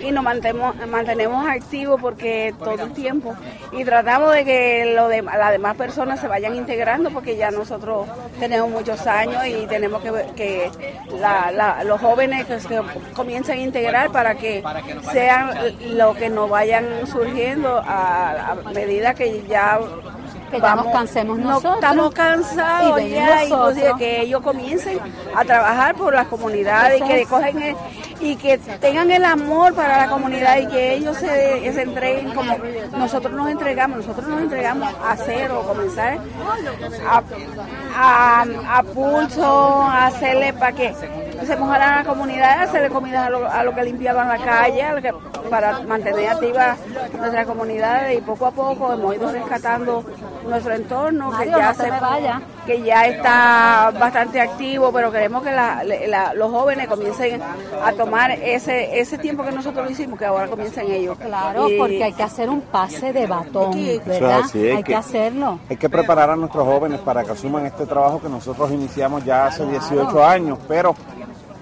y 0.02 0.12
nos 0.12 0.24
mantenemos, 0.24 0.74
mantenemos 0.88 1.46
activos 1.46 2.00
porque 2.00 2.54
todo 2.58 2.82
el 2.84 2.92
tiempo. 2.92 3.34
Y 3.72 3.84
tratamos 3.84 4.32
de 4.32 4.44
que 4.44 4.84
de, 5.08 5.22
las 5.22 5.50
demás 5.52 5.76
personas 5.76 6.20
se 6.20 6.28
vayan 6.28 6.54
integrando 6.54 7.10
porque 7.10 7.36
ya 7.36 7.50
nosotros 7.50 8.06
tenemos 8.38 8.70
muchos 8.70 9.06
años 9.06 9.46
y 9.46 9.66
tenemos 9.66 10.02
que, 10.02 10.10
que 10.36 10.70
los 11.84 12.00
jóvenes 12.00 12.46
que 12.46 12.80
comiencen 13.14 13.58
a 13.58 13.62
integrar 13.62 14.10
para 14.10 14.34
que 14.36 14.62
sean 15.12 15.50
lo 15.96 16.14
que 16.14 16.30
nos 16.30 16.48
vayan 16.48 17.06
surgiendo 17.06 17.82
a 17.84 18.56
medida 18.72 19.14
que 19.14 19.42
ya 19.48 19.80
Que 20.50 20.60
ya 20.60 20.74
nos 20.74 20.86
cansemos 20.86 21.38
no- 21.38 21.48
nosotros. 21.50 21.74
estamos 21.76 22.14
cansados 22.14 23.00
Y 23.02 23.10
ya, 23.10 23.44
inclusive 23.44 23.92
que 23.98 24.20
ellos 24.22 24.42
comiencen 24.42 24.98
a 25.36 25.44
trabajar 25.44 25.94
por 25.94 26.14
las 26.14 26.26
comunidades 26.26 27.00
y 27.00 27.04
que 27.04 27.22
es. 27.22 27.28
cogen 27.28 27.62
el- 27.62 27.76
y 28.22 28.36
que 28.36 28.58
tengan 28.58 29.10
el 29.10 29.24
amor 29.24 29.74
para 29.74 29.96
la 30.04 30.08
comunidad 30.12 30.58
y 30.58 30.66
que 30.66 30.94
ellos 30.94 31.16
se, 31.16 31.72
se 31.72 31.82
entreguen 31.82 32.34
como 32.34 32.52
nosotros 32.98 33.32
nos 33.32 33.48
entregamos, 33.48 33.98
nosotros 33.98 34.28
nos 34.28 34.42
entregamos 34.42 34.92
a 35.02 35.16
cero, 35.16 35.64
comenzar 35.66 36.18
a, 37.08 37.22
a, 37.96 38.78
a 38.78 38.82
pulso, 38.82 39.82
a 39.82 40.06
hacerle 40.06 40.52
para 40.52 40.72
que 40.72 40.94
se 41.46 41.56
mejoraran 41.56 41.96
la 41.96 42.04
comunidad, 42.04 42.62
hacerle 42.62 42.90
comida 42.90 43.26
a 43.26 43.30
lo, 43.30 43.50
a 43.50 43.64
lo 43.64 43.74
que 43.74 43.82
limpiaban 43.84 44.28
la 44.28 44.38
calle, 44.38 44.82
a 44.82 44.92
lo 44.94 45.02
que- 45.02 45.14
para 45.48 45.80
mantener 45.80 46.28
activa 46.28 46.76
nuestra 47.18 47.44
comunidad 47.44 48.10
y 48.10 48.20
poco 48.20 48.46
a 48.46 48.50
poco 48.52 48.92
hemos 48.92 49.14
ido 49.14 49.32
rescatando 49.32 50.04
nuestro 50.46 50.74
entorno 50.74 51.30
que 51.38 51.46
ya 51.46 51.72
no 51.72 51.74
te 51.84 51.90
me 51.90 52.00
vayas. 52.00 52.42
Que 52.66 52.82
ya 52.82 53.06
está 53.06 53.90
bastante 53.98 54.40
activo, 54.40 54.92
pero 54.92 55.10
queremos 55.10 55.42
que 55.42 55.50
la- 55.50 55.82
la- 55.84 56.34
los 56.34 56.50
jóvenes 56.50 56.86
comiencen 56.88 57.40
a 57.84 57.92
tomar 57.92 58.30
ese 58.32 59.00
ese 59.00 59.18
tiempo 59.18 59.42
que 59.44 59.52
nosotros 59.52 59.90
hicimos, 59.90 60.18
que 60.18 60.26
ahora 60.26 60.46
comiencen 60.48 60.90
ellos. 60.90 61.16
Claro, 61.18 61.68
Y- 61.68 61.78
porque 61.78 62.04
hay 62.04 62.12
que 62.12 62.22
hacer 62.22 62.48
un 62.50 62.60
pase 62.60 63.12
de 63.12 63.26
batón, 63.26 63.72
¿verdad? 64.06 64.42
hay 64.54 64.68
hay 64.70 64.76
que 64.78 64.84
que- 64.84 64.96
hacerlo. 64.96 65.58
Hay 65.68 65.76
que 65.76 65.88
preparar 65.88 66.30
a 66.30 66.36
nuestros 66.36 66.64
jóvenes 66.66 67.00
para 67.00 67.24
que 67.24 67.32
asuman 67.32 67.66
este 67.66 67.86
trabajo 67.86 68.20
que 68.20 68.28
nosotros 68.28 68.70
iniciamos 68.70 69.24
ya 69.24 69.46
hace 69.46 69.64
18 69.66 70.24
años, 70.24 70.58
pero 70.68 70.94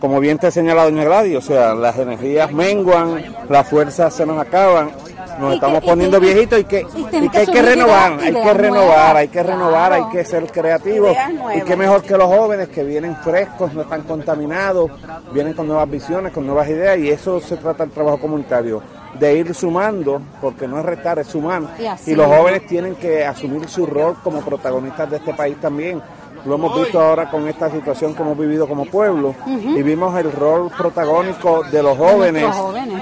como 0.00 0.20
bien 0.20 0.38
te 0.38 0.50
señala 0.50 0.84
doña 0.84 1.04
Gladys, 1.04 1.36
o 1.36 1.40
sea, 1.40 1.74
las 1.74 1.98
energías 1.98 2.52
menguan, 2.52 3.24
las 3.48 3.68
fuerzas 3.68 4.14
se 4.14 4.24
nos 4.26 4.38
acaban 4.40 4.90
nos 5.38 5.54
estamos 5.54 5.82
poniendo 5.82 6.20
viejitos 6.20 6.60
y 6.60 6.64
que, 6.64 6.86
y 7.20 7.28
que 7.28 7.38
hay 7.38 7.46
que 7.46 7.62
renovar, 7.62 8.18
hay 8.20 8.32
que 8.32 8.54
renovar, 8.54 9.16
hay 9.16 9.28
que 9.28 9.42
renovar, 9.42 9.92
hay 9.92 10.04
que 10.10 10.24
ser 10.24 10.50
creativos. 10.50 11.16
Y 11.54 11.60
qué 11.62 11.76
mejor 11.76 12.02
que 12.02 12.16
los 12.16 12.26
jóvenes 12.26 12.68
que 12.68 12.84
vienen 12.84 13.16
frescos, 13.16 13.72
no 13.74 13.82
están 13.82 14.02
contaminados, 14.02 14.90
vienen 15.32 15.54
con 15.54 15.66
nuevas 15.66 15.88
visiones, 15.90 16.32
con 16.32 16.46
nuevas 16.46 16.68
ideas 16.68 16.98
y 16.98 17.10
eso 17.10 17.40
se 17.40 17.56
trata 17.56 17.84
el 17.84 17.90
trabajo 17.90 18.18
comunitario, 18.18 18.82
de 19.18 19.34
ir 19.34 19.54
sumando, 19.54 20.20
porque 20.40 20.68
no 20.68 20.78
es 20.78 20.84
restar, 20.84 21.18
es 21.18 21.26
sumar. 21.28 21.62
Y 22.06 22.14
los 22.14 22.30
es. 22.30 22.36
jóvenes 22.38 22.66
tienen 22.66 22.94
que 22.94 23.24
asumir 23.24 23.68
su 23.68 23.86
rol 23.86 24.16
como 24.22 24.40
protagonistas 24.40 25.10
de 25.10 25.16
este 25.16 25.34
país 25.34 25.56
también. 25.60 26.02
Lo 26.44 26.54
hemos 26.54 26.80
visto 26.80 27.00
ahora 27.00 27.30
con 27.30 27.46
esta 27.48 27.70
situación 27.70 28.14
que 28.14 28.22
hemos 28.22 28.38
vivido 28.38 28.66
como 28.66 28.86
pueblo. 28.86 29.34
Y 29.46 29.82
vimos 29.82 30.18
el 30.18 30.32
rol 30.32 30.70
protagónico 30.76 31.64
de 31.64 31.82
los 31.82 31.96
jóvenes, 31.96 32.46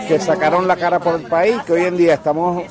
que 0.09 0.19
sacaron 0.19 0.67
la 0.67 0.77
cara 0.77 0.99
por 0.99 1.15
el 1.17 1.27
país, 1.27 1.57
que 1.67 1.75
hoy 1.75 1.85
en 1.85 1.97
día 1.97 2.15
estamos 2.15 2.63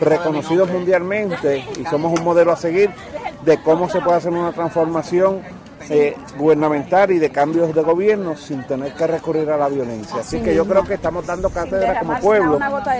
reconocidos 0.00 0.70
mundialmente 0.70 1.64
y 1.78 1.84
somos 1.86 2.18
un 2.18 2.24
modelo 2.24 2.52
a 2.52 2.56
seguir 2.56 2.90
de 3.44 3.60
cómo 3.62 3.88
se 3.88 4.00
puede 4.00 4.18
hacer 4.18 4.32
una 4.32 4.52
transformación 4.52 5.40
eh, 5.90 6.16
gubernamental 6.36 7.10
y 7.10 7.18
de 7.18 7.30
cambios 7.30 7.74
de 7.74 7.82
gobierno 7.82 8.36
sin 8.36 8.66
tener 8.66 8.94
que 8.94 9.06
recurrir 9.06 9.50
a 9.50 9.56
la 9.56 9.68
violencia. 9.68 10.20
Así 10.20 10.38
Así 10.38 10.44
que 10.44 10.54
yo 10.54 10.64
creo 10.66 10.84
que 10.84 10.94
estamos 10.94 11.26
dando 11.26 11.50
cátedra 11.50 12.00
como 12.00 12.18
pueblo 12.20 12.58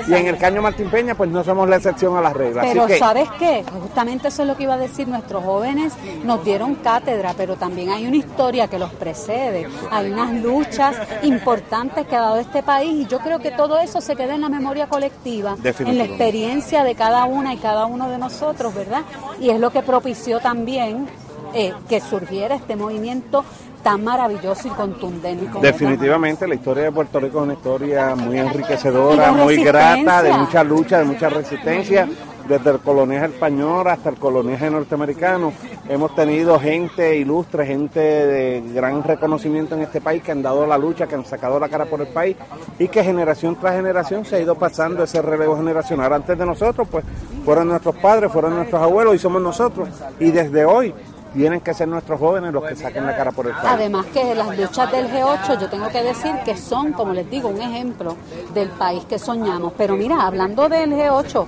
y 0.09 0.14
en 0.14 0.26
el 0.26 0.39
Caño 0.39 0.61
Martín 0.61 0.91
Peña 0.91 1.14
pues 1.14 1.30
no 1.30 1.45
somos 1.45 1.68
la 1.68 1.76
excepción 1.76 2.16
a 2.16 2.20
las 2.20 2.32
reglas. 2.32 2.66
Pero 2.66 2.84
Así 2.84 2.95
que 2.95 2.99
¿sabes 2.99 3.28
qué? 3.39 3.64
Justamente 3.80 4.28
eso 4.28 4.43
es 4.43 4.49
lo 4.49 4.57
que 4.57 4.64
iba 4.64 4.74
a 4.74 4.78
decir. 4.78 5.07
Nuestros 5.09 5.45
jóvenes 5.45 5.93
nos 6.24 6.45
dieron 6.45 6.74
cátedra, 6.76 7.34
pero 7.36 7.57
también 7.57 7.91
hay 7.91 8.07
una 8.07 8.16
historia 8.16 8.68
que 8.68 8.78
los 8.78 8.93
precede. 8.93 9.68
Hay 9.91 10.11
unas 10.11 10.32
luchas 10.43 10.97
importantes 11.22 12.07
que 12.07 12.16
ha 12.16 12.20
dado 12.20 12.39
este 12.39 12.62
país 12.62 13.07
y 13.07 13.07
yo 13.07 13.20
creo 13.20 13.39
que 13.39 13.51
todo 13.51 13.78
eso 13.78 14.01
se 14.01 14.16
queda 14.16 14.34
en 14.34 14.41
la 14.41 14.49
memoria 14.49 14.89
colectiva, 14.89 15.57
en 15.62 15.99
la 15.99 16.05
experiencia 16.05 16.82
de 16.84 16.95
cada 16.95 17.24
una 17.24 17.55
y 17.55 17.59
cada 17.59 17.86
uno 17.86 18.09
de 18.09 18.18
nosotros, 18.18 18.74
¿verdad? 18.74 19.03
Y 19.41 19.51
es 19.51 19.61
lo 19.61 19.70
que 19.70 19.82
propició 19.82 20.41
también 20.41 21.07
eh, 21.55 21.72
que 21.88 22.01
surgiera 22.01 22.55
este 22.55 22.76
movimiento 22.76 23.44
tan 23.82 24.05
maravilloso 24.05 24.68
y 24.68 24.70
contundente. 24.72 25.61
Definitivamente 25.61 26.46
la 26.46 26.55
historia 26.55 26.84
de 26.84 26.92
Puerto 26.92 27.20
Rico 27.20 27.38
es 27.38 27.44
una 27.44 27.55
historia 27.55 28.14
muy 28.14 28.38
enriquecedora, 28.38 29.32
muy 29.32 29.57
grata, 29.62 30.22
de 30.22 30.32
mucha 30.32 30.64
lucha, 30.64 30.99
de 30.99 31.05
mucha 31.05 31.28
resistencia, 31.28 32.09
desde 32.49 32.70
el 32.70 32.78
coloniaje 32.80 33.26
español 33.26 33.86
hasta 33.88 34.11
el 34.11 34.16
coloniaje 34.16 34.70
norteamericano. 34.70 35.53
Hemos 35.88 36.14
tenido 36.14 36.59
gente 36.59 37.16
ilustre, 37.16 37.66
gente 37.66 38.01
de 38.01 38.62
gran 38.74 39.03
reconocimiento 39.03 39.74
en 39.74 39.82
este 39.82 40.01
país 40.01 40.22
que 40.22 40.32
han 40.32 40.42
dado 40.42 40.66
la 40.66 40.76
lucha, 40.76 41.07
que 41.07 41.14
han 41.14 41.24
sacado 41.24 41.61
la 41.61 41.68
cara 41.68 41.84
por 41.84 42.01
el 42.01 42.09
país 42.09 42.36
y 42.78 42.88
que 42.88 43.05
generación 43.05 43.57
tras 43.57 43.76
generación 43.76 44.24
se 44.24 44.36
ha 44.36 44.40
ido 44.40 44.55
pasando 44.55 45.05
ese 45.05 45.22
relevo 45.22 45.57
generacional. 45.57 46.12
Antes 46.12 46.36
de 46.36 46.46
nosotros, 46.46 46.88
pues 46.90 47.05
fueron 47.44 47.68
nuestros 47.68 47.96
padres, 47.96 48.32
fueron 48.32 48.57
nuestros 48.57 48.82
abuelos 48.82 49.14
y 49.14 49.18
somos 49.18 49.40
nosotros. 49.40 49.88
Y 50.18 50.30
desde 50.30 50.64
hoy 50.64 50.92
tienen 51.34 51.60
que 51.60 51.74
ser 51.74 51.88
nuestros 51.88 52.18
jóvenes 52.18 52.52
los 52.52 52.64
que 52.64 52.74
saquen 52.76 53.06
la 53.06 53.16
cara 53.16 53.32
por 53.32 53.46
el 53.46 53.52
país. 53.52 53.64
Además 53.68 54.06
que 54.12 54.34
las 54.34 54.56
luchas 54.58 54.90
del 54.90 55.08
G8, 55.10 55.60
yo 55.60 55.68
tengo 55.68 55.88
que 55.88 56.02
decir 56.02 56.32
que 56.44 56.56
son, 56.56 56.92
como 56.92 57.12
les 57.12 57.28
digo, 57.30 57.48
un 57.48 57.60
ejemplo 57.60 58.16
del 58.54 58.68
país 58.70 59.04
que 59.08 59.18
soñamos. 59.18 59.72
Pero 59.76 59.96
mira, 59.96 60.22
hablando 60.26 60.68
del 60.68 60.92
G8, 60.92 61.46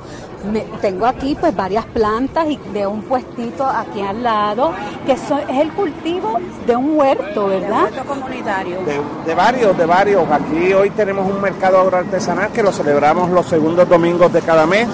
me- 0.53 0.61
tengo 0.81 1.07
aquí 1.07 1.37
pues 1.39 1.55
varias 1.55 1.85
plantas 1.87 2.47
y 2.49 2.57
de 2.73 2.87
un 2.87 3.03
puestito 3.03 3.65
aquí 3.67 4.01
al 4.01 4.23
lado, 4.23 4.73
que 5.07 5.17
so- 5.17 5.39
es 5.39 5.59
el 5.59 5.73
cultivo 5.73 6.39
de 6.67 6.77
un 6.77 6.99
huerto, 6.99 7.47
¿verdad? 7.49 7.89
comunitario. 8.07 8.79
De, 8.85 9.01
de 9.27 9.35
varios, 9.35 9.77
de 9.77 9.87
varios. 9.87 10.31
Aquí 10.31 10.73
hoy 10.73 10.91
tenemos 10.91 11.29
un 11.31 11.41
mercado 11.41 11.81
agroartesanal 11.81 12.51
que 12.53 12.63
lo 12.63 12.73
celebramos 12.73 13.31
los 13.31 13.47
segundos 13.47 13.89
domingos 13.89 14.33
de 14.33 14.41
cada 14.43 14.67
mes, 14.67 14.89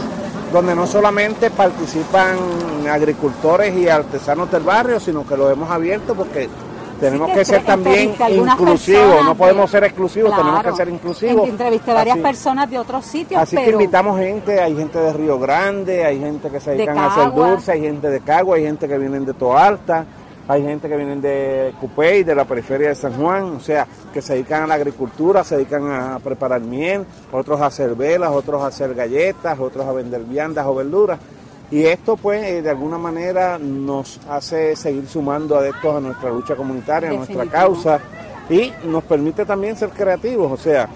donde 0.52 0.74
no 0.74 0.86
solamente 0.86 1.50
participan 1.50 2.36
agricultores 2.90 3.74
y 3.76 3.88
artesanos 3.88 4.50
del 4.50 4.62
barrio, 4.62 5.00
sino 5.00 5.26
que 5.26 5.36
lo 5.36 5.50
hemos 5.50 5.70
abierto 5.70 6.14
porque 6.14 6.48
tenemos 7.00 7.28
Sí, 7.30 7.34
que 7.34 7.44
ser 7.44 7.64
también 7.64 8.14
inclusivos, 8.30 9.22
no 9.24 9.34
podemos 9.34 9.66
de- 9.70 9.72
ser 9.72 9.84
exclusivos, 9.84 10.34
tenemos 10.34 10.62
que 10.62 10.72
ser 10.72 10.88
inclusivos. 10.88 11.48
Entrevisté 11.48 11.92
varias 11.92 12.14
Así- 12.16 12.22
personas 12.22 12.70
de 12.70 12.78
otros 12.78 13.04
sitios, 13.04 13.42
Así 13.42 13.56
que 13.56 13.70
invitamos 13.70 14.18
gente, 14.18 14.60
hay 14.62 14.74
gente 14.74 14.98
de 14.98 15.12
Río 15.12 15.38
Grande, 15.38 16.04
hay 16.04 16.18
gente 16.18 16.48
que 16.48 16.58
se 16.60 16.70
De 16.70 16.76
dedican 16.76 16.98
a 16.98 17.06
hacer 17.08 17.32
dulce, 17.34 17.72
hay 17.72 17.82
gente 17.82 18.08
de 18.08 18.20
Cagua, 18.20 18.56
hay 18.56 18.62
gente 18.64 18.88
que 18.88 18.96
vienen 18.96 19.26
de 19.26 19.34
Toalta, 19.34 20.06
hay 20.48 20.62
gente 20.62 20.88
que 20.88 20.96
vienen 20.96 21.20
de 21.20 21.74
Cupey, 21.80 22.22
de 22.22 22.34
la 22.34 22.44
periferia 22.44 22.88
de 22.88 22.94
San 22.94 23.14
Juan, 23.14 23.56
o 23.56 23.60
sea, 23.60 23.86
que 24.12 24.22
se 24.22 24.34
dedican 24.34 24.62
a 24.62 24.66
la 24.66 24.74
agricultura, 24.74 25.42
se 25.42 25.56
dedican 25.56 25.90
a 25.90 26.18
preparar 26.20 26.60
miel, 26.60 27.04
otros 27.32 27.60
a 27.60 27.66
hacer 27.66 27.94
velas, 27.94 28.30
otros 28.30 28.62
a 28.62 28.68
hacer 28.68 28.94
galletas, 28.94 29.58
otros 29.58 29.84
a 29.86 29.92
vender 29.92 30.22
viandas 30.22 30.64
o 30.66 30.74
verduras. 30.74 31.18
Y 31.70 31.84
esto 31.84 32.16
pues 32.16 32.44
eh, 32.44 32.62
de 32.62 32.70
alguna 32.70 32.96
manera 32.96 33.58
nos 33.58 34.20
hace 34.28 34.76
seguir 34.76 35.08
sumando 35.08 35.56
adeptos 35.56 35.96
a 35.96 36.00
nuestra 36.00 36.30
lucha 36.30 36.54
comunitaria, 36.54 37.10
a 37.10 37.14
nuestra 37.14 37.46
causa 37.46 37.98
y 38.48 38.72
nos 38.84 39.02
permite 39.02 39.44
también 39.44 39.76
ser 39.76 39.88
creativos, 39.90 40.52
o 40.52 40.56
sea, 40.56 40.88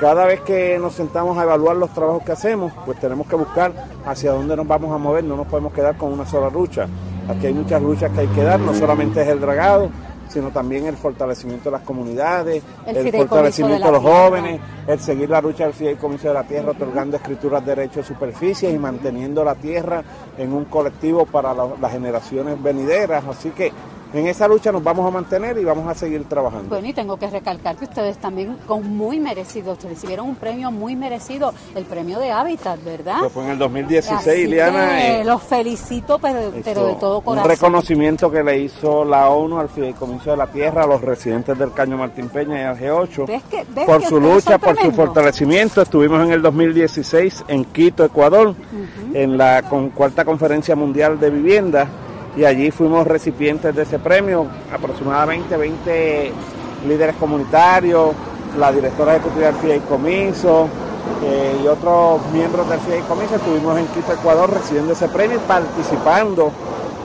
cada 0.00 0.24
vez 0.26 0.40
que 0.40 0.78
nos 0.78 0.94
sentamos 0.94 1.36
a 1.38 1.42
evaluar 1.42 1.76
los 1.76 1.92
trabajos 1.92 2.22
que 2.22 2.32
hacemos, 2.32 2.72
pues 2.84 2.98
tenemos 3.00 3.26
que 3.26 3.36
buscar 3.36 3.72
hacia 4.04 4.32
dónde 4.32 4.56
nos 4.56 4.66
vamos 4.66 4.92
a 4.92 4.98
mover, 4.98 5.24
no 5.24 5.36
nos 5.36 5.46
podemos 5.46 5.72
quedar 5.72 5.96
con 5.96 6.12
una 6.12 6.24
sola 6.24 6.50
lucha. 6.50 6.88
Aquí 7.28 7.46
hay 7.46 7.54
muchas 7.54 7.82
luchas 7.82 8.10
que 8.12 8.20
hay 8.20 8.26
que 8.28 8.42
dar, 8.42 8.58
no 8.60 8.72
solamente 8.74 9.22
es 9.22 9.28
el 9.28 9.40
dragado, 9.40 9.90
sino 10.28 10.50
también 10.50 10.86
el 10.86 10.96
fortalecimiento 10.96 11.70
de 11.70 11.76
las 11.78 11.82
comunidades, 11.82 12.62
El 12.86 13.10
fortalecimiento 13.12 13.86
de 13.86 13.92
los 13.92 14.02
tierra. 14.02 14.18
jóvenes, 14.28 14.60
el 14.86 15.00
seguir 15.00 15.30
la 15.30 15.40
lucha 15.40 15.64
del 15.64 15.72
fideicomiso 15.72 16.28
de 16.28 16.34
la 16.34 16.44
tierra, 16.44 16.72
otorgando 16.72 17.16
escrituras 17.16 17.64
de 17.64 17.74
derecho 17.74 18.00
de 18.00 18.06
superficie 18.06 18.70
y 18.70 18.78
manteniendo 18.78 19.42
la 19.42 19.54
tierra 19.54 20.02
en 20.36 20.52
un 20.52 20.66
colectivo 20.66 21.24
para 21.26 21.54
la- 21.54 21.68
las 21.80 21.92
generaciones 21.92 22.62
venideras. 22.62 23.24
Así 23.26 23.50
que 23.50 23.72
en 24.14 24.26
esa 24.26 24.48
lucha 24.48 24.72
nos 24.72 24.82
vamos 24.82 25.06
a 25.06 25.10
mantener 25.10 25.58
y 25.58 25.64
vamos 25.64 25.86
a 25.88 25.94
seguir 25.94 26.24
trabajando. 26.24 26.68
Bueno, 26.68 26.86
y 26.88 26.92
tengo 26.92 27.16
que 27.18 27.28
recalcar 27.28 27.76
que 27.76 27.84
ustedes 27.84 28.18
también 28.18 28.56
con 28.66 28.96
muy 28.96 29.20
merecido, 29.20 29.72
ustedes 29.72 29.94
recibieron 29.94 30.28
un 30.28 30.36
premio 30.36 30.70
muy 30.70 30.96
merecido, 30.96 31.52
el 31.74 31.84
premio 31.84 32.18
de 32.18 32.30
Hábitat, 32.30 32.82
¿verdad? 32.84 33.22
Que 33.22 33.28
fue 33.30 33.44
en 33.44 33.50
el 33.50 33.58
2016, 33.58 34.18
Así 34.26 34.46
Liana. 34.46 34.88
que 34.98 35.20
eh, 35.20 35.24
los 35.24 35.42
felicito, 35.42 36.18
pero, 36.18 36.52
pero 36.64 36.86
de 36.86 36.94
todo 36.94 37.18
un 37.18 37.24
corazón. 37.24 37.50
reconocimiento 37.50 38.30
que 38.30 38.42
le 38.42 38.58
hizo 38.60 39.04
la 39.04 39.28
ONU 39.28 39.58
al 39.58 39.68
Fideicomiso 39.68 40.30
de 40.30 40.36
la 40.36 40.46
Tierra 40.46 40.84
a 40.84 40.86
los 40.86 41.00
residentes 41.02 41.58
del 41.58 41.72
Caño 41.72 41.96
Martín 41.96 42.28
Peña 42.28 42.60
y 42.60 42.64
al 42.64 42.78
G8 42.78 43.26
¿Ves 43.26 43.42
que- 43.50 43.64
ves 43.74 43.84
por 43.86 44.00
que 44.00 44.06
su 44.08 44.20
lucha, 44.20 44.58
por 44.58 44.76
su 44.78 44.90
fortalecimiento. 44.92 45.82
Estuvimos 45.82 46.24
en 46.24 46.32
el 46.32 46.42
2016 46.42 47.44
en 47.48 47.64
Quito, 47.66 48.04
Ecuador, 48.04 48.54
en 49.14 49.36
la 49.36 49.62
con- 49.62 49.90
cuarta 49.90 50.24
conferencia 50.24 50.74
mundial 50.76 51.18
de 51.20 51.30
vivienda 51.30 51.86
y 52.38 52.44
allí 52.44 52.70
fuimos 52.70 53.04
recipientes 53.04 53.74
de 53.74 53.82
ese 53.82 53.98
premio, 53.98 54.46
aproximadamente 54.72 55.56
20 55.56 56.32
líderes 56.86 57.16
comunitarios, 57.16 58.14
la 58.56 58.70
directora 58.70 59.16
ejecutiva 59.16 59.46
del 59.46 59.56
Fideicomiso, 59.56 60.68
eh, 61.24 61.60
y 61.64 61.66
otros 61.66 62.20
miembros 62.32 62.70
del 62.70 62.78
Fideicomiso. 62.78 63.34
Estuvimos 63.34 63.76
en 63.76 63.86
Quito, 63.88 64.12
Ecuador, 64.12 64.52
recibiendo 64.52 64.92
ese 64.92 65.08
premio 65.08 65.38
y 65.38 65.48
participando 65.48 66.52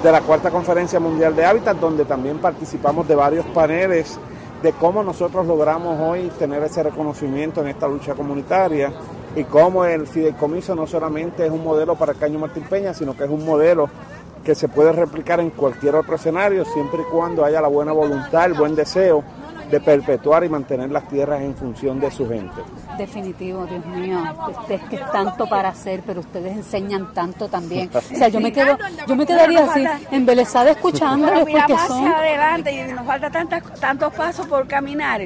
de 0.04 0.12
la 0.12 0.22
cuarta 0.22 0.52
conferencia 0.52 1.00
mundial 1.00 1.36
de 1.36 1.46
hábitat, 1.46 1.78
donde 1.78 2.06
también 2.06 2.38
participamos 2.38 3.08
de 3.08 3.16
varios 3.16 3.46
paneles 3.48 4.20
de 4.62 4.72
cómo 4.74 5.02
nosotros 5.02 5.48
logramos 5.48 6.00
hoy 6.00 6.32
tener 6.38 6.62
ese 6.62 6.84
reconocimiento 6.84 7.62
en 7.62 7.70
esta 7.70 7.88
lucha 7.88 8.14
comunitaria 8.14 8.94
y 9.36 9.46
cómo 9.46 9.84
el 9.84 10.06
Fideicomiso 10.06 10.76
no 10.76 10.86
solamente 10.86 11.44
es 11.44 11.52
un 11.52 11.64
modelo 11.64 11.96
para 11.96 12.14
Caño 12.14 12.38
Martín 12.38 12.64
Peña, 12.70 12.94
sino 12.94 13.18
que 13.18 13.24
es 13.24 13.30
un 13.32 13.44
modelo 13.44 13.90
que 14.44 14.56
se 14.56 14.68
puede 14.68 14.92
replicar 14.92 15.40
en 15.40 15.50
cualquier 15.52 15.96
otro 15.96 16.16
escenario, 16.16 16.66
siempre 16.66 17.02
y 17.02 17.12
cuando 17.12 17.46
haya 17.46 17.62
la 17.62 17.68
buena 17.68 17.92
voluntad, 17.92 18.46
el 18.46 18.54
buen 18.54 18.76
deseo 18.76 19.24
de 19.72 19.80
perpetuar 19.80 20.44
y 20.44 20.50
mantener 20.50 20.92
las 20.92 21.08
tierras 21.08 21.42
en 21.42 21.56
función 21.56 22.00
de 22.00 22.12
su 22.12 22.28
gente. 22.28 22.62
Definitivo, 22.98 23.66
Dios 23.66 23.84
mío, 23.88 24.20
es 24.70 24.82
que 24.84 24.98
es 24.98 25.12
tanto 25.12 25.48
para 25.48 25.70
hacer, 25.70 26.04
pero 26.06 26.20
ustedes 26.20 26.56
enseñan 26.56 27.12
tanto 27.14 27.48
también. 27.48 27.90
O 27.94 28.02
sea, 28.02 28.28
yo 28.28 28.40
me 28.40 28.52
quedo, 28.52 28.78
yo 29.08 29.16
me 29.16 29.26
quedaría 29.26 29.64
así, 29.64 29.84
embelesada 30.12 30.72
escuchándoles 30.72 31.46
porque 31.46 31.76
son... 31.88 32.06
adelante 32.06 32.72
y 32.72 32.94
nos 32.94 33.06
falta 33.06 33.32
tantas, 33.32 33.64
tantos 33.80 34.14
pasos 34.14 34.46
por 34.46 34.68
caminar 34.68 35.22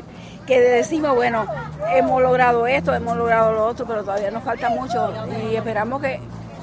que 0.45 0.61
decimos, 0.61 1.13
bueno, 1.13 1.45
hemos 1.93 2.21
logrado 2.21 2.65
esto, 2.67 2.93
hemos 2.93 3.17
logrado 3.17 3.51
lo 3.51 3.65
otro, 3.65 3.85
pero 3.85 4.01
todavía 4.01 4.31
nos 4.31 4.43
falta 4.43 4.69
mucho 4.69 5.11
y 5.51 5.55
esperamos 5.55 6.01
que, 6.01 6.21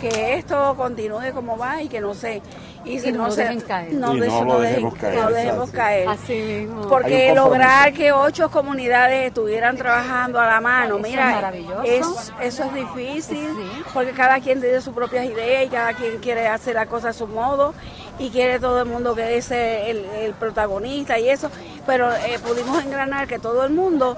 que 0.09 0.35
esto 0.35 0.75
continúe 0.77 1.33
como 1.35 1.57
va 1.57 1.83
y 1.83 1.89
que 1.89 2.01
no 2.01 2.15
se... 2.15 2.43
Y 2.85 3.01
si 3.01 3.09
Y 3.09 3.13
no 3.13 3.25
no, 3.25 3.31
se, 3.31 3.43
dejen 3.45 3.61
caer. 3.63 3.95
No, 3.95 4.15
Y 4.15 4.21
de- 4.21 4.27
no 4.29 4.41
lo 4.41 4.45
no 4.45 4.59
dejemos 4.61 4.95
caer, 4.95 5.15
no 5.19 5.31
dejemos 5.31 5.71
caer. 5.71 6.09
Así 6.09 6.33
mismo. 6.35 6.83
Porque 6.89 7.35
lograr 7.35 7.93
que 7.95 8.13
ocho 8.13 8.51
comunidades 8.51 9.29
estuvieran 9.29 9.77
trabajando 9.79 10.39
a 10.39 10.47
la 10.47 10.61
mano, 10.61 10.97
Eso 10.99 11.07
es 11.07 11.11
mira, 11.11 11.53
es- 11.85 12.33
eso 12.43 12.65
es 12.65 12.75
difícil, 12.75 13.49
porque 13.95 14.13
cada 14.13 14.39
quien 14.41 14.61
tiene 14.61 14.83
sus 14.83 14.93
propias 14.95 15.25
ideas 15.25 15.65
y 15.65 15.69
cada 15.69 15.95
quien 15.95 16.19
quiere 16.19 16.47
hacer 16.47 16.75
la 16.75 16.85
cosa 16.85 17.09
a 17.09 17.13
su 17.15 17.27
modo 17.27 17.73
y 18.19 18.29
quiere 18.29 18.61
todo 18.61 18.83
el 18.83 18.89
mundo 18.89 19.15
que 19.15 19.39
es 19.39 19.51
el, 19.51 20.05
el 20.05 20.35
protagonista 20.35 21.19
y 21.19 21.31
eso, 21.31 21.51
pero 21.87 22.13
eh, 22.13 22.39
pudimos 22.47 22.85
engranar 22.85 23.27
que 23.27 23.39
todo 23.39 23.65
el 23.65 23.73
mundo 23.73 24.17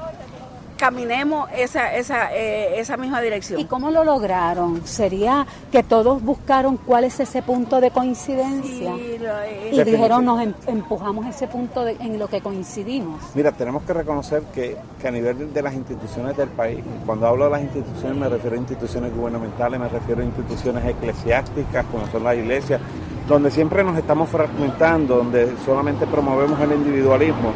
caminemos 0.76 1.48
esa, 1.56 1.94
esa, 1.96 2.34
eh, 2.34 2.78
esa 2.78 2.96
misma 2.96 3.20
dirección. 3.20 3.58
¿Y 3.60 3.64
cómo 3.64 3.90
lo 3.90 4.04
lograron? 4.04 4.86
¿Sería 4.86 5.46
que 5.72 5.82
todos 5.82 6.22
buscaron 6.22 6.76
cuál 6.76 7.04
es 7.04 7.18
ese 7.20 7.42
punto 7.42 7.80
de 7.80 7.90
coincidencia? 7.90 8.92
Sí, 8.94 9.16
lo- 9.18 9.42
eh, 9.42 9.70
y 9.72 9.82
dijeron, 9.84 10.24
nos 10.24 10.40
em- 10.42 10.54
empujamos 10.66 11.26
ese 11.26 11.46
punto 11.48 11.84
de- 11.84 11.96
en 12.00 12.18
lo 12.18 12.28
que 12.28 12.40
coincidimos. 12.40 13.20
Mira, 13.34 13.52
tenemos 13.52 13.82
que 13.82 13.92
reconocer 13.92 14.42
que, 14.54 14.76
que 15.00 15.08
a 15.08 15.10
nivel 15.10 15.52
de 15.52 15.62
las 15.62 15.74
instituciones 15.74 16.36
del 16.36 16.48
país, 16.50 16.80
cuando 17.04 17.26
hablo 17.26 17.44
de 17.46 17.50
las 17.50 17.62
instituciones 17.62 18.16
me 18.16 18.28
refiero 18.28 18.56
a 18.56 18.58
instituciones 18.58 19.14
gubernamentales, 19.14 19.80
me 19.80 19.88
refiero 19.88 20.20
a 20.22 20.24
instituciones 20.24 20.84
eclesiásticas 20.84 21.84
como 21.90 22.06
son 22.08 22.24
las 22.24 22.36
iglesias, 22.36 22.80
donde 23.28 23.50
siempre 23.50 23.82
nos 23.82 23.96
estamos 23.98 24.28
fragmentando, 24.28 25.16
donde 25.16 25.52
solamente 25.64 26.06
promovemos 26.06 26.60
el 26.60 26.72
individualismo. 26.72 27.52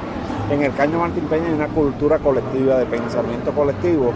En 0.50 0.62
el 0.62 0.74
Caño 0.74 0.98
Martín 0.98 1.24
Peña 1.26 1.46
hay 1.46 1.54
una 1.54 1.68
cultura 1.68 2.18
colectiva 2.18 2.78
de 2.78 2.86
pensamiento 2.86 3.52
colectivo 3.52 4.12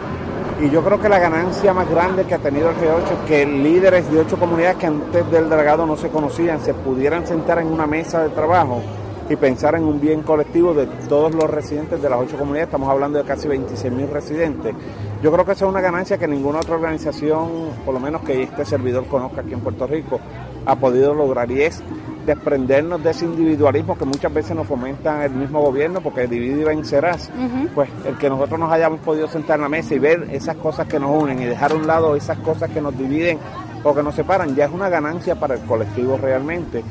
y 0.60 0.68
yo 0.68 0.82
creo 0.82 1.00
que 1.00 1.08
la 1.08 1.20
ganancia 1.20 1.72
más 1.72 1.88
grande 1.88 2.24
que 2.24 2.34
ha 2.34 2.38
tenido 2.38 2.70
el 2.70 2.76
G8 2.76 3.22
es 3.22 3.28
que 3.28 3.46
líderes 3.46 4.10
de 4.10 4.18
ocho 4.18 4.36
comunidades 4.36 4.76
que 4.76 4.86
antes 4.86 5.30
del 5.30 5.48
dragado 5.48 5.86
no 5.86 5.96
se 5.96 6.08
conocían 6.08 6.60
se 6.60 6.74
pudieran 6.74 7.24
sentar 7.24 7.60
en 7.60 7.68
una 7.68 7.86
mesa 7.86 8.24
de 8.24 8.30
trabajo 8.30 8.82
y 9.28 9.36
pensar 9.36 9.76
en 9.76 9.84
un 9.84 10.00
bien 10.00 10.22
colectivo 10.22 10.74
de 10.74 10.86
todos 11.08 11.32
los 11.34 11.48
residentes 11.48 12.02
de 12.02 12.10
las 12.10 12.20
ocho 12.20 12.36
comunidades. 12.36 12.66
Estamos 12.66 12.90
hablando 12.90 13.18
de 13.18 13.24
casi 13.24 13.48
26 13.48 13.92
mil 13.92 14.08
residentes. 14.08 14.74
Yo 15.22 15.32
creo 15.32 15.44
que 15.44 15.52
esa 15.52 15.64
es 15.64 15.70
una 15.70 15.80
ganancia 15.80 16.18
que 16.18 16.28
ninguna 16.28 16.58
otra 16.58 16.74
organización, 16.74 17.70
por 17.84 17.94
lo 17.94 18.00
menos 18.00 18.22
que 18.22 18.42
este 18.42 18.64
servidor 18.64 19.06
conozca 19.06 19.40
aquí 19.40 19.54
en 19.54 19.60
Puerto 19.60 19.86
Rico, 19.86 20.20
ha 20.66 20.76
podido 20.76 21.14
lograr 21.14 21.50
y 21.50 21.62
es 21.62 21.82
desprendernos 22.24 23.02
de 23.02 23.10
ese 23.10 23.24
individualismo 23.24 23.96
que 23.96 24.04
muchas 24.04 24.32
veces 24.32 24.56
nos 24.56 24.66
fomenta 24.66 25.24
el 25.24 25.32
mismo 25.32 25.60
gobierno 25.60 26.00
porque 26.00 26.26
divide 26.26 26.60
y 26.60 26.64
vencerás. 26.64 27.30
Pues 27.74 27.90
el 28.06 28.16
que 28.16 28.28
nosotros 28.28 28.58
nos 28.58 28.72
hayamos 28.72 29.00
podido 29.00 29.28
sentar 29.28 29.56
en 29.56 29.62
la 29.62 29.68
mesa 29.68 29.94
y 29.94 29.98
ver 29.98 30.28
esas 30.32 30.56
cosas 30.56 30.86
que 30.86 30.98
nos 30.98 31.10
unen 31.10 31.40
y 31.40 31.44
dejar 31.44 31.72
a 31.72 31.74
un 31.74 31.86
lado 31.86 32.16
esas 32.16 32.38
cosas 32.38 32.70
que 32.70 32.80
nos 32.80 32.96
dividen 32.96 33.38
o 33.82 33.94
que 33.94 34.02
nos 34.02 34.14
separan, 34.14 34.56
ya 34.56 34.64
es 34.64 34.72
una 34.72 34.88
ganancia 34.88 35.34
para 35.34 35.54
el 35.54 35.60
colectivo 35.60 36.18
realmente. 36.20 36.82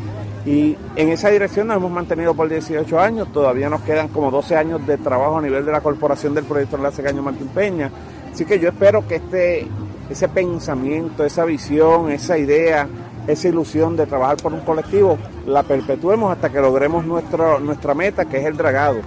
Y 0.45 0.77
en 0.95 1.09
esa 1.09 1.29
dirección 1.29 1.67
nos 1.67 1.77
hemos 1.77 1.91
mantenido 1.91 2.33
por 2.33 2.49
18 2.49 2.99
años, 2.99 3.31
todavía 3.31 3.69
nos 3.69 3.81
quedan 3.81 4.09
como 4.09 4.29
12 4.29 4.55
años 4.55 4.85
de 4.85 4.97
trabajo 4.97 5.37
a 5.37 5.41
nivel 5.41 5.65
de 5.65 5.71
la 5.71 5.81
corporación 5.81 6.35
del 6.35 6.43
proyecto 6.43 6.75
Enlace 6.75 7.01
Caño 7.01 7.23
Martín 7.23 7.47
Peña. 7.47 7.89
Así 8.31 8.45
que 8.45 8.59
yo 8.59 8.69
espero 8.69 9.07
que 9.07 9.15
este, 9.15 9.67
ese 10.09 10.27
pensamiento, 10.27 11.23
esa 11.23 11.45
visión, 11.45 12.11
esa 12.11 12.37
idea, 12.37 12.87
esa 13.27 13.47
ilusión 13.47 13.95
de 13.95 14.05
trabajar 14.05 14.37
por 14.37 14.53
un 14.53 14.61
colectivo, 14.61 15.17
la 15.45 15.63
perpetuemos 15.63 16.31
hasta 16.31 16.49
que 16.49 16.59
logremos 16.59 17.05
nuestro, 17.05 17.59
nuestra 17.59 17.93
meta, 17.93 18.25
que 18.25 18.37
es 18.37 18.45
el 18.45 18.57
dragado. 18.57 18.97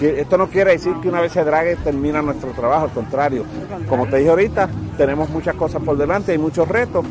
Esto 0.00 0.38
no 0.38 0.48
quiere 0.48 0.72
decir 0.72 0.94
que 1.00 1.08
una 1.08 1.20
vez 1.20 1.32
se 1.32 1.44
drague 1.44 1.76
termina 1.76 2.22
nuestro 2.22 2.50
trabajo, 2.50 2.84
al 2.86 2.90
contrario. 2.90 3.44
Como 3.88 4.06
te 4.06 4.16
dije 4.18 4.30
ahorita, 4.30 4.68
tenemos 4.96 5.28
muchas 5.30 5.54
cosas 5.54 5.82
por 5.82 5.96
delante, 5.96 6.32
hay 6.32 6.38
muchos 6.38 6.66
retos. 6.66 7.04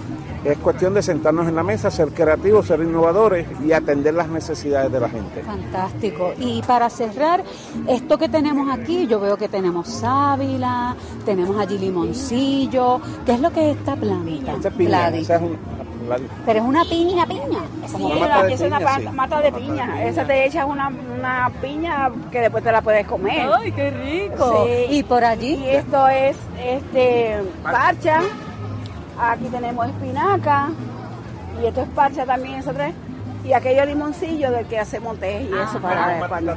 Es 0.44 0.58
cuestión 0.58 0.94
de 0.94 1.02
sentarnos 1.02 1.50
en 1.50 1.56
la 1.56 1.64
mesa, 1.64 1.92
ser 1.92 2.14
creativos, 2.14 2.68
ser 2.68 2.80
innovadores 2.80 3.46
y 3.66 3.74
atender 3.74 4.14
las 4.14 4.30
necesidades 4.30 4.90
de 4.90 5.00
la 5.00 5.10
gente. 5.10 5.44
Fantástico. 5.44 6.34
Y 6.40 6.62
para 6.62 6.90
cerrar, 6.90 7.44
esto 7.88 8.18
que 8.18 8.30
tenemos 8.30 8.70
aquí, 8.72 9.06
yo 9.06 9.20
veo 9.20 9.36
que 9.36 9.50
tenemos 9.50 9.90
sábila, 9.90 10.96
tenemos 11.26 11.58
allí 11.58 11.78
limoncillo. 11.78 13.02
¿Qué 13.26 13.34
es 13.34 13.42
lo 13.42 13.52
que 13.52 13.72
es 13.72 13.78
esta 13.78 13.98
planta? 13.98 14.54
Esa 14.58 14.70
es 14.70 14.74
piña, 14.76 15.12
Pero 16.46 16.60
es 16.60 16.66
una 16.66 16.84
piña, 16.86 17.26
piña. 17.26 17.60
Sí, 17.88 17.96
una 18.04 18.16
mata 18.20 18.44
de 18.44 18.54
es 18.54 18.62
una 18.62 18.78
piña, 18.78 18.88
pa- 18.90 18.98
sí. 19.00 19.08
mata 19.14 19.42
de 19.42 19.52
piña. 19.52 20.04
Esa 20.06 20.26
te 20.26 20.46
echas 20.46 20.66
una, 20.66 20.88
una 20.88 21.52
piña 21.62 22.10
que 22.32 22.42
después 22.42 22.64
te 22.64 22.72
la 22.72 22.82
puedes 22.82 23.06
comer. 23.08 23.50
¡Ay, 23.58 23.72
qué 23.72 23.90
rico! 23.92 24.66
Sí. 24.66 24.96
Y 24.98 25.04
por 25.04 25.24
allí. 25.24 25.56
Y 25.56 25.70
esto 25.70 26.08
es 26.08 26.38
este 26.64 27.38
parcha. 27.64 28.22
Aquí 29.20 29.46
tenemos 29.46 29.86
espinaca. 29.88 30.70
Y 31.62 31.66
esto 31.66 31.82
es 31.82 31.88
parcha 31.90 32.26
también, 32.26 32.60
eso 32.60 32.72
tres. 32.74 32.94
Y 33.44 33.54
aquello 33.54 33.86
limoncillo 33.86 34.52
del 34.52 34.66
que 34.66 34.78
hacemos 34.80 35.18
té 35.18 35.44
y 35.44 35.54
eso 35.54 35.80
para 35.82 36.28
cuando. 36.28 36.56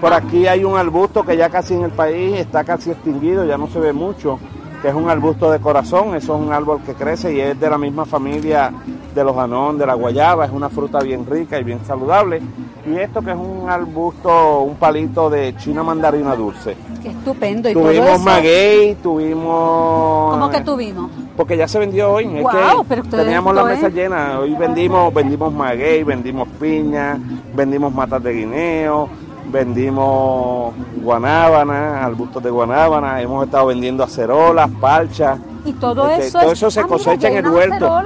Por 0.00 0.12
aquí 0.12 0.46
hay 0.46 0.64
un 0.64 0.76
arbusto 0.76 1.24
que 1.24 1.36
ya 1.36 1.48
casi 1.48 1.74
en 1.74 1.84
el 1.84 1.90
país 1.92 2.36
está 2.38 2.64
casi 2.64 2.90
extinguido, 2.90 3.44
ya 3.44 3.56
no 3.56 3.66
se 3.68 3.78
ve 3.78 3.92
mucho, 3.92 4.38
que 4.82 4.88
es 4.88 4.94
un 4.94 5.08
arbusto 5.08 5.50
de 5.50 5.58
corazón, 5.58 6.14
eso 6.14 6.36
es 6.36 6.40
un 6.46 6.52
árbol 6.52 6.80
que 6.84 6.94
crece 6.94 7.32
y 7.34 7.40
es 7.40 7.58
de 7.58 7.70
la 7.70 7.78
misma 7.78 8.04
familia 8.04 8.72
de 9.14 9.24
los 9.24 9.36
anón, 9.36 9.78
de 9.78 9.86
la 9.86 9.94
guayaba, 9.94 10.44
es 10.44 10.50
una 10.52 10.68
fruta 10.68 10.98
bien 11.00 11.24
rica 11.26 11.58
y 11.58 11.64
bien 11.64 11.80
saludable. 11.86 12.42
Y 12.86 12.96
esto 12.98 13.22
que 13.22 13.30
es 13.30 13.36
un 13.36 13.68
arbusto, 13.68 14.60
un 14.60 14.74
palito 14.76 15.30
de 15.30 15.56
china 15.56 15.82
mandarina 15.82 16.34
dulce. 16.36 16.76
Qué 17.02 17.08
estupendo. 17.08 17.68
Y 17.70 17.72
todo 17.72 17.84
Tuvimos 17.84 18.08
eso- 18.10 18.18
maguey, 18.20 18.94
tuvimos... 19.02 20.32
¿Cómo 20.34 20.50
que 20.50 20.60
tuvimos? 20.60 21.10
Porque 21.36 21.56
ya 21.56 21.66
se 21.66 21.78
vendió 21.78 22.12
hoy. 22.12 22.24
es 22.36 22.42
Guau, 22.42 22.82
que 22.82 22.88
pero 22.88 23.02
teníamos 23.04 23.54
la 23.54 23.64
mesa 23.64 23.86
es- 23.88 23.94
llena. 23.94 24.38
Hoy 24.40 24.54
vendimos, 24.54 25.12
vendimos 25.12 25.52
maguey, 25.52 26.02
vendimos 26.04 26.48
piña, 26.60 27.18
vendimos 27.54 27.92
matas 27.94 28.22
de 28.22 28.32
guineo, 28.32 29.08
vendimos 29.50 30.74
guanábana, 31.02 32.04
arbustos 32.04 32.42
de 32.42 32.50
guanábana, 32.50 33.20
hemos 33.20 33.44
estado 33.44 33.66
vendiendo 33.66 34.02
acerolas, 34.04 34.70
parchas. 34.80 35.38
Y 35.64 35.72
todo 35.72 36.08
Este, 36.10 36.26
eso 36.28 36.38
todo 36.40 36.52
es- 36.52 36.58
eso 36.58 36.70
se 36.70 36.80
Ah, 36.80 36.84
mira, 36.84 36.96
cosecha 36.96 37.28
en 37.28 37.36
el 37.38 37.48
huerto. 37.48 38.02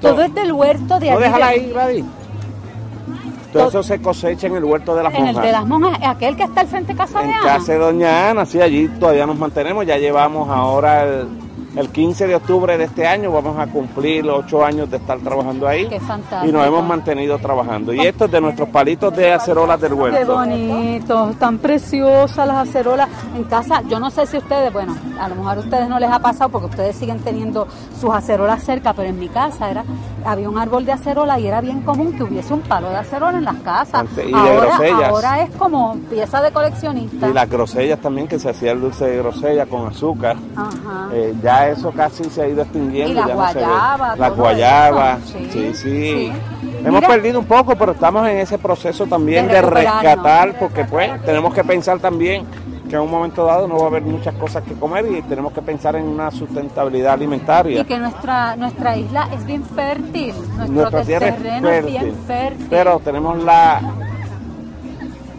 Todo 0.00 0.22
es 0.22 0.34
del 0.34 0.52
huerto 0.52 0.98
de 1.00 1.06
No, 1.10 1.12
allí. 1.16 1.22
déjala 1.24 1.46
de- 1.46 1.52
ahí, 1.52 1.70
Gladys. 1.70 2.04
Todo 3.52 3.68
eso 3.68 3.82
se 3.84 4.02
cosecha 4.02 4.48
en 4.48 4.56
el 4.56 4.64
huerto 4.64 4.96
de 4.96 5.02
las 5.04 5.12
En 5.14 5.20
el 5.20 5.26
monjas. 5.26 5.44
de 5.44 5.52
las 5.52 5.66
monjas, 5.66 5.98
aquel 6.04 6.36
que 6.36 6.42
está 6.42 6.60
al 6.62 6.66
frente 6.66 6.92
de 6.92 6.98
casa 6.98 7.20
de 7.20 7.24
En 7.26 7.34
Ana. 7.34 7.42
casa 7.44 7.72
de 7.72 7.78
Doña 7.78 8.30
Ana, 8.30 8.46
sí, 8.46 8.60
allí 8.60 8.88
todavía 8.88 9.26
nos 9.26 9.38
mantenemos. 9.38 9.86
Ya 9.86 9.96
llevamos 9.96 10.48
ahora 10.48 11.04
el, 11.04 11.28
el 11.76 11.88
15 11.90 12.26
de 12.26 12.34
octubre 12.36 12.76
de 12.78 12.84
este 12.84 13.06
año, 13.06 13.30
vamos 13.32 13.58
a 13.58 13.66
cumplir 13.66 14.24
los 14.24 14.44
ocho 14.44 14.64
años 14.64 14.90
de 14.90 14.96
estar 14.98 15.18
trabajando 15.18 15.66
ahí. 15.66 15.88
Qué 15.88 16.00
fantástico. 16.00 16.46
Y 16.46 16.52
nos 16.52 16.66
hemos 16.66 16.84
mantenido 16.84 17.38
trabajando. 17.38 17.92
Y 17.92 18.00
esto 18.00 18.26
es 18.26 18.30
de 18.30 18.40
nuestros 18.40 18.68
palitos 18.68 19.14
de 19.16 19.32
acerolas 19.32 19.80
del 19.80 19.94
huerto. 19.94 20.18
Qué 20.18 20.24
bonito, 20.24 21.32
tan 21.38 21.58
preciosas 21.58 22.46
las 22.46 22.68
acerolas 22.68 23.08
en 23.36 23.44
casa. 23.44 23.82
Yo 23.88 23.98
no 23.98 24.10
sé 24.10 24.26
si 24.26 24.38
ustedes, 24.38 24.72
bueno, 24.72 24.94
a 25.18 25.28
lo 25.28 25.34
mejor 25.36 25.58
a 25.58 25.60
ustedes 25.60 25.88
no 25.88 25.98
les 25.98 26.10
ha 26.10 26.18
pasado 26.18 26.50
porque 26.50 26.66
ustedes 26.68 26.96
siguen 26.96 27.18
teniendo 27.20 27.66
sus 28.00 28.10
acerolas 28.10 28.62
cerca, 28.62 28.92
pero 28.92 29.08
en 29.08 29.18
mi 29.18 29.28
casa 29.28 29.70
era 29.70 29.84
había 30.24 30.48
un 30.48 30.58
árbol 30.58 30.84
de 30.86 30.92
acerola 30.92 31.38
y 31.38 31.46
era 31.46 31.60
bien 31.60 31.82
común 31.82 32.12
que 32.16 32.22
hubiese 32.22 32.54
un 32.54 32.60
palo 32.60 32.88
de 32.88 32.96
acerola 32.96 33.36
en 33.38 33.44
las 33.44 33.56
casas. 33.56 34.00
Antes- 34.00 34.26
y 34.26 34.32
de 34.32 34.38
ahora, 34.38 34.66
grosellas. 34.78 35.08
ahora 35.10 35.42
es 35.42 35.50
como 35.56 35.96
pieza 36.10 36.40
de 36.40 36.50
coleccionista. 36.50 37.28
Y 37.28 37.32
las 37.32 37.50
grosellas 37.50 37.98
también, 38.00 38.26
que 38.28 38.38
se 38.38 38.48
hacía 38.48 38.72
el 38.72 38.80
dulce 38.80 39.04
de 39.06 39.18
grosella 39.18 39.66
con 39.66 39.86
azúcar. 39.86 40.36
Ajá. 40.56 41.08
Eh, 41.12 41.34
ya 41.42 41.63
eso 41.68 41.90
casi 41.92 42.24
se 42.24 42.42
ha 42.42 42.48
ido 42.48 42.62
extinguiendo. 42.62 43.12
Y 43.12 43.14
la 43.14 43.26
ya 43.26 43.34
no 43.34 43.48
se 43.48 43.58
ve. 43.58 43.64
guayaba, 43.64 44.16
La 44.16 44.28
guayaba, 44.30 45.18
sí, 45.24 45.72
Sí. 45.74 46.32
Hemos 46.84 47.00
Mira. 47.00 47.08
perdido 47.14 47.38
un 47.40 47.46
poco, 47.46 47.74
pero 47.76 47.92
estamos 47.92 48.28
en 48.28 48.38
ese 48.38 48.58
proceso 48.58 49.06
también 49.06 49.48
De 49.48 49.62
rescatar, 49.62 50.58
porque 50.58 50.84
pues 50.84 51.22
tenemos 51.24 51.54
que 51.54 51.64
pensar 51.64 51.98
también 51.98 52.44
que 52.90 52.96
en 52.96 53.00
un 53.00 53.10
momento 53.10 53.46
dado 53.46 53.66
no 53.66 53.78
va 53.78 53.84
a 53.84 53.86
haber 53.86 54.02
muchas 54.02 54.34
cosas 54.34 54.62
que 54.64 54.74
comer 54.74 55.06
y 55.10 55.22
tenemos 55.22 55.54
que 55.54 55.62
pensar 55.62 55.96
en 55.96 56.04
una 56.06 56.30
sustentabilidad 56.30 57.14
alimentaria. 57.14 57.80
Y 57.80 57.84
que 57.86 57.98
nuestra 57.98 58.54
nuestra 58.56 58.96
isla 58.98 59.28
es 59.32 59.46
bien 59.46 59.64
fértil, 59.64 60.34
nuestro 60.56 60.66
Nuestra 60.74 61.02
tierra 61.02 61.28
es 61.28 61.36
terreno 61.36 61.70
es 61.70 61.86
bien 61.86 62.02
fértil, 62.02 62.26
fértil. 62.26 62.66
pero 62.68 62.98
tenemos 63.00 63.42
la 63.42 63.80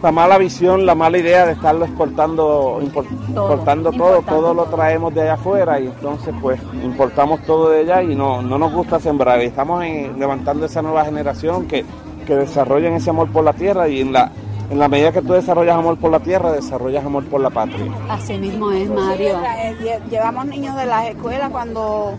la 0.02 0.12
mala 0.12 0.38
visión, 0.38 0.86
la 0.86 0.94
mala 0.94 1.18
idea 1.18 1.46
de 1.46 1.52
estarlo 1.52 1.84
exportando, 1.84 2.78
import- 2.80 3.10
importando 3.28 3.90
todo, 3.92 4.22
todo 4.22 4.54
lo 4.54 4.64
traemos 4.66 5.12
de 5.14 5.22
allá 5.22 5.34
afuera 5.34 5.80
y 5.80 5.86
entonces 5.86 6.34
pues 6.40 6.60
importamos 6.82 7.40
todo 7.42 7.70
de 7.70 7.80
allá 7.80 8.02
y 8.02 8.14
no, 8.14 8.40
no 8.42 8.58
nos 8.58 8.72
gusta 8.72 9.00
sembrar. 9.00 9.40
Y 9.42 9.46
estamos 9.46 9.82
en- 9.84 10.18
levantando 10.18 10.66
esa 10.66 10.82
nueva 10.82 11.04
generación 11.04 11.66
que, 11.66 11.84
que 12.26 12.36
desarrollen 12.36 12.94
ese 12.94 13.10
amor 13.10 13.28
por 13.32 13.42
la 13.44 13.52
tierra 13.52 13.88
y 13.88 14.00
en 14.00 14.12
la, 14.12 14.30
en 14.70 14.78
la 14.78 14.88
medida 14.88 15.12
que 15.12 15.22
tú 15.22 15.32
desarrollas 15.32 15.76
amor 15.76 15.96
por 15.96 16.10
la 16.10 16.20
tierra, 16.20 16.52
desarrollas 16.52 17.04
amor 17.04 17.24
por 17.24 17.40
la 17.40 17.50
patria. 17.50 17.86
Así 18.08 18.36
mismo 18.38 18.70
es, 18.72 18.88
Mario. 18.90 19.38
Eh, 19.58 19.74
lle- 19.80 20.00
Llevamos 20.10 20.46
niños 20.46 20.76
de 20.76 20.86
las 20.86 21.06
escuelas 21.06 21.50
cuando 21.50 22.14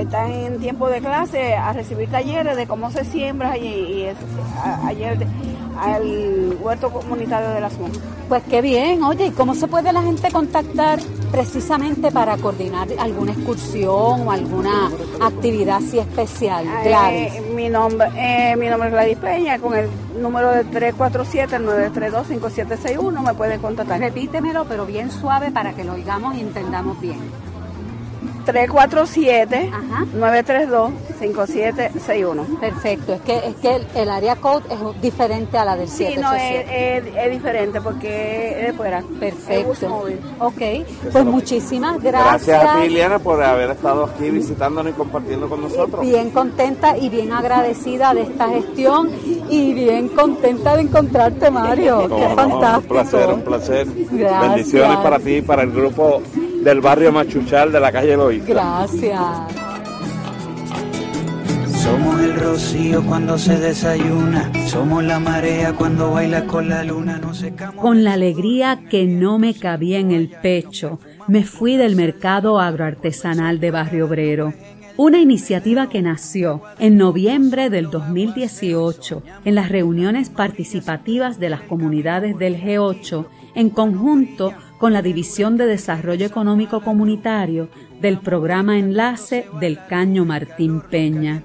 están 0.00 0.30
en 0.32 0.58
tiempo 0.60 0.88
de 0.88 1.00
clase 1.00 1.54
a 1.54 1.72
recibir 1.72 2.08
talleres 2.10 2.56
de 2.56 2.66
cómo 2.66 2.90
se 2.90 3.04
siembra 3.04 3.56
y, 3.58 3.66
y 3.66 4.02
es- 4.04 4.16
a- 4.64 4.86
ayer 4.88 5.18
al 5.80 6.56
huerto 6.60 6.90
comunitario 6.90 7.50
de 7.50 7.60
las 7.60 7.78
monjas. 7.78 8.00
Pues 8.28 8.42
qué 8.50 8.60
bien, 8.60 9.02
oye, 9.04 9.26
¿y 9.26 9.30
cómo 9.30 9.54
se 9.54 9.68
puede 9.68 9.90
la 9.92 10.02
gente 10.02 10.30
contactar 10.30 10.98
precisamente 11.30 12.10
para 12.10 12.36
coordinar 12.36 12.88
alguna 12.98 13.32
excursión 13.32 14.26
o 14.26 14.30
alguna 14.30 14.90
actividad 15.20 15.76
así 15.78 15.98
especial? 15.98 16.66
Gladys. 16.84 17.34
Eh, 17.36 17.52
mi, 17.54 17.68
nombre, 17.70 18.08
eh, 18.16 18.54
mi 18.56 18.66
nombre 18.66 18.88
es 18.88 18.94
Gladys 18.94 19.16
Peña, 19.18 19.58
con 19.58 19.74
el 19.74 19.88
número 20.20 20.50
de 20.50 20.64
347-932-5761 20.66 23.22
me 23.22 23.34
pueden 23.34 23.60
contactar. 23.60 23.98
Repítemelo, 24.00 24.64
pero 24.66 24.84
bien 24.84 25.10
suave 25.10 25.50
para 25.50 25.72
que 25.72 25.84
lo 25.84 25.94
oigamos 25.94 26.36
y 26.36 26.40
entendamos 26.40 27.00
bien. 27.00 27.18
347-932-5761. 28.48 31.07
5761. 31.18 32.44
Perfecto, 32.60 33.14
es 33.14 33.20
que, 33.22 33.36
es 33.38 33.54
que 33.56 33.76
el, 33.76 33.86
el 33.94 34.08
área 34.10 34.36
code 34.36 34.64
es 34.70 35.00
diferente 35.02 35.58
a 35.58 35.64
la 35.64 35.76
del 35.76 35.88
Sí, 35.88 36.04
787. 36.06 36.20
no, 36.22 36.34
es, 36.34 37.06
es- 37.08 37.24
es 37.26 37.30
diferente 37.32 37.80
porque 37.80 38.60
es 38.60 38.66
de 38.68 38.72
fuera. 38.72 39.02
Perfecto. 39.18 39.88
Móvil. 39.88 40.18
Ok, 40.38 40.60
pues 41.12 41.24
muchísimas 41.24 42.00
Gracias 42.02 42.46
gracias. 42.46 42.64
a 42.64 42.80
ti, 42.82 42.88
Liliana, 42.88 43.18
por 43.18 43.42
haber 43.42 43.70
estado 43.70 44.04
aquí 44.04 44.30
visitándonos 44.30 44.92
y 44.92 44.96
compartiendo 44.96 45.48
con 45.48 45.60
nosotros. 45.62 46.00
Bien 46.02 46.30
contenta 46.30 46.96
y 46.96 47.08
bien 47.08 47.32
agradecida 47.32 48.14
de 48.14 48.22
esta 48.22 48.48
gestión 48.48 49.10
y 49.48 49.72
bien 49.74 50.08
contenta 50.10 50.76
de 50.76 50.82
encontrarte, 50.82 51.50
Mario. 51.50 52.00
Qué 52.00 52.08
no, 52.08 52.34
fantástico. 52.34 52.78
Un 52.78 52.82
placer, 52.88 53.28
un 53.34 53.42
placer. 53.42 53.86
Gracias. 54.12 54.40
Bendiciones 54.42 54.96
para 54.98 55.18
ti 55.18 55.36
y 55.36 55.42
para 55.42 55.62
el 55.62 55.72
grupo 55.72 56.22
del 56.62 56.80
barrio 56.80 57.12
Machuchal 57.12 57.70
de 57.72 57.80
la 57.80 57.92
calle 57.92 58.16
Loíza. 58.16 58.46
Gracias. 58.46 59.67
Somos 62.18 62.34
el 62.34 62.40
rocío 62.40 63.06
cuando 63.06 63.38
se 63.38 63.60
desayuna, 63.60 64.50
somos 64.66 65.04
la 65.04 65.20
marea 65.20 65.72
cuando 65.74 66.10
baila 66.10 66.46
con 66.46 66.68
la 66.68 66.82
luna, 66.82 67.18
no 67.18 67.32
secamos. 67.32 67.80
Con 67.80 68.02
la 68.02 68.14
alegría 68.14 68.80
que 68.90 69.04
no 69.06 69.38
me 69.38 69.54
cabía 69.54 70.00
en 70.00 70.10
el 70.10 70.28
pecho, 70.28 70.98
me 71.28 71.44
fui 71.44 71.76
del 71.76 71.94
mercado 71.94 72.58
agroartesanal 72.58 73.60
de 73.60 73.70
Barrio 73.70 74.06
Obrero. 74.06 74.52
Una 74.96 75.20
iniciativa 75.20 75.88
que 75.88 76.02
nació 76.02 76.60
en 76.80 76.96
noviembre 76.96 77.70
del 77.70 77.88
2018 77.88 79.22
en 79.44 79.54
las 79.54 79.68
reuniones 79.68 80.28
participativas 80.28 81.38
de 81.38 81.50
las 81.50 81.60
comunidades 81.60 82.36
del 82.36 82.60
G8 82.60 83.26
en 83.54 83.70
conjunto 83.70 84.54
con 84.78 84.92
la 84.92 85.02
División 85.02 85.56
de 85.56 85.66
Desarrollo 85.66 86.26
Económico 86.26 86.80
Comunitario 86.80 87.68
del 88.00 88.18
programa 88.18 88.78
Enlace 88.78 89.46
del 89.60 89.78
Caño 89.88 90.24
Martín 90.24 90.80
Peña. 90.80 91.42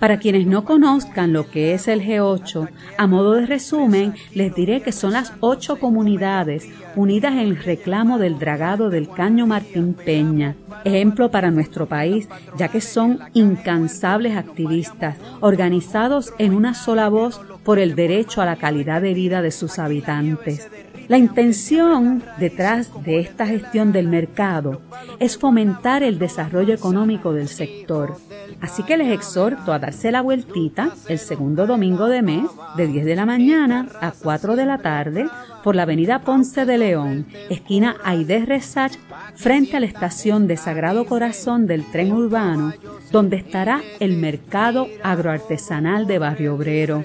Para 0.00 0.18
quienes 0.18 0.46
no 0.46 0.64
conozcan 0.64 1.32
lo 1.32 1.50
que 1.50 1.72
es 1.74 1.88
el 1.88 2.02
G8, 2.02 2.68
a 2.98 3.06
modo 3.06 3.34
de 3.34 3.46
resumen, 3.46 4.14
les 4.34 4.54
diré 4.54 4.82
que 4.82 4.92
son 4.92 5.12
las 5.12 5.32
ocho 5.40 5.78
comunidades 5.78 6.68
unidas 6.96 7.32
en 7.32 7.38
el 7.38 7.56
reclamo 7.56 8.18
del 8.18 8.38
dragado 8.38 8.90
del 8.90 9.08
Caño 9.08 9.46
Martín 9.46 9.94
Peña. 9.94 10.56
Ejemplo 10.84 11.30
para 11.30 11.50
nuestro 11.50 11.86
país, 11.86 12.28
ya 12.56 12.68
que 12.68 12.80
son 12.80 13.20
incansables 13.34 14.36
activistas, 14.36 15.16
organizados 15.40 16.32
en 16.38 16.54
una 16.54 16.74
sola 16.74 17.08
voz 17.08 17.40
por 17.64 17.78
el 17.78 17.94
derecho 17.94 18.42
a 18.42 18.46
la 18.46 18.56
calidad 18.56 19.02
de 19.02 19.14
vida 19.14 19.42
de 19.42 19.50
sus 19.50 19.78
habitantes. 19.78 20.68
La 21.08 21.18
intención 21.18 22.22
detrás 22.38 22.90
de 23.04 23.20
esta 23.20 23.46
gestión 23.46 23.92
del 23.92 24.08
mercado 24.08 24.80
es 25.20 25.38
fomentar 25.38 26.02
el 26.02 26.18
desarrollo 26.18 26.74
económico 26.74 27.32
del 27.32 27.48
sector. 27.48 28.16
Así 28.60 28.82
que 28.82 28.96
les 28.96 29.12
exhorto 29.12 29.72
a 29.72 29.78
darse 29.78 30.10
la 30.10 30.22
vueltita 30.22 30.90
el 31.08 31.18
segundo 31.18 31.66
domingo 31.66 32.08
de 32.08 32.22
mes 32.22 32.44
de 32.76 32.88
10 32.88 33.04
de 33.04 33.16
la 33.16 33.26
mañana 33.26 33.88
a 34.00 34.10
4 34.10 34.56
de 34.56 34.66
la 34.66 34.78
tarde 34.78 35.28
por 35.62 35.76
la 35.76 35.82
avenida 35.82 36.20
Ponce 36.20 36.64
de 36.64 36.78
León, 36.78 37.26
esquina 37.50 37.96
Aide 38.04 38.44
Resach, 38.44 38.96
frente 39.34 39.76
a 39.76 39.80
la 39.80 39.86
estación 39.86 40.46
de 40.46 40.56
Sagrado 40.56 41.06
Corazón 41.06 41.66
del 41.66 41.84
tren 41.90 42.12
urbano, 42.12 42.72
donde 43.12 43.36
estará 43.36 43.82
el 44.00 44.16
mercado 44.16 44.88
agroartesanal 45.02 46.06
de 46.06 46.18
Barrio 46.18 46.54
Obrero. 46.54 47.04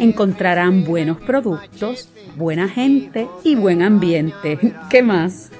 Encontrarán 0.00 0.84
buenos 0.84 1.18
productos, 1.18 2.08
buena 2.34 2.68
gente 2.68 3.28
y 3.44 3.54
buen 3.54 3.82
ambiente. 3.82 4.58
¿Qué 4.90 5.02
más? 5.02 5.50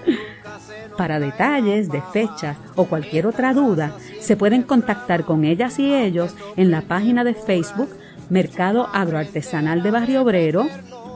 Para 0.97 1.20
detalles 1.20 1.91
de 1.91 2.03
fechas 2.12 2.57
o 2.74 2.86
cualquier 2.86 3.26
otra 3.26 3.53
duda, 3.53 3.93
se 4.18 4.36
pueden 4.36 4.62
contactar 4.62 5.24
con 5.24 5.45
ellas 5.45 5.78
y 5.78 5.95
ellos 5.95 6.34
en 6.57 6.70
la 6.70 6.80
página 6.80 7.22
de 7.22 7.34
Facebook 7.34 7.91
Mercado 8.30 8.88
Agroartesanal 8.93 9.82
de 9.82 9.91
Barrio 9.91 10.22
Obrero 10.22 10.66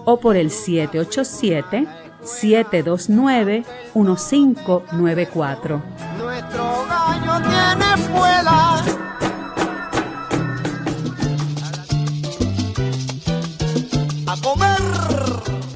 o 0.04 0.20
por 0.20 0.36
el 0.36 0.50
787 0.50 1.86
729 2.22 3.64
1594. 3.94 5.82
Nuestro 6.18 6.86
gallo 6.88 7.42
tiene 7.48 8.03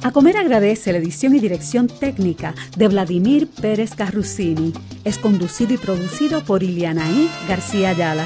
A 0.01 0.11
Comer 0.11 0.37
agradece 0.37 0.93
la 0.93 0.99
edición 0.99 1.35
y 1.35 1.39
dirección 1.39 1.87
técnica 1.87 2.55
de 2.77 2.87
Vladimir 2.87 3.49
Pérez 3.49 3.95
Carrusini. 3.95 4.73
Es 5.03 5.17
conducido 5.17 5.73
y 5.73 5.77
producido 5.77 6.43
por 6.43 6.63
Ilianaí 6.63 7.29
García 7.47 7.89
Ayala. 7.89 8.25